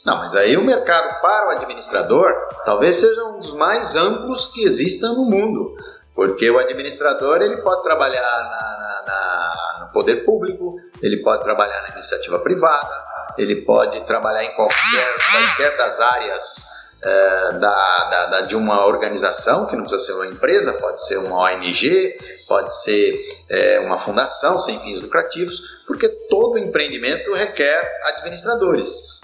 Não, 0.05 0.17
mas 0.17 0.35
aí 0.35 0.55
o 0.55 0.63
mercado 0.63 1.19
para 1.21 1.47
o 1.47 1.49
administrador 1.51 2.31
talvez 2.63 2.97
seja 2.97 3.23
um 3.23 3.39
dos 3.39 3.53
mais 3.55 3.95
amplos 3.95 4.47
que 4.47 4.63
existam 4.63 5.13
no 5.13 5.25
mundo, 5.25 5.75
porque 6.13 6.49
o 6.49 6.59
administrador 6.59 7.41
ele 7.41 7.57
pode 7.57 7.81
trabalhar 7.81 8.21
na, 8.21 8.77
na, 8.77 9.03
na, 9.07 9.85
no 9.85 9.91
poder 9.91 10.23
público, 10.23 10.75
ele 11.01 11.23
pode 11.23 11.43
trabalhar 11.43 11.81
na 11.83 11.95
iniciativa 11.95 12.37
privada, 12.39 13.03
ele 13.37 13.63
pode 13.63 13.99
trabalhar 14.01 14.43
em 14.43 14.55
qualquer, 14.55 15.15
qualquer 15.31 15.77
das 15.77 15.99
áreas 15.99 16.74
é, 17.05 17.51
da, 17.59 18.09
da, 18.09 18.25
da, 18.25 18.41
de 18.41 18.55
uma 18.55 18.83
organização, 18.83 19.67
que 19.67 19.75
não 19.75 19.83
precisa 19.83 20.03
ser 20.03 20.13
uma 20.13 20.25
empresa, 20.25 20.73
pode 20.73 21.05
ser 21.05 21.17
uma 21.17 21.37
ONG, 21.37 22.17
pode 22.47 22.73
ser 22.81 23.13
é, 23.47 23.79
uma 23.79 23.99
fundação 23.99 24.57
sem 24.57 24.79
fins 24.79 24.99
lucrativos, 24.99 25.61
porque 25.85 26.09
todo 26.09 26.57
empreendimento 26.57 27.31
requer 27.33 27.99
administradores. 28.05 29.21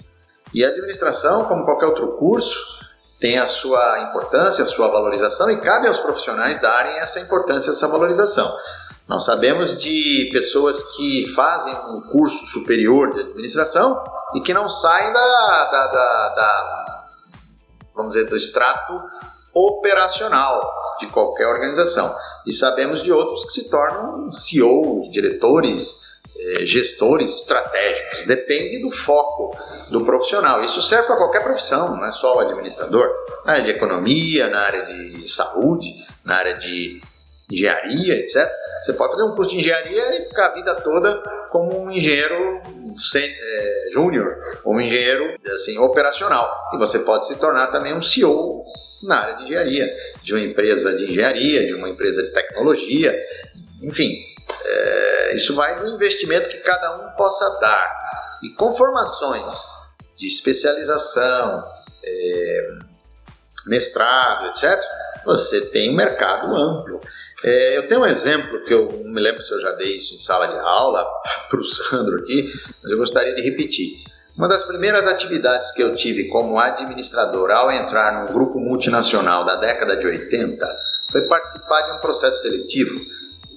E 0.54 0.64
a 0.64 0.68
administração, 0.68 1.46
como 1.46 1.64
qualquer 1.64 1.86
outro 1.86 2.12
curso, 2.12 2.56
tem 3.18 3.38
a 3.38 3.46
sua 3.48 4.00
importância, 4.08 4.62
a 4.62 4.66
sua 4.66 4.86
valorização 4.86 5.50
e 5.50 5.56
cabe 5.56 5.88
aos 5.88 5.98
profissionais 5.98 6.60
darem 6.60 6.98
essa 6.98 7.18
importância, 7.18 7.70
essa 7.70 7.88
valorização. 7.88 8.52
Nós 9.08 9.24
sabemos 9.24 9.76
de 9.76 10.28
pessoas 10.32 10.80
que 10.96 11.26
fazem 11.34 11.74
um 11.90 12.00
curso 12.12 12.46
superior 12.46 13.12
de 13.12 13.20
administração 13.20 14.02
e 14.34 14.40
que 14.40 14.54
não 14.54 14.68
saem 14.68 15.12
da, 15.12 15.64
da, 15.70 15.86
da, 15.88 16.28
da 16.28 16.91
vamos 17.94 18.14
dizer, 18.14 18.28
do 18.28 18.36
extrato 18.36 19.00
operacional 19.54 20.60
de 20.98 21.06
qualquer 21.06 21.46
organização. 21.46 22.14
E 22.46 22.52
sabemos 22.52 23.02
de 23.02 23.12
outros 23.12 23.44
que 23.44 23.52
se 23.52 23.70
tornam 23.70 24.32
CEOs, 24.32 25.10
diretores, 25.10 26.02
eh, 26.36 26.64
gestores 26.64 27.40
estratégicos. 27.40 28.24
Depende 28.24 28.80
do 28.80 28.90
foco 28.90 29.56
do 29.90 30.04
profissional. 30.04 30.62
Isso 30.62 30.80
serve 30.80 31.06
para 31.06 31.16
qualquer 31.16 31.42
profissão, 31.42 31.96
não 31.96 32.04
é 32.04 32.10
só 32.10 32.36
o 32.36 32.40
administrador. 32.40 33.08
Na 33.44 33.52
área 33.52 33.64
de 33.64 33.70
economia, 33.70 34.48
na 34.48 34.60
área 34.60 34.84
de 34.84 35.28
saúde, 35.28 35.92
na 36.24 36.36
área 36.36 36.54
de 36.54 37.00
engenharia, 37.50 38.14
etc. 38.16 38.50
Você 38.82 38.94
pode 38.94 39.12
fazer 39.12 39.24
um 39.24 39.34
curso 39.34 39.50
de 39.50 39.58
engenharia 39.58 40.20
e 40.20 40.24
ficar 40.24 40.46
a 40.46 40.54
vida 40.54 40.74
toda 40.76 41.22
como 41.50 41.78
um 41.78 41.90
engenheiro 41.90 42.62
é, 43.14 43.90
júnior, 43.92 44.60
um 44.64 44.80
engenheiro 44.80 45.36
assim, 45.54 45.78
operacional. 45.78 46.70
E 46.74 46.78
você 46.78 46.98
pode 46.98 47.26
se 47.26 47.36
tornar 47.36 47.68
também 47.68 47.94
um 47.94 48.02
CEO 48.02 48.64
na 49.02 49.20
área 49.20 49.36
de 49.36 49.44
engenharia, 49.44 49.88
de 50.22 50.34
uma 50.34 50.42
empresa 50.42 50.94
de 50.94 51.04
engenharia, 51.04 51.66
de 51.66 51.74
uma 51.74 51.88
empresa 51.88 52.22
de 52.22 52.30
tecnologia, 52.30 53.14
enfim. 53.82 54.16
É, 54.64 55.36
isso 55.36 55.54
vai 55.54 55.76
do 55.76 55.88
investimento 55.88 56.48
que 56.48 56.58
cada 56.58 56.96
um 56.96 57.10
possa 57.16 57.48
dar. 57.60 58.38
E 58.42 58.50
com 58.50 58.72
formações 58.72 59.54
de 60.16 60.26
especialização, 60.26 61.64
é, 62.04 62.68
mestrado, 63.66 64.46
etc., 64.48 64.80
você 65.24 65.60
tem 65.66 65.90
um 65.90 65.94
mercado 65.94 66.54
amplo. 66.54 67.00
É, 67.44 67.76
eu 67.76 67.88
tenho 67.88 68.02
um 68.02 68.06
exemplo 68.06 68.64
que 68.64 68.72
eu 68.72 68.86
não 69.04 69.12
me 69.12 69.20
lembro 69.20 69.42
se 69.42 69.52
eu 69.52 69.60
já 69.60 69.72
dei 69.72 69.96
isso 69.96 70.14
em 70.14 70.18
sala 70.18 70.46
de 70.46 70.58
aula 70.58 71.04
para 71.50 71.60
o 71.60 71.64
Sandro 71.64 72.16
aqui, 72.18 72.52
mas 72.82 72.92
eu 72.92 72.98
gostaria 72.98 73.34
de 73.34 73.42
repetir. 73.42 74.04
Uma 74.36 74.48
das 74.48 74.64
primeiras 74.64 75.06
atividades 75.06 75.72
que 75.72 75.82
eu 75.82 75.94
tive 75.94 76.28
como 76.28 76.58
administrador 76.58 77.50
ao 77.50 77.70
entrar 77.70 78.24
num 78.24 78.32
grupo 78.32 78.58
multinacional 78.58 79.44
da 79.44 79.56
década 79.56 79.96
de 79.96 80.06
80 80.06 80.66
foi 81.10 81.22
participar 81.22 81.82
de 81.82 81.98
um 81.98 82.00
processo 82.00 82.40
seletivo 82.40 83.04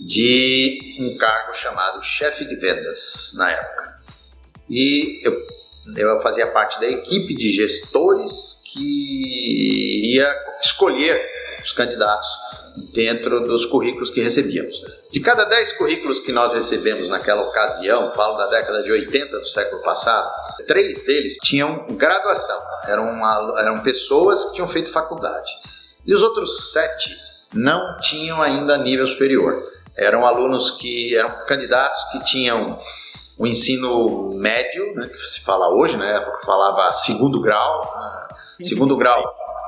de 0.01 0.97
um 0.99 1.15
cargo 1.17 1.53
chamado 1.53 2.03
chefe 2.03 2.43
de 2.43 2.55
vendas 2.55 3.33
na 3.38 3.51
época. 3.51 3.95
E 4.69 5.21
eu 5.23 5.45
eu 5.95 6.19
fazia 6.19 6.47
parte 6.47 6.79
da 6.79 6.88
equipe 6.88 7.36
de 7.36 7.53
gestores 7.53 8.63
que 8.65 9.99
iria 9.99 10.36
escolher 10.63 11.21
os 11.63 11.71
candidatos 11.73 12.27
dentro 12.93 13.41
dos 13.41 13.65
currículos 13.65 14.11
que 14.11 14.21
recebíamos. 14.21 14.84
De 15.11 15.19
cada 15.19 15.45
10 15.45 15.73
currículos 15.73 16.19
que 16.19 16.32
nós 16.32 16.53
recebemos 16.53 17.09
naquela 17.09 17.43
ocasião, 17.43 18.11
falo 18.11 18.38
da 18.38 18.47
década 18.47 18.84
de 18.84 18.91
80 18.91 19.39
do 19.39 19.45
século 19.45 19.82
passado, 19.82 20.30
três 20.67 21.05
deles 21.05 21.38
tinham 21.41 21.86
graduação, 21.91 22.59
eram, 22.88 23.57
eram 23.57 23.80
pessoas 23.82 24.45
que 24.45 24.55
tinham 24.55 24.67
feito 24.67 24.91
faculdade. 24.91 25.51
E 26.05 26.13
os 26.13 26.21
outros 26.21 26.71
sete 26.71 27.09
não 27.53 27.97
tinham 27.97 28.41
ainda 28.41 28.78
nível 28.78 29.07
superior. 29.07 29.71
Eram 29.97 30.26
alunos 30.26 30.71
que 30.71 31.15
eram 31.15 31.45
candidatos 31.45 32.03
que 32.11 32.26
tinham 32.26 32.80
o 33.38 33.47
ensino 33.47 34.34
médio, 34.36 34.93
né, 34.95 35.07
que 35.07 35.17
se 35.17 35.41
fala 35.41 35.69
hoje, 35.69 35.97
né, 35.97 36.19
porque 36.21 36.45
falava 36.45 36.93
segundo 36.93 37.41
grau, 37.41 37.97
né, 37.99 38.28
segundo 38.63 38.95
grau 38.95 39.21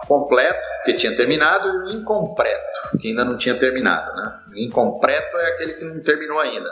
completo, 0.08 0.60
que 0.86 0.94
tinha 0.94 1.16
terminado, 1.16 1.68
e 1.68 1.72
o 1.72 1.90
incompleto, 1.90 2.98
que 3.00 3.10
ainda 3.10 3.26
não 3.26 3.38
tinha 3.38 3.56
terminado. 3.56 4.16
Né? 4.16 4.40
O 4.52 4.58
incompleto 4.58 5.38
é 5.38 5.48
aquele 5.48 5.74
que 5.74 5.86
não 5.86 6.02
terminou 6.02 6.40
ainda. 6.40 6.70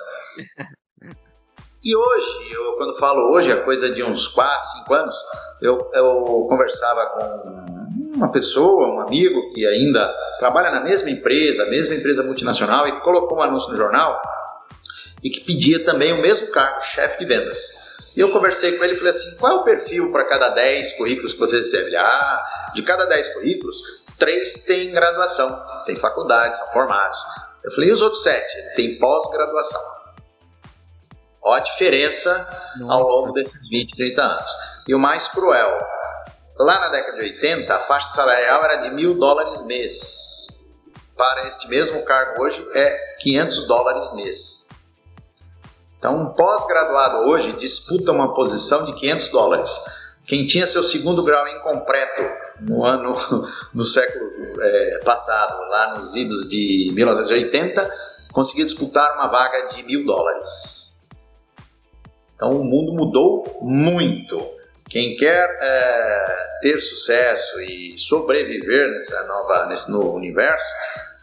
E 1.84 1.96
hoje, 1.96 2.52
eu, 2.52 2.74
quando 2.78 2.98
falo 2.98 3.32
hoje, 3.32 3.52
é 3.52 3.56
coisa 3.58 3.90
de 3.90 4.02
uns 4.02 4.28
4, 4.28 4.80
5 4.80 4.94
anos, 4.94 5.16
eu, 5.62 5.78
eu 5.94 6.48
conversava 6.50 7.06
com 7.08 7.76
uma 8.16 8.32
pessoa, 8.32 8.88
um 8.88 9.02
amigo 9.02 9.50
que 9.50 9.68
ainda 9.68 10.08
trabalha 10.40 10.72
na 10.72 10.82
mesma 10.82 11.12
empresa, 11.12 11.66
mesma 11.66 11.94
empresa 11.94 12.24
multinacional, 12.24 12.88
e 12.88 13.00
colocou 13.02 13.38
um 13.38 13.42
anúncio 13.42 13.70
no 13.70 13.78
jornal 13.78 14.20
e 15.24 15.30
que 15.30 15.42
pedia 15.42 15.84
também 15.84 16.14
o 16.14 16.22
mesmo 16.22 16.52
cargo, 16.52 16.82
chefe 16.82 17.20
de 17.20 17.26
vendas. 17.26 17.85
E 18.16 18.20
eu 18.20 18.32
conversei 18.32 18.78
com 18.78 18.84
ele 18.84 18.94
e 18.94 18.98
falei 18.98 19.12
assim: 19.12 19.36
qual 19.38 19.52
é 19.52 19.56
o 19.56 19.64
perfil 19.64 20.12
para 20.12 20.24
cada 20.26 20.50
10 20.50 20.94
currículos 20.94 21.34
que 21.34 21.40
você 21.40 21.58
recebe? 21.58 21.88
Ele, 21.88 21.98
ah, 21.98 22.72
de 22.74 22.82
cada 22.84 23.06
10 23.06 23.34
currículos, 23.34 23.78
3 24.18 24.54
têm 24.64 24.92
graduação, 24.92 25.62
têm 25.86 25.96
faculdade, 25.96 26.58
são 26.58 26.68
formados. 26.72 27.18
Eu 27.64 27.72
falei: 27.72 27.90
e 27.90 27.94
os 27.94 28.02
outros 28.02 28.24
7? 28.24 28.76
Tem 28.76 28.98
pós-graduação. 28.98 29.82
Olha 31.42 31.62
a 31.62 31.64
diferença 31.64 32.74
Nossa. 32.78 32.94
ao 32.94 33.08
longo 33.08 33.34
desses 33.34 33.70
20, 33.70 33.96
30 33.96 34.22
anos. 34.22 34.52
E 34.88 34.96
o 34.96 35.00
mais 35.00 35.28
cruel: 35.28 35.78
lá 36.58 36.80
na 36.80 36.90
década 36.90 37.18
de 37.18 37.24
80, 37.24 37.76
a 37.76 37.80
faixa 37.82 38.14
salarial 38.14 38.64
era 38.64 38.78
de 38.78 38.92
mil 38.92 39.16
dólares 39.16 39.64
mês. 39.66 40.46
Para 41.18 41.48
este 41.48 41.68
mesmo 41.68 42.04
cargo 42.04 42.44
hoje 42.44 42.66
é 42.74 43.16
500 43.20 43.68
dólares 43.68 44.14
mês. 44.14 44.55
Então, 46.06 46.22
um 46.22 46.34
pós-graduado 46.34 47.28
hoje 47.28 47.54
disputa 47.54 48.12
uma 48.12 48.32
posição 48.32 48.86
de 48.86 48.94
500 48.94 49.30
dólares. 49.30 49.72
Quem 50.24 50.46
tinha 50.46 50.68
seu 50.68 50.84
segundo 50.84 51.24
grau 51.24 51.48
incompleto 51.48 52.22
no 52.60 52.86
ano, 52.86 53.16
no 53.74 53.84
século 53.84 54.30
é, 54.62 55.00
passado, 55.04 55.68
lá 55.68 55.98
nos 55.98 56.16
idos 56.16 56.48
de 56.48 56.92
1980, 56.94 57.92
conseguia 58.32 58.66
disputar 58.66 59.16
uma 59.16 59.30
vaga 59.30 59.70
de 59.70 59.82
mil 59.82 60.06
dólares. 60.06 61.08
Então, 62.36 62.52
o 62.52 62.64
mundo 62.64 62.94
mudou 62.94 63.58
muito. 63.64 64.38
Quem 64.88 65.16
quer 65.16 65.58
é, 65.60 66.60
ter 66.62 66.80
sucesso 66.82 67.60
e 67.62 67.98
sobreviver 67.98 68.92
nessa 68.92 69.24
nova, 69.24 69.66
nesse 69.66 69.90
novo 69.90 70.14
universo, 70.16 70.68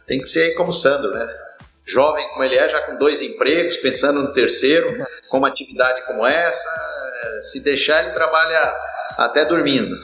tem 0.09 0.19
que 0.19 0.27
ser 0.27 0.57
como 0.57 0.73
Sandro, 0.73 1.13
né? 1.13 1.42
Jovem 1.85 2.27
como 2.29 2.45
ele 2.45 2.57
é, 2.57 2.69
já 2.69 2.81
com 2.83 2.97
dois 2.97 3.21
empregos, 3.21 3.77
pensando 3.79 4.23
no 4.23 4.33
terceiro, 4.33 5.07
com 5.29 5.39
uma 5.39 5.49
atividade 5.49 6.07
como 6.07 6.25
essa, 6.25 6.69
é, 6.69 7.43
se 7.43 7.61
deixar 7.61 8.05
ele 8.05 8.13
trabalha 8.13 8.75
até 9.17 9.45
dormindo. 9.45 10.01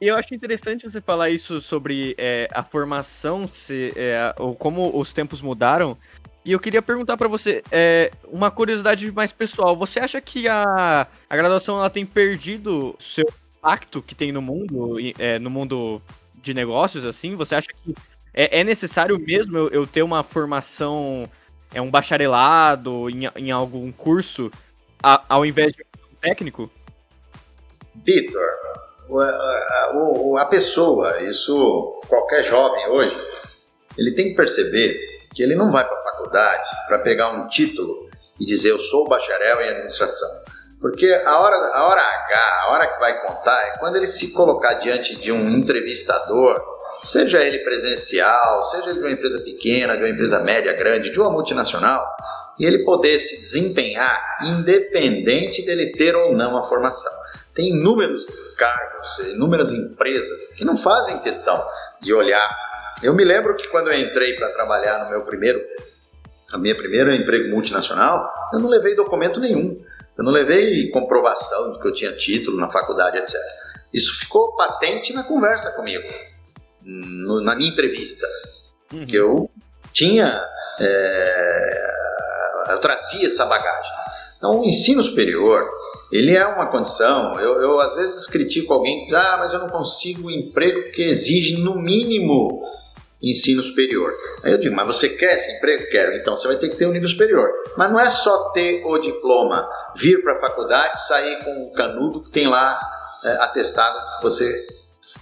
E 0.00 0.08
eu 0.08 0.16
acho 0.16 0.34
interessante 0.34 0.88
você 0.88 1.00
falar 1.00 1.28
isso 1.28 1.60
sobre 1.60 2.14
é, 2.16 2.48
a 2.52 2.62
formação, 2.62 3.46
se, 3.46 3.92
é, 3.94 4.34
ou 4.38 4.54
como 4.54 4.98
os 4.98 5.12
tempos 5.12 5.42
mudaram. 5.42 5.96
E 6.42 6.52
eu 6.52 6.58
queria 6.58 6.80
perguntar 6.80 7.18
para 7.18 7.28
você 7.28 7.62
é, 7.70 8.10
uma 8.26 8.50
curiosidade 8.50 9.12
mais 9.12 9.30
pessoal. 9.30 9.76
Você 9.76 10.00
acha 10.00 10.18
que 10.18 10.48
a, 10.48 11.06
a 11.28 11.36
graduação 11.36 11.76
ela 11.76 11.90
tem 11.90 12.06
perdido 12.06 12.96
seu 12.98 13.26
impacto 13.58 14.00
que 14.00 14.14
tem 14.14 14.32
no 14.32 14.40
mundo, 14.40 14.96
é, 15.18 15.38
no 15.38 15.50
mundo 15.50 16.00
de 16.34 16.54
negócios, 16.54 17.04
assim? 17.04 17.36
Você 17.36 17.54
acha 17.54 17.68
que 17.68 17.94
é, 18.32 18.60
é 18.60 18.64
necessário 18.64 19.18
mesmo 19.18 19.56
eu, 19.56 19.68
eu, 19.68 19.86
ter 19.86 20.02
uma 20.02 20.22
formação, 20.22 21.28
é 21.74 21.80
um 21.80 21.90
bacharelado 21.90 23.10
em, 23.10 23.30
em 23.36 23.50
algum 23.50 23.90
curso, 23.90 24.50
a, 25.02 25.22
ao 25.28 25.44
invés 25.44 25.72
de 25.72 25.82
um 25.82 26.14
técnico? 26.20 26.70
Vitor, 27.94 28.48
a, 29.18 30.40
a, 30.40 30.44
pessoa, 30.46 31.22
isso 31.22 32.00
qualquer 32.08 32.42
jovem 32.42 32.88
hoje, 32.88 33.16
ele 33.98 34.12
tem 34.12 34.30
que 34.30 34.36
perceber 34.36 34.98
que 35.34 35.42
ele 35.42 35.54
não 35.54 35.70
vai 35.70 35.84
para 35.84 35.98
a 35.98 36.02
faculdade 36.02 36.68
para 36.86 36.98
pegar 37.00 37.30
um 37.30 37.48
título 37.48 38.08
e 38.38 38.46
dizer 38.46 38.70
eu 38.70 38.78
sou 38.78 39.08
bacharel 39.08 39.60
em 39.60 39.68
administração. 39.68 40.28
Porque 40.80 41.06
a 41.12 41.38
hora, 41.38 41.56
a 41.56 41.88
hora 41.88 42.00
H, 42.00 42.60
a 42.62 42.70
hora 42.70 42.86
que 42.86 43.00
vai 43.00 43.20
contar 43.20 43.60
é 43.66 43.78
quando 43.78 43.96
ele 43.96 44.06
se 44.06 44.32
colocar 44.32 44.74
diante 44.74 45.14
de 45.14 45.30
um 45.30 45.50
entrevistador 45.50 46.64
seja 47.02 47.42
ele 47.42 47.60
presencial, 47.60 48.62
seja 48.64 48.90
ele 48.90 48.94
de 48.94 49.00
uma 49.00 49.10
empresa 49.10 49.40
pequena, 49.40 49.96
de 49.96 50.02
uma 50.02 50.08
empresa 50.08 50.40
média, 50.40 50.72
grande, 50.72 51.10
de 51.10 51.20
uma 51.20 51.30
multinacional, 51.30 52.06
e 52.58 52.64
ele 52.64 52.84
poder 52.84 53.18
se 53.18 53.36
desempenhar 53.36 54.38
independente 54.44 55.64
dele 55.64 55.92
ter 55.92 56.14
ou 56.14 56.32
não 56.32 56.56
a 56.56 56.64
formação. 56.68 57.12
Tem 57.54 57.68
inúmeros 57.68 58.26
cargos, 58.56 59.18
inúmeras 59.20 59.72
empresas 59.72 60.48
que 60.48 60.64
não 60.64 60.76
fazem 60.76 61.18
questão 61.20 61.62
de 62.00 62.12
olhar. 62.12 62.50
Eu 63.02 63.14
me 63.14 63.24
lembro 63.24 63.56
que 63.56 63.66
quando 63.68 63.90
eu 63.90 63.98
entrei 63.98 64.34
para 64.34 64.50
trabalhar 64.50 65.04
no 65.04 65.10
meu 65.10 65.22
primeiro, 65.22 65.60
a 66.52 66.58
minha 66.58 66.74
primeira 66.74 67.14
emprego 67.14 67.48
multinacional, 67.48 68.30
eu 68.52 68.60
não 68.60 68.68
levei 68.68 68.94
documento 68.94 69.40
nenhum. 69.40 69.82
Eu 70.18 70.24
não 70.24 70.32
levei 70.32 70.90
comprovação 70.90 71.72
de 71.72 71.80
que 71.80 71.88
eu 71.88 71.94
tinha 71.94 72.12
título 72.12 72.58
na 72.58 72.70
faculdade, 72.70 73.16
etc. 73.16 73.34
Isso 73.92 74.18
ficou 74.20 74.54
patente 74.54 75.14
na 75.14 75.24
conversa 75.24 75.70
comigo 75.72 76.06
no, 76.90 77.40
na 77.40 77.54
minha 77.54 77.70
entrevista, 77.70 78.26
uhum. 78.92 79.06
que 79.06 79.16
eu 79.16 79.50
tinha, 79.92 80.42
é, 80.78 81.90
eu 82.70 82.78
trazia 82.78 83.26
essa 83.26 83.46
bagagem. 83.46 83.92
Então, 84.36 84.60
o 84.60 84.64
ensino 84.64 85.02
superior, 85.02 85.68
ele 86.10 86.34
é 86.34 86.46
uma 86.46 86.66
condição. 86.66 87.38
Eu, 87.38 87.60
eu 87.60 87.78
às 87.78 87.94
vezes 87.94 88.26
critico 88.26 88.72
alguém 88.72 89.00
que 89.00 89.04
diz, 89.06 89.14
ah, 89.14 89.36
mas 89.38 89.52
eu 89.52 89.58
não 89.58 89.68
consigo 89.68 90.28
um 90.28 90.30
emprego 90.30 90.90
que 90.92 91.02
exige 91.02 91.58
no 91.58 91.76
mínimo 91.76 92.62
ensino 93.22 93.62
superior. 93.62 94.14
Aí 94.42 94.52
eu 94.52 94.58
digo, 94.58 94.74
mas 94.74 94.86
você 94.86 95.10
quer 95.10 95.34
esse 95.34 95.52
emprego? 95.52 95.90
Quero. 95.90 96.16
Então 96.16 96.36
você 96.36 96.48
vai 96.48 96.56
ter 96.56 96.70
que 96.70 96.76
ter 96.76 96.86
um 96.86 96.92
nível 96.92 97.08
superior. 97.10 97.50
Mas 97.76 97.92
não 97.92 98.00
é 98.00 98.08
só 98.08 98.48
ter 98.50 98.82
o 98.82 98.96
diploma, 98.98 99.68
vir 99.96 100.22
para 100.22 100.32
a 100.32 100.38
faculdade, 100.38 101.06
sair 101.06 101.44
com 101.44 101.64
o 101.64 101.72
canudo 101.72 102.22
que 102.22 102.30
tem 102.30 102.46
lá 102.46 102.80
é, 103.22 103.32
atestado 103.42 104.16
que 104.16 104.22
você 104.22 104.79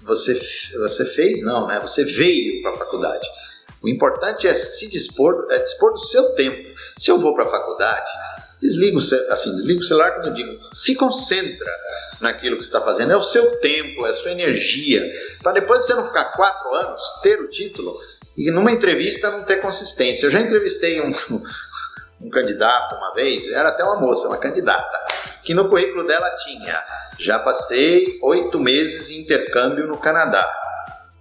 você, 0.09 0.41
você 0.79 1.05
fez, 1.05 1.43
não, 1.43 1.67
né? 1.67 1.79
Você 1.81 2.05
veio 2.05 2.63
para 2.63 2.73
a 2.73 2.77
faculdade. 2.79 3.29
O 3.83 3.89
importante 3.89 4.49
é 4.49 4.55
se 4.55 4.89
dispor, 4.89 5.47
é 5.51 5.59
dispor 5.59 5.93
do 5.93 6.01
seu 6.01 6.35
tempo. 6.35 6.69
Se 6.99 7.11
eu 7.11 7.19
vou 7.19 7.35
para 7.35 7.45
a 7.45 7.51
faculdade, 7.51 8.11
desliga 8.61 8.97
o, 8.97 9.33
assim, 9.33 9.55
desliga 9.55 9.81
o 9.81 9.85
celular 9.85 10.15
quando 10.15 10.29
eu 10.29 10.35
digo, 10.35 10.59
se 10.75 10.97
concentra 10.97 11.71
naquilo 12.21 12.57
que 12.57 12.63
você 12.63 12.69
está 12.69 12.81
fazendo. 12.81 13.13
É 13.13 13.17
o 13.17 13.23
seu 13.23 13.61
tempo, 13.61 14.05
é 14.07 14.11
a 14.11 14.15
sua 14.15 14.33
energia. 14.33 15.05
Para 15.43 15.53
depois 15.53 15.85
você 15.85 15.95
não 15.95 16.07
ficar 16.07 16.33
quatro 16.33 16.75
anos, 16.75 17.03
ter 17.23 17.41
o 17.41 17.49
título 17.49 18.01
e 18.37 18.51
numa 18.51 18.73
entrevista 18.73 19.31
não 19.31 19.45
ter 19.45 19.61
consistência. 19.61 20.27
Eu 20.27 20.31
já 20.31 20.41
entrevistei 20.41 21.01
um, 21.01 21.13
um 22.21 22.31
candidato 22.31 22.97
uma 22.97 23.15
vez, 23.15 23.47
era 23.53 23.69
até 23.69 23.85
uma 23.85 24.01
moça, 24.01 24.27
uma 24.27 24.39
candidata, 24.39 24.99
que 25.49 25.55
no 25.55 25.67
currículo 25.71 26.07
dela 26.07 26.31
tinha 26.33 26.79
já 27.19 27.39
passei 27.39 28.19
oito 28.23 28.61
meses 28.61 29.09
em 29.09 29.21
intercâmbio 29.21 29.87
no 29.87 29.97
Canadá. 29.97 30.47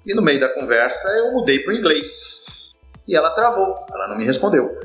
E 0.05 0.13
no 0.13 0.21
meio 0.21 0.37
da 0.37 0.49
conversa 0.49 1.07
eu 1.11 1.31
mudei 1.31 1.59
para 1.59 1.73
o 1.73 1.77
inglês. 1.77 2.73
E 3.07 3.15
ela 3.15 3.29
travou, 3.29 3.85
ela 3.89 4.09
não 4.09 4.17
me 4.17 4.25
respondeu. 4.25 4.77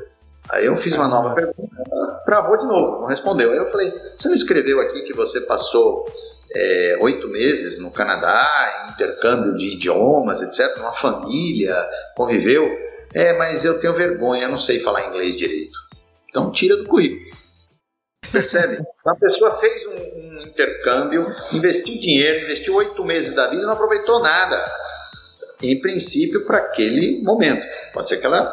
Aí 0.49 0.65
eu 0.65 0.77
fiz 0.77 0.95
uma 0.95 1.09
nova 1.09 1.33
pergunta, 1.33 1.75
ela 1.91 2.21
travou 2.25 2.57
de 2.57 2.65
novo, 2.65 3.01
não 3.01 3.07
respondeu. 3.07 3.51
Aí 3.51 3.57
eu 3.57 3.67
falei: 3.67 3.91
Você 4.15 4.29
não 4.29 4.35
escreveu 4.35 4.79
aqui 4.79 5.01
que 5.01 5.11
você 5.11 5.41
passou 5.41 6.05
é, 6.55 6.97
oito 7.01 7.27
meses 7.27 7.79
no 7.79 7.91
Canadá, 7.91 8.85
em 8.87 8.91
intercâmbio 8.91 9.57
de 9.57 9.73
idiomas, 9.73 10.41
etc., 10.41 10.77
numa 10.77 10.93
família, 10.93 11.75
conviveu? 12.15 12.63
É, 13.13 13.33
mas 13.33 13.65
eu 13.65 13.77
tenho 13.77 13.91
vergonha, 13.91 14.47
não 14.47 14.57
sei 14.57 14.79
falar 14.79 15.09
inglês 15.09 15.35
direito. 15.35 15.77
Então 16.29 16.49
tira 16.49 16.77
do 16.77 16.85
currículo. 16.85 17.42
Percebe? 18.33 18.83
A 19.05 19.15
pessoa 19.15 19.51
fez 19.59 19.85
um, 19.85 19.91
um 19.91 20.37
intercâmbio, 20.41 21.27
investiu 21.51 21.99
dinheiro, 21.99 22.45
investiu 22.45 22.73
oito 22.73 23.05
meses 23.05 23.31
da 23.33 23.47
vida 23.47 23.61
e 23.61 23.65
não 23.65 23.73
aproveitou 23.73 24.19
nada. 24.21 24.65
Em 25.61 25.79
princípio, 25.79 26.43
para 26.43 26.57
aquele 26.57 27.21
momento. 27.23 27.65
Pode 27.93 28.09
ser 28.09 28.17
que 28.17 28.25
ela 28.25 28.51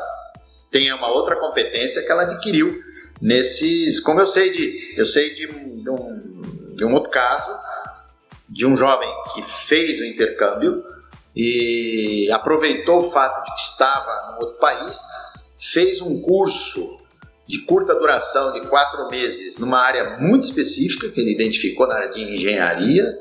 tenha 0.71 0.95
uma 0.95 1.09
outra 1.09 1.35
competência 1.37 2.03
que 2.03 2.13
ela 2.13 2.23
adquiriu 2.23 2.79
nesses. 3.23 3.99
Como 4.01 4.21
eu 4.21 4.27
sei 4.27 4.53
de. 4.53 4.95
Eu 4.99 5.07
sei 5.07 5.35
de, 5.35 5.47
de, 5.47 5.91
um, 5.91 6.77
vi 6.77 6.85
um 6.85 6.93
outro 6.93 7.11
caso 7.11 7.51
de 8.47 8.67
um 8.67 8.77
jovem 8.77 9.09
que 9.33 9.43
fez 9.43 9.99
o 9.99 10.05
intercâmbio 10.05 10.85
e 11.35 12.31
aproveitou 12.33 12.99
o 12.99 13.11
fato 13.11 13.47
de 13.47 13.55
que 13.55 13.61
estava 13.63 14.33
no 14.33 14.45
outro 14.45 14.59
país, 14.59 14.99
fez 15.59 16.03
um 16.03 16.21
curso 16.21 17.00
de 17.51 17.59
curta 17.65 17.95
duração 17.95 18.53
de 18.53 18.61
quatro 18.69 19.09
meses 19.09 19.59
numa 19.59 19.81
área 19.81 20.17
muito 20.19 20.45
específica 20.45 21.09
que 21.09 21.21
ele 21.21 21.33
identificou 21.33 21.87
na 21.87 21.97
área 21.97 22.11
de 22.11 22.23
engenharia 22.23 23.19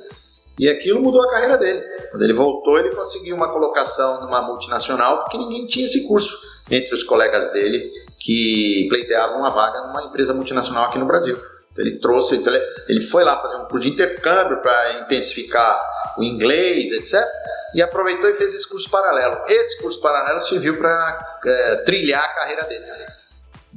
e 0.57 0.69
aquilo 0.69 1.01
mudou 1.01 1.23
a 1.23 1.31
carreira 1.31 1.57
dele. 1.57 1.81
Quando 2.11 2.21
ele 2.21 2.33
voltou, 2.33 2.77
ele 2.77 2.93
conseguiu 2.93 3.35
uma 3.35 3.51
colocação 3.51 4.21
numa 4.21 4.41
multinacional 4.41 5.23
porque 5.23 5.37
ninguém 5.37 5.65
tinha 5.65 5.85
esse 5.85 6.07
curso 6.07 6.37
entre 6.69 6.93
os 6.93 7.03
colegas 7.03 7.51
dele 7.51 7.91
que 8.19 8.85
pleiteavam 8.89 9.39
uma 9.39 9.49
vaga 9.49 9.87
numa 9.87 10.03
empresa 10.03 10.31
multinacional 10.31 10.85
aqui 10.85 10.99
no 10.99 11.07
Brasil. 11.07 11.35
Então, 11.71 11.85
ele 11.85 11.97
trouxe, 11.97 12.35
então 12.35 12.53
ele 12.87 13.01
foi 13.01 13.23
lá 13.23 13.37
fazer 13.37 13.55
um 13.55 13.65
curso 13.65 13.87
de 13.87 13.89
intercâmbio 13.89 14.61
para 14.61 15.01
intensificar 15.01 16.13
o 16.17 16.23
inglês, 16.23 16.91
etc. 16.91 17.25
E 17.73 17.81
aproveitou 17.81 18.29
e 18.29 18.33
fez 18.35 18.53
esse 18.53 18.69
curso 18.69 18.89
paralelo. 18.91 19.41
Esse 19.47 19.81
curso 19.81 19.99
paralelo 20.01 20.41
serviu 20.41 20.77
para 20.77 21.39
é, 21.45 21.75
trilhar 21.77 22.23
a 22.23 22.35
carreira 22.35 22.63
dele 22.65 22.85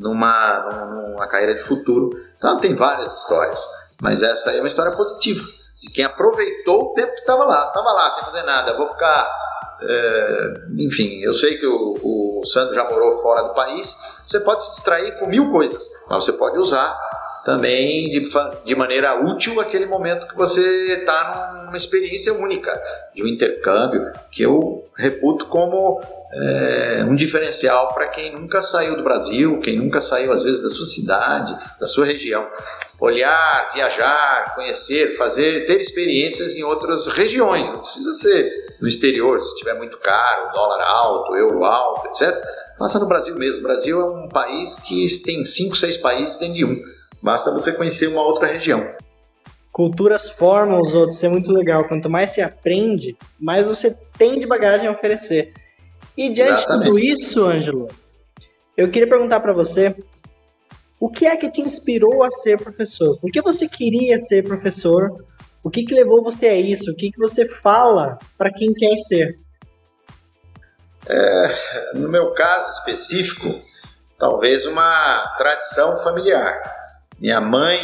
numa, 0.03 0.87
numa 0.87 1.27
carreira 1.27 1.55
de 1.55 1.63
futuro. 1.63 2.11
Então 2.37 2.59
tem 2.59 2.75
várias 2.75 3.15
histórias, 3.15 3.61
mas 4.01 4.23
essa 4.23 4.53
é 4.53 4.61
uma 4.61 4.69
história 4.69 4.93
positiva 4.93 5.45
de 5.81 5.91
quem 5.91 6.05
aproveitou 6.05 6.91
o 6.91 6.95
tempo 6.95 7.13
que 7.15 7.21
estava 7.21 7.45
lá, 7.45 7.69
estava 7.69 7.93
lá 7.93 8.11
sem 8.11 8.25
fazer 8.25 8.43
nada. 8.43 8.77
Vou 8.77 8.87
ficar 8.87 9.29
é, 9.85 10.55
enfim, 10.79 11.21
eu 11.23 11.33
sei 11.33 11.59
que 11.59 11.67
o, 11.67 12.41
o 12.41 12.47
Sandro 12.47 12.75
já 12.75 12.85
morou 12.85 13.13
fora 13.15 13.43
do 13.43 13.55
país. 13.55 13.97
Você 14.27 14.41
pode 14.41 14.65
se 14.65 14.71
distrair 14.73 15.19
com 15.19 15.27
mil 15.27 15.51
coisas, 15.51 15.83
mas 16.09 16.25
você 16.25 16.33
pode 16.33 16.59
usar 16.59 16.97
também 17.45 18.11
de, 18.11 18.31
de 18.65 18.75
maneira 18.75 19.21
útil 19.21 19.61
aquele 19.61 19.87
momento 19.87 20.27
que 20.27 20.37
você 20.37 20.99
está 21.01 21.65
numa 21.65 21.77
experiência 21.77 22.33
única 22.33 22.81
de 23.15 23.23
um 23.23 23.27
intercâmbio 23.27 24.13
que 24.31 24.43
eu 24.43 24.89
reputo 24.97 25.47
como 25.47 26.01
é, 26.35 27.05
um 27.07 27.15
diferencial 27.15 27.93
para 27.95 28.09
quem 28.09 28.33
nunca 28.33 28.61
saiu 28.63 28.97
do 28.97 29.03
Brasil, 29.03 29.61
quem 29.61 29.77
nunca 29.77 30.01
saiu 30.01 30.33
às 30.33 30.43
vezes 30.43 30.63
da 30.63 30.71
sua 30.71 30.87
cidade, 30.87 31.57
da 31.79 31.87
sua 31.87 32.05
região. 32.05 32.49
Olhar, 33.01 33.73
viajar, 33.75 34.55
conhecer, 34.55 35.17
fazer, 35.17 35.67
ter 35.67 35.81
experiências 35.81 36.55
em 36.55 36.63
outras 36.63 37.09
regiões. 37.09 37.69
Não 37.69 37.81
precisa 37.81 38.13
ser 38.13 38.77
no 38.81 38.87
exterior, 38.87 39.41
se 39.41 39.49
estiver 39.49 39.75
muito 39.75 39.99
caro, 39.99 40.53
dólar 40.53 40.81
alto, 40.85 41.35
euro 41.35 41.65
alto, 41.65 42.09
etc. 42.09 42.41
Faça 42.79 43.01
no 43.01 43.09
Brasil 43.09 43.35
mesmo. 43.35 43.61
O 43.61 43.63
Brasil 43.65 44.01
é 44.01 44.05
um 44.05 44.29
país 44.29 44.77
que 44.77 45.07
tem 45.25 45.45
cinco, 45.45 45.75
seis 45.77 45.97
países 45.97 46.37
dentro 46.37 46.55
de 46.55 46.65
um. 46.65 46.83
Basta 47.23 47.53
você 47.53 47.73
conhecer 47.73 48.09
uma 48.09 48.23
outra 48.23 48.49
região. 48.49 48.95
Culturas 49.71 50.31
formam 50.31 50.81
os 50.81 50.95
outros, 50.95 51.17
isso 51.17 51.27
é 51.27 51.29
muito 51.29 51.53
legal. 51.53 51.87
Quanto 51.87 52.11
mais 52.11 52.33
você 52.33 52.43
aprende, 52.43 53.17
mais 53.39 53.67
você 53.67 53.97
tem 54.19 54.39
de 54.39 54.47
bagagem 54.47 54.89
a 54.89 54.91
oferecer. 54.91 55.55
E 56.17 56.29
diante 56.29 56.61
Exatamente. 56.61 56.85
de 56.85 56.91
tudo 56.91 56.99
isso, 56.99 57.45
Ângelo, 57.45 57.89
eu 58.77 58.91
queria 58.91 59.09
perguntar 59.09 59.41
para 59.41 59.53
você, 59.53 59.97
o 61.01 61.09
que 61.09 61.27
é 61.27 61.37
que 61.37 61.51
te 61.51 61.61
inspirou 61.61 62.23
a 62.23 62.31
ser 62.31 62.59
professor? 62.59 63.19
Por 63.19 63.31
que 63.31 63.41
você 63.41 63.67
queria 63.67 64.23
ser 64.23 64.43
professor? 64.43 65.25
O 65.63 65.71
que, 65.71 65.85
que 65.85 65.95
levou 65.95 66.23
você 66.23 66.47
a 66.49 66.57
isso? 66.57 66.91
O 66.91 66.97
que, 66.97 67.11
que 67.11 67.19
você 67.19 67.47
fala 67.47 68.19
para 68.37 68.53
quem 68.53 68.75
quer 68.75 68.97
ser? 68.99 69.39
É, 71.07 71.95
no 71.95 72.09
meu 72.09 72.33
caso 72.35 72.69
específico, 72.79 73.61
talvez 74.19 74.67
uma 74.67 75.35
tradição 75.39 76.03
familiar. 76.03 76.82
Minha 77.23 77.41
mãe, 77.41 77.81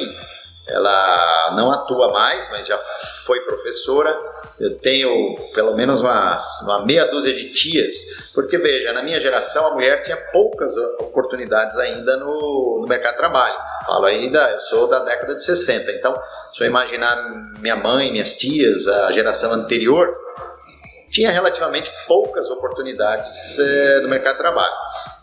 ela 0.67 1.55
não 1.55 1.71
atua 1.71 2.13
mais, 2.13 2.51
mas 2.51 2.67
já 2.67 2.77
foi 3.25 3.41
professora. 3.43 4.19
Eu 4.59 4.77
tenho 4.81 5.37
pelo 5.55 5.77
menos 5.77 6.01
uma, 6.01 6.37
uma 6.65 6.85
meia 6.85 7.05
dúzia 7.05 7.33
de 7.33 7.53
tias, 7.53 8.33
porque 8.35 8.59
veja, 8.59 8.93
na 8.93 9.01
minha 9.01 9.21
geração 9.21 9.69
a 9.69 9.75
mulher 9.75 10.03
tinha 10.03 10.17
poucas 10.33 10.77
oportunidades 10.99 11.79
ainda 11.79 12.17
no, 12.17 12.81
no 12.83 12.89
mercado 12.89 13.13
de 13.13 13.19
trabalho. 13.19 13.57
Falo 13.87 14.07
ainda, 14.07 14.51
eu 14.51 14.61
sou 14.63 14.89
da 14.89 15.05
década 15.05 15.37
de 15.37 15.45
60, 15.45 15.93
então 15.93 16.21
se 16.53 16.61
eu 16.61 16.67
imaginar 16.67 17.17
minha 17.61 17.77
mãe, 17.77 18.11
minhas 18.11 18.35
tias, 18.35 18.89
a 18.89 19.13
geração 19.13 19.53
anterior, 19.53 20.13
tinha 21.13 21.31
relativamente 21.31 21.93
poucas 22.09 22.51
oportunidades 22.51 23.57
é, 23.57 24.01
no 24.01 24.09
mercado 24.09 24.35
de 24.35 24.41
trabalho. 24.41 24.75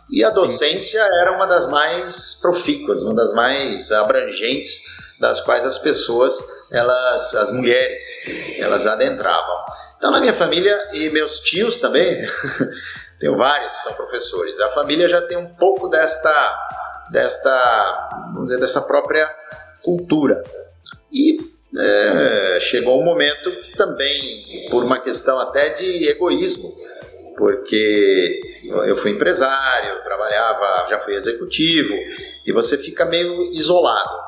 E 0.10 0.24
a 0.24 0.30
docência 0.30 1.02
era 1.02 1.32
uma 1.34 1.46
das 1.46 1.68
mais 1.68 2.36
profícuas, 2.36 3.02
uma 3.02 3.16
das 3.16 3.34
mais 3.34 3.92
abrangentes, 3.92 4.84
das 5.20 5.42
quais 5.42 5.66
as 5.66 5.78
pessoas, 5.78 6.38
elas, 6.72 7.34
as 7.34 7.52
mulheres, 7.52 8.04
elas 8.60 8.86
adentravam. 8.86 9.66
Então, 9.98 10.12
na 10.12 10.20
minha 10.20 10.34
família 10.34 10.90
e 10.94 11.10
meus 11.10 11.40
tios 11.40 11.78
também, 11.78 12.28
tenho 13.20 13.36
vários 13.36 13.74
que 13.74 13.84
são 13.84 13.94
professores. 13.94 14.60
A 14.60 14.70
família 14.70 15.08
já 15.08 15.22
tem 15.22 15.38
um 15.38 15.56
pouco 15.56 15.88
desta, 15.88 17.10
desta, 17.12 18.10
vamos 18.34 18.48
dizer, 18.48 18.60
dessa 18.60 18.82
própria 18.82 19.28
cultura. 19.82 20.44
E 21.12 21.40
é, 21.78 22.60
chegou 22.60 23.02
um 23.02 23.04
momento 23.04 23.52
que 23.60 23.72
também, 23.76 24.68
por 24.70 24.84
uma 24.84 25.00
questão 25.00 25.40
até 25.40 25.70
de 25.70 26.08
egoísmo, 26.08 26.70
porque 27.36 28.60
eu 28.64 28.96
fui 28.98 29.12
empresário, 29.12 30.02
trabalhava, 30.04 30.88
já 30.90 31.00
fui 31.00 31.14
executivo, 31.14 31.94
e 32.46 32.52
você 32.52 32.78
fica 32.78 33.06
meio 33.06 33.52
isolado. 33.52 34.26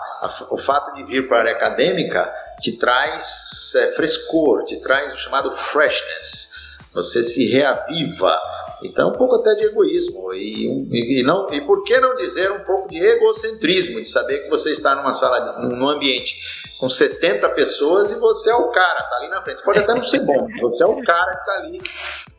O 0.50 0.58
fato 0.58 0.96
de 0.96 1.04
vir 1.04 1.28
para 1.28 1.38
a 1.38 1.40
área 1.42 1.52
acadêmica 1.54 2.34
te 2.60 2.78
traz 2.78 3.74
é, 3.76 3.88
frescor, 3.90 4.66
te 4.66 4.78
traz 4.78 5.14
o 5.14 5.18
chamado 5.18 5.52
freshness. 5.52 6.50
Você 6.94 7.22
se 7.22 7.46
reaviva. 7.46 8.40
Então, 8.84 9.10
um 9.10 9.14
pouco 9.14 9.36
até 9.36 9.54
de 9.54 9.66
egoísmo. 9.66 10.34
E, 10.34 11.20
e, 11.20 11.24
não, 11.24 11.48
e 11.54 11.62
por 11.62 11.84
que 11.84 12.00
não 12.00 12.16
dizer 12.16 12.52
um 12.52 12.64
pouco 12.64 12.90
de 12.90 12.98
egocentrismo, 12.98 14.02
de 14.02 14.10
saber 14.10 14.40
que 14.40 14.50
você 14.50 14.72
está 14.72 14.96
numa 14.96 15.14
sala, 15.14 15.60
num 15.60 15.88
ambiente 15.88 16.36
com 16.80 16.88
70 16.88 17.50
pessoas 17.50 18.12
e 18.12 18.16
você 18.16 18.50
é 18.50 18.56
o 18.56 18.72
cara, 18.72 19.00
está 19.00 19.16
ali 19.18 19.30
na 19.30 19.42
frente. 19.42 19.60
Você 19.60 19.66
pode 19.66 19.80
até 19.80 19.94
não 19.94 20.04
ser 20.04 20.20
bom, 20.22 20.48
você 20.62 20.84
é 20.84 20.88
o 20.88 21.02
cara 21.02 21.32
que 21.32 21.40
está 21.40 21.54
ali 21.54 21.82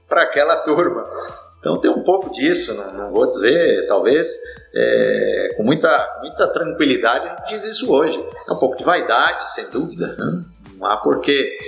para 0.09 0.23
aquela 0.23 0.57
turma. 0.57 1.07
Então 1.59 1.77
tem 1.81 1.91
um 1.91 2.03
pouco 2.03 2.33
disso, 2.33 2.73
não, 2.75 2.93
não 2.95 3.11
vou 3.13 3.27
dizer, 3.27 3.87
talvez 3.87 4.29
é, 4.75 5.55
com 5.57 5.65
muita, 5.65 6.19
muita 6.21 6.47
tranquilidade 6.49 7.27
a 7.27 7.31
gente 7.31 7.49
diz 7.49 7.65
isso 7.65 7.93
hoje. 7.93 8.25
É 8.49 8.53
um 8.53 8.59
pouco 8.59 8.77
de 8.77 8.85
vaidade, 8.85 9.53
sem 9.53 9.69
dúvida, 9.71 10.15
né? 10.17 10.45
não 10.77 10.87
há 10.87 10.97
porquê. 10.99 11.59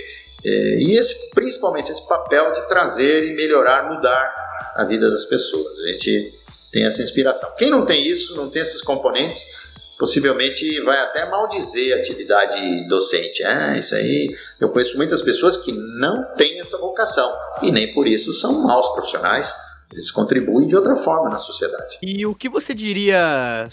É, 0.45 0.49
e 0.79 0.97
esse, 0.97 1.31
principalmente 1.35 1.91
esse 1.91 2.07
papel 2.09 2.53
de 2.53 2.69
trazer 2.69 3.25
e 3.25 3.35
melhorar, 3.35 3.93
mudar 3.93 4.73
a 4.77 4.85
vida 4.85 5.11
das 5.11 5.25
pessoas. 5.25 5.81
A 5.81 5.89
gente 5.89 6.33
tem 6.73 6.85
essa 6.85 7.03
inspiração. 7.03 7.51
Quem 7.59 7.69
não 7.69 7.85
tem 7.85 8.07
isso, 8.07 8.37
não 8.37 8.49
tem 8.49 8.63
esses 8.63 8.81
componentes, 8.81 9.60
possivelmente 10.01 10.81
vai 10.81 10.99
até 10.99 11.29
maldizer 11.29 11.95
a 11.95 12.01
atividade 12.01 12.89
docente. 12.89 13.45
Ah, 13.45 13.77
isso 13.77 13.95
aí. 13.95 14.35
Eu 14.59 14.71
conheço 14.71 14.97
muitas 14.97 15.21
pessoas 15.21 15.59
que 15.59 15.71
não 15.73 16.25
têm 16.37 16.59
essa 16.59 16.79
vocação 16.79 17.31
e 17.63 17.71
nem 17.71 17.93
por 17.93 18.09
isso 18.09 18.33
são 18.33 18.67
maus 18.67 18.89
profissionais. 18.95 19.55
Eles 19.93 20.11
contribuem 20.11 20.67
de 20.67 20.75
outra 20.75 20.97
forma 20.97 21.29
na 21.29 21.39
sociedade. 21.39 21.99
E 22.01 22.25
o 22.25 22.35
que 22.35 22.49
você 22.49 22.73
diria 22.73 23.69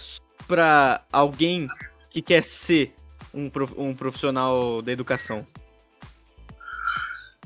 para 0.45 1.01
alguém 1.11 1.67
que 2.09 2.21
quer 2.21 2.43
ser 2.43 2.93
um, 3.34 3.49
profissional 3.95 4.82
da 4.82 4.91
educação? 4.91 5.47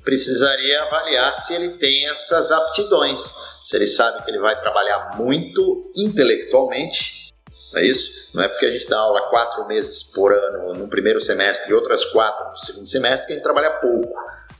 Precisaria 0.04 0.82
avaliar 0.84 1.34
se 1.36 1.54
ele 1.54 1.78
tem 1.78 2.10
essas 2.10 2.52
aptidões, 2.52 3.22
se 3.66 3.76
ele 3.76 3.86
sabe 3.86 4.24
que 4.24 4.32
ele 4.32 4.40
vai 4.40 4.60
trabalhar 4.60 5.18
muito 5.18 5.92
intelectualmente 5.96 7.21
não 7.72 7.80
é 7.80 7.86
isso? 7.86 8.30
Não 8.34 8.44
é 8.44 8.48
porque 8.48 8.66
a 8.66 8.72
gente 8.72 8.88
dá 8.88 9.00
aula 9.00 9.30
quatro 9.30 9.66
meses 9.68 10.04
por 10.04 10.34
ano 10.34 10.74
no 10.74 10.88
primeiro 10.88 11.22
semestre 11.22 11.72
e 11.72 11.74
outras 11.74 12.04
quatro 12.06 12.50
no 12.50 12.58
segundo 12.58 12.88
semestre 12.88 13.28
que 13.28 13.34
a 13.34 13.36
gente 13.36 13.44
trabalha 13.44 13.72
pouco. 13.72 14.14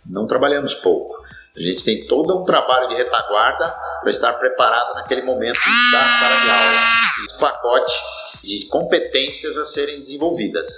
Não 0.06 0.26
trabalhamos 0.26 0.74
pouco. 0.74 1.22
A 1.56 1.60
gente 1.60 1.84
tem 1.84 2.06
todo 2.08 2.42
um 2.42 2.46
trabalho 2.46 2.88
de 2.90 2.96
retaguarda 2.96 3.68
para 4.00 4.10
estar 4.10 4.34
preparado 4.34 4.94
naquele 4.96 5.22
momento 5.22 5.60
da 5.92 6.00
sala 6.00 6.42
de 6.42 6.50
aula. 6.50 7.26
Esse 7.26 7.38
pacote 7.38 7.94
de 8.42 8.66
competências 8.68 9.58
a 9.58 9.66
serem 9.66 10.00
desenvolvidas. 10.00 10.70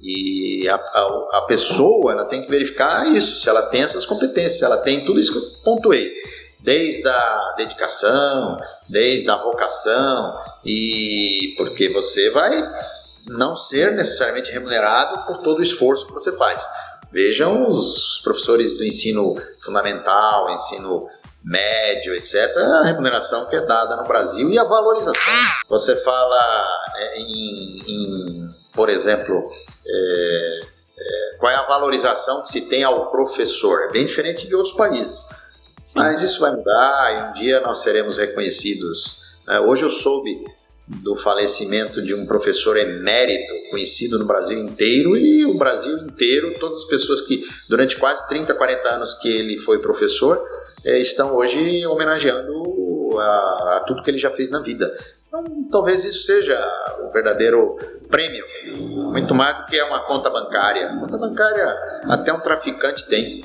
E 0.00 0.68
a, 0.68 0.74
a, 0.74 1.28
a, 1.38 1.42
pessoa 1.42 2.12
ela 2.12 2.26
tem 2.26 2.42
que 2.42 2.50
verificar 2.50 3.06
isso, 3.06 3.36
se 3.36 3.48
ela 3.48 3.62
tem 3.70 3.82
essas 3.82 4.04
competências, 4.04 4.58
se 4.58 4.64
ela 4.64 4.76
tem 4.76 5.02
tudo 5.02 5.18
isso 5.18 5.32
que 5.32 5.38
eu 5.38 5.62
pontuei 5.64 6.12
desde 6.64 7.06
a 7.06 7.54
dedicação, 7.58 8.56
desde 8.88 9.28
a 9.28 9.36
vocação, 9.36 10.40
e 10.64 11.52
porque 11.58 11.90
você 11.90 12.30
vai 12.30 12.66
não 13.28 13.54
ser 13.54 13.92
necessariamente 13.92 14.50
remunerado 14.50 15.26
por 15.26 15.42
todo 15.42 15.58
o 15.58 15.62
esforço 15.62 16.06
que 16.06 16.14
você 16.14 16.32
faz. 16.32 16.66
Vejam 17.12 17.68
os 17.68 18.22
professores 18.24 18.78
do 18.78 18.84
ensino 18.84 19.36
fundamental, 19.62 20.48
ensino 20.50 21.06
médio, 21.44 22.14
etc., 22.14 22.56
a 22.56 22.84
remuneração 22.84 23.44
que 23.46 23.56
é 23.56 23.60
dada 23.60 23.96
no 23.96 24.08
Brasil 24.08 24.48
e 24.48 24.58
a 24.58 24.64
valorização. 24.64 25.34
Você 25.68 25.94
fala 25.96 26.66
é, 26.96 27.18
em, 27.20 27.82
em 27.86 28.54
por 28.72 28.88
exemplo, 28.88 29.50
é, 29.86 30.60
qual 31.38 31.52
é 31.52 31.56
a 31.56 31.62
valorização 31.64 32.42
que 32.42 32.48
se 32.48 32.62
tem 32.62 32.82
ao 32.82 33.10
professor. 33.10 33.82
É 33.82 33.92
bem 33.92 34.06
diferente 34.06 34.46
de 34.46 34.54
outros 34.54 34.74
países. 34.74 35.26
Sim. 35.94 36.00
Mas 36.00 36.22
isso 36.22 36.40
vai 36.40 36.50
mudar 36.50 37.14
e 37.14 37.30
um 37.30 37.32
dia 37.34 37.60
nós 37.60 37.78
seremos 37.78 38.18
reconhecidos. 38.18 39.36
É, 39.48 39.60
hoje 39.60 39.84
eu 39.84 39.90
soube 39.90 40.42
do 40.86 41.14
falecimento 41.14 42.02
de 42.02 42.12
um 42.12 42.26
professor 42.26 42.76
emérito 42.76 43.70
conhecido 43.70 44.18
no 44.18 44.26
Brasil 44.26 44.58
inteiro 44.58 45.16
e 45.16 45.46
o 45.46 45.56
Brasil 45.56 45.96
inteiro, 45.98 46.52
todas 46.58 46.78
as 46.78 46.84
pessoas 46.84 47.20
que 47.20 47.46
durante 47.68 47.96
quase 47.96 48.26
30, 48.28 48.52
40 48.54 48.88
anos 48.88 49.14
que 49.14 49.28
ele 49.28 49.56
foi 49.58 49.80
professor, 49.80 50.44
é, 50.84 50.98
estão 50.98 51.36
hoje 51.36 51.86
homenageando 51.86 53.16
a, 53.16 53.76
a 53.76 53.84
tudo 53.86 54.02
que 54.02 54.10
ele 54.10 54.18
já 54.18 54.30
fez 54.30 54.50
na 54.50 54.60
vida. 54.60 54.92
Então, 55.28 55.44
talvez 55.70 56.04
isso 56.04 56.22
seja 56.22 56.58
o 57.04 57.12
verdadeiro 57.12 57.76
prêmio, 58.10 58.44
muito 59.12 59.32
mais 59.32 59.58
do 59.58 59.66
que 59.66 59.80
uma 59.80 60.00
conta 60.00 60.28
bancária. 60.28 60.96
Conta 60.98 61.16
bancária 61.16 61.66
até 62.04 62.32
um 62.32 62.40
traficante 62.40 63.06
tem. 63.06 63.40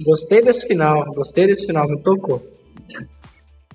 Gostei 0.00 0.40
desse 0.40 0.66
final, 0.66 1.04
gostei 1.12 1.46
desse 1.46 1.66
final, 1.66 1.88
me 1.88 2.00
tocou. 2.02 2.42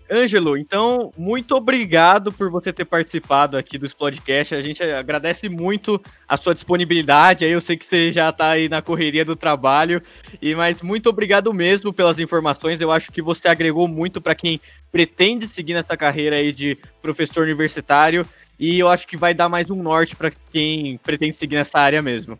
Ângelo, 0.09 0.55
então, 0.55 1.11
muito 1.17 1.55
obrigado 1.55 2.31
por 2.31 2.51
você 2.51 2.71
ter 2.71 2.85
participado 2.85 3.57
aqui 3.57 3.75
do 3.77 3.87
Explodecast. 3.87 4.53
A 4.53 4.61
gente 4.61 4.83
agradece 4.83 5.49
muito 5.49 5.99
a 6.27 6.37
sua 6.37 6.53
disponibilidade. 6.53 7.43
Eu 7.43 7.59
sei 7.59 7.75
que 7.75 7.85
você 7.85 8.11
já 8.11 8.29
está 8.29 8.49
aí 8.49 8.69
na 8.69 8.83
correria 8.83 9.25
do 9.25 9.35
trabalho, 9.35 10.01
e 10.39 10.53
mas 10.53 10.83
muito 10.83 11.09
obrigado 11.09 11.51
mesmo 11.51 11.91
pelas 11.91 12.19
informações. 12.19 12.79
Eu 12.79 12.91
acho 12.91 13.11
que 13.11 13.21
você 13.21 13.47
agregou 13.47 13.87
muito 13.87 14.21
para 14.21 14.35
quem 14.35 14.61
pretende 14.91 15.47
seguir 15.47 15.73
nessa 15.73 15.97
carreira 15.97 16.35
aí 16.35 16.51
de 16.51 16.77
professor 17.01 17.43
universitário, 17.43 18.27
e 18.59 18.77
eu 18.77 18.87
acho 18.87 19.07
que 19.07 19.17
vai 19.17 19.33
dar 19.33 19.49
mais 19.49 19.71
um 19.71 19.81
norte 19.81 20.15
para 20.15 20.31
quem 20.51 20.99
pretende 20.99 21.35
seguir 21.35 21.55
nessa 21.55 21.79
área 21.79 22.01
mesmo. 22.01 22.39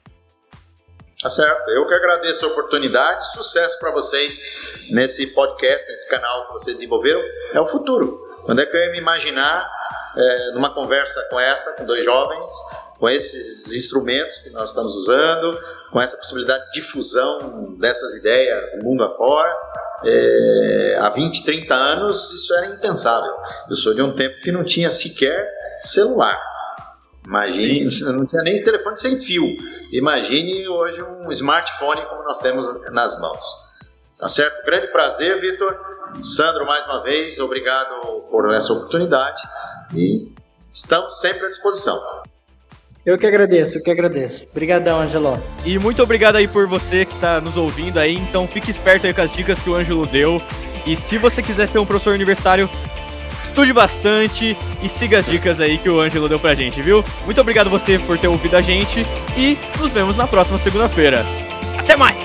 Tá 1.26 1.30
certo. 1.32 1.71
Eu 1.71 1.88
que 1.88 1.93
agradeço 1.95 2.45
a 2.45 2.49
oportunidade. 2.49 3.32
Sucesso 3.32 3.80
para 3.80 3.89
vocês 3.89 4.39
nesse 4.91 5.26
podcast, 5.26 5.89
nesse 5.89 6.07
canal 6.07 6.45
que 6.45 6.53
vocês 6.53 6.76
desenvolveram. 6.76 7.19
É 7.51 7.59
o 7.59 7.65
futuro. 7.65 8.21
Quando 8.43 8.61
é 8.61 8.65
que 8.67 8.78
eu 8.78 8.80
ia 8.80 8.91
me 8.91 8.99
imaginar 8.99 9.67
é, 10.15 10.51
numa 10.51 10.71
conversa 10.71 11.19
com 11.32 11.39
essa, 11.39 11.71
com 11.71 11.84
dois 11.84 12.05
jovens, 12.05 12.47
com 12.99 13.09
esses 13.09 13.73
instrumentos 13.73 14.38
que 14.38 14.51
nós 14.51 14.69
estamos 14.69 14.95
usando, 14.95 15.59
com 15.91 15.99
essa 15.99 16.15
possibilidade 16.15 16.63
de 16.67 16.73
difusão 16.73 17.76
dessas 17.80 18.13
ideias 18.13 18.76
mundo 18.84 19.03
afora? 19.03 19.51
É, 20.03 20.99
há 21.01 21.09
20, 21.09 21.43
30 21.43 21.73
anos 21.73 22.32
isso 22.34 22.53
era 22.53 22.67
impensável. 22.67 23.36
Eu 23.67 23.76
sou 23.76 23.95
de 23.95 24.01
um 24.03 24.13
tempo 24.13 24.41
que 24.41 24.51
não 24.51 24.63
tinha 24.63 24.91
sequer 24.91 25.51
celular. 25.82 26.55
Imagine, 27.28 27.91
Sim. 27.91 28.05
não 28.13 28.26
tinha 28.26 28.43
nem 28.43 28.61
telefone 28.61 28.97
sem 28.97 29.17
fio. 29.17 29.55
Imagine 29.91 30.67
hoje 30.67 31.01
um 31.01 31.32
smartphone 31.32 32.01
como 32.05 32.23
nós 32.23 32.39
temos 32.39 32.67
nas 32.91 33.19
mãos. 33.19 33.43
Tá 34.19 34.30
certo? 34.30 34.63
Grande 34.65 34.88
prazer, 34.88 35.41
Vitor. 35.41 35.78
Sandro, 36.23 36.65
mais 36.65 36.86
uma 36.86 37.03
vez, 37.03 37.39
obrigado 37.39 38.21
por 38.30 38.53
essa 38.53 38.71
oportunidade 38.71 39.41
e 39.93 40.32
estamos 40.73 41.19
sempre 41.19 41.45
à 41.45 41.49
disposição. 41.49 41.99
Eu 43.05 43.17
que 43.17 43.26
agradeço, 43.28 43.78
eu 43.78 43.84
que 43.84 43.91
agradeço. 43.91 44.47
Obrigadão, 44.51 44.99
Angelo. 44.99 45.39
E 45.63 45.78
muito 45.78 46.01
obrigado 46.01 46.38
aí 46.38 46.47
por 46.47 46.67
você 46.67 47.05
que 47.05 47.13
está 47.13 47.39
nos 47.39 47.55
ouvindo 47.55 47.99
aí. 47.99 48.15
Então 48.15 48.47
fique 48.47 48.71
esperto 48.71 49.05
aí 49.05 49.13
com 49.13 49.21
as 49.21 49.32
dicas 49.32 49.61
que 49.61 49.69
o 49.69 49.76
Ângelo 49.76 50.07
deu. 50.07 50.41
E 50.88 50.95
se 50.95 51.17
você 51.17 51.43
quiser 51.43 51.67
ser 51.67 51.78
um 51.78 51.86
professor 51.86 52.15
universitário, 52.15 52.69
estude 53.56 53.72
bastante 53.72 54.58
e 54.84 54.89
siga 54.89 55.20
as 55.20 55.26
dicas 55.26 55.62
aí 55.62 55.78
que 55.78 55.89
o 55.89 56.01
Ângelo 56.01 56.28
deu 56.28 56.38
pra 56.38 56.53
gente, 56.53 56.82
viu? 56.82 57.03
Muito 57.24 57.39
obrigado 57.39 57.70
você 57.70 57.97
por 57.97 58.18
ter 58.18 58.28
ouvido 58.28 58.58
a 58.58 58.62
gente 58.62 59.06
e 59.38 59.58
nos 59.80 59.91
vemos 59.93 60.18
na 60.18 60.28
próxima 60.28 60.58
segunda-feira. 60.58 61.26
Até 61.78 61.95
mais! 61.95 62.24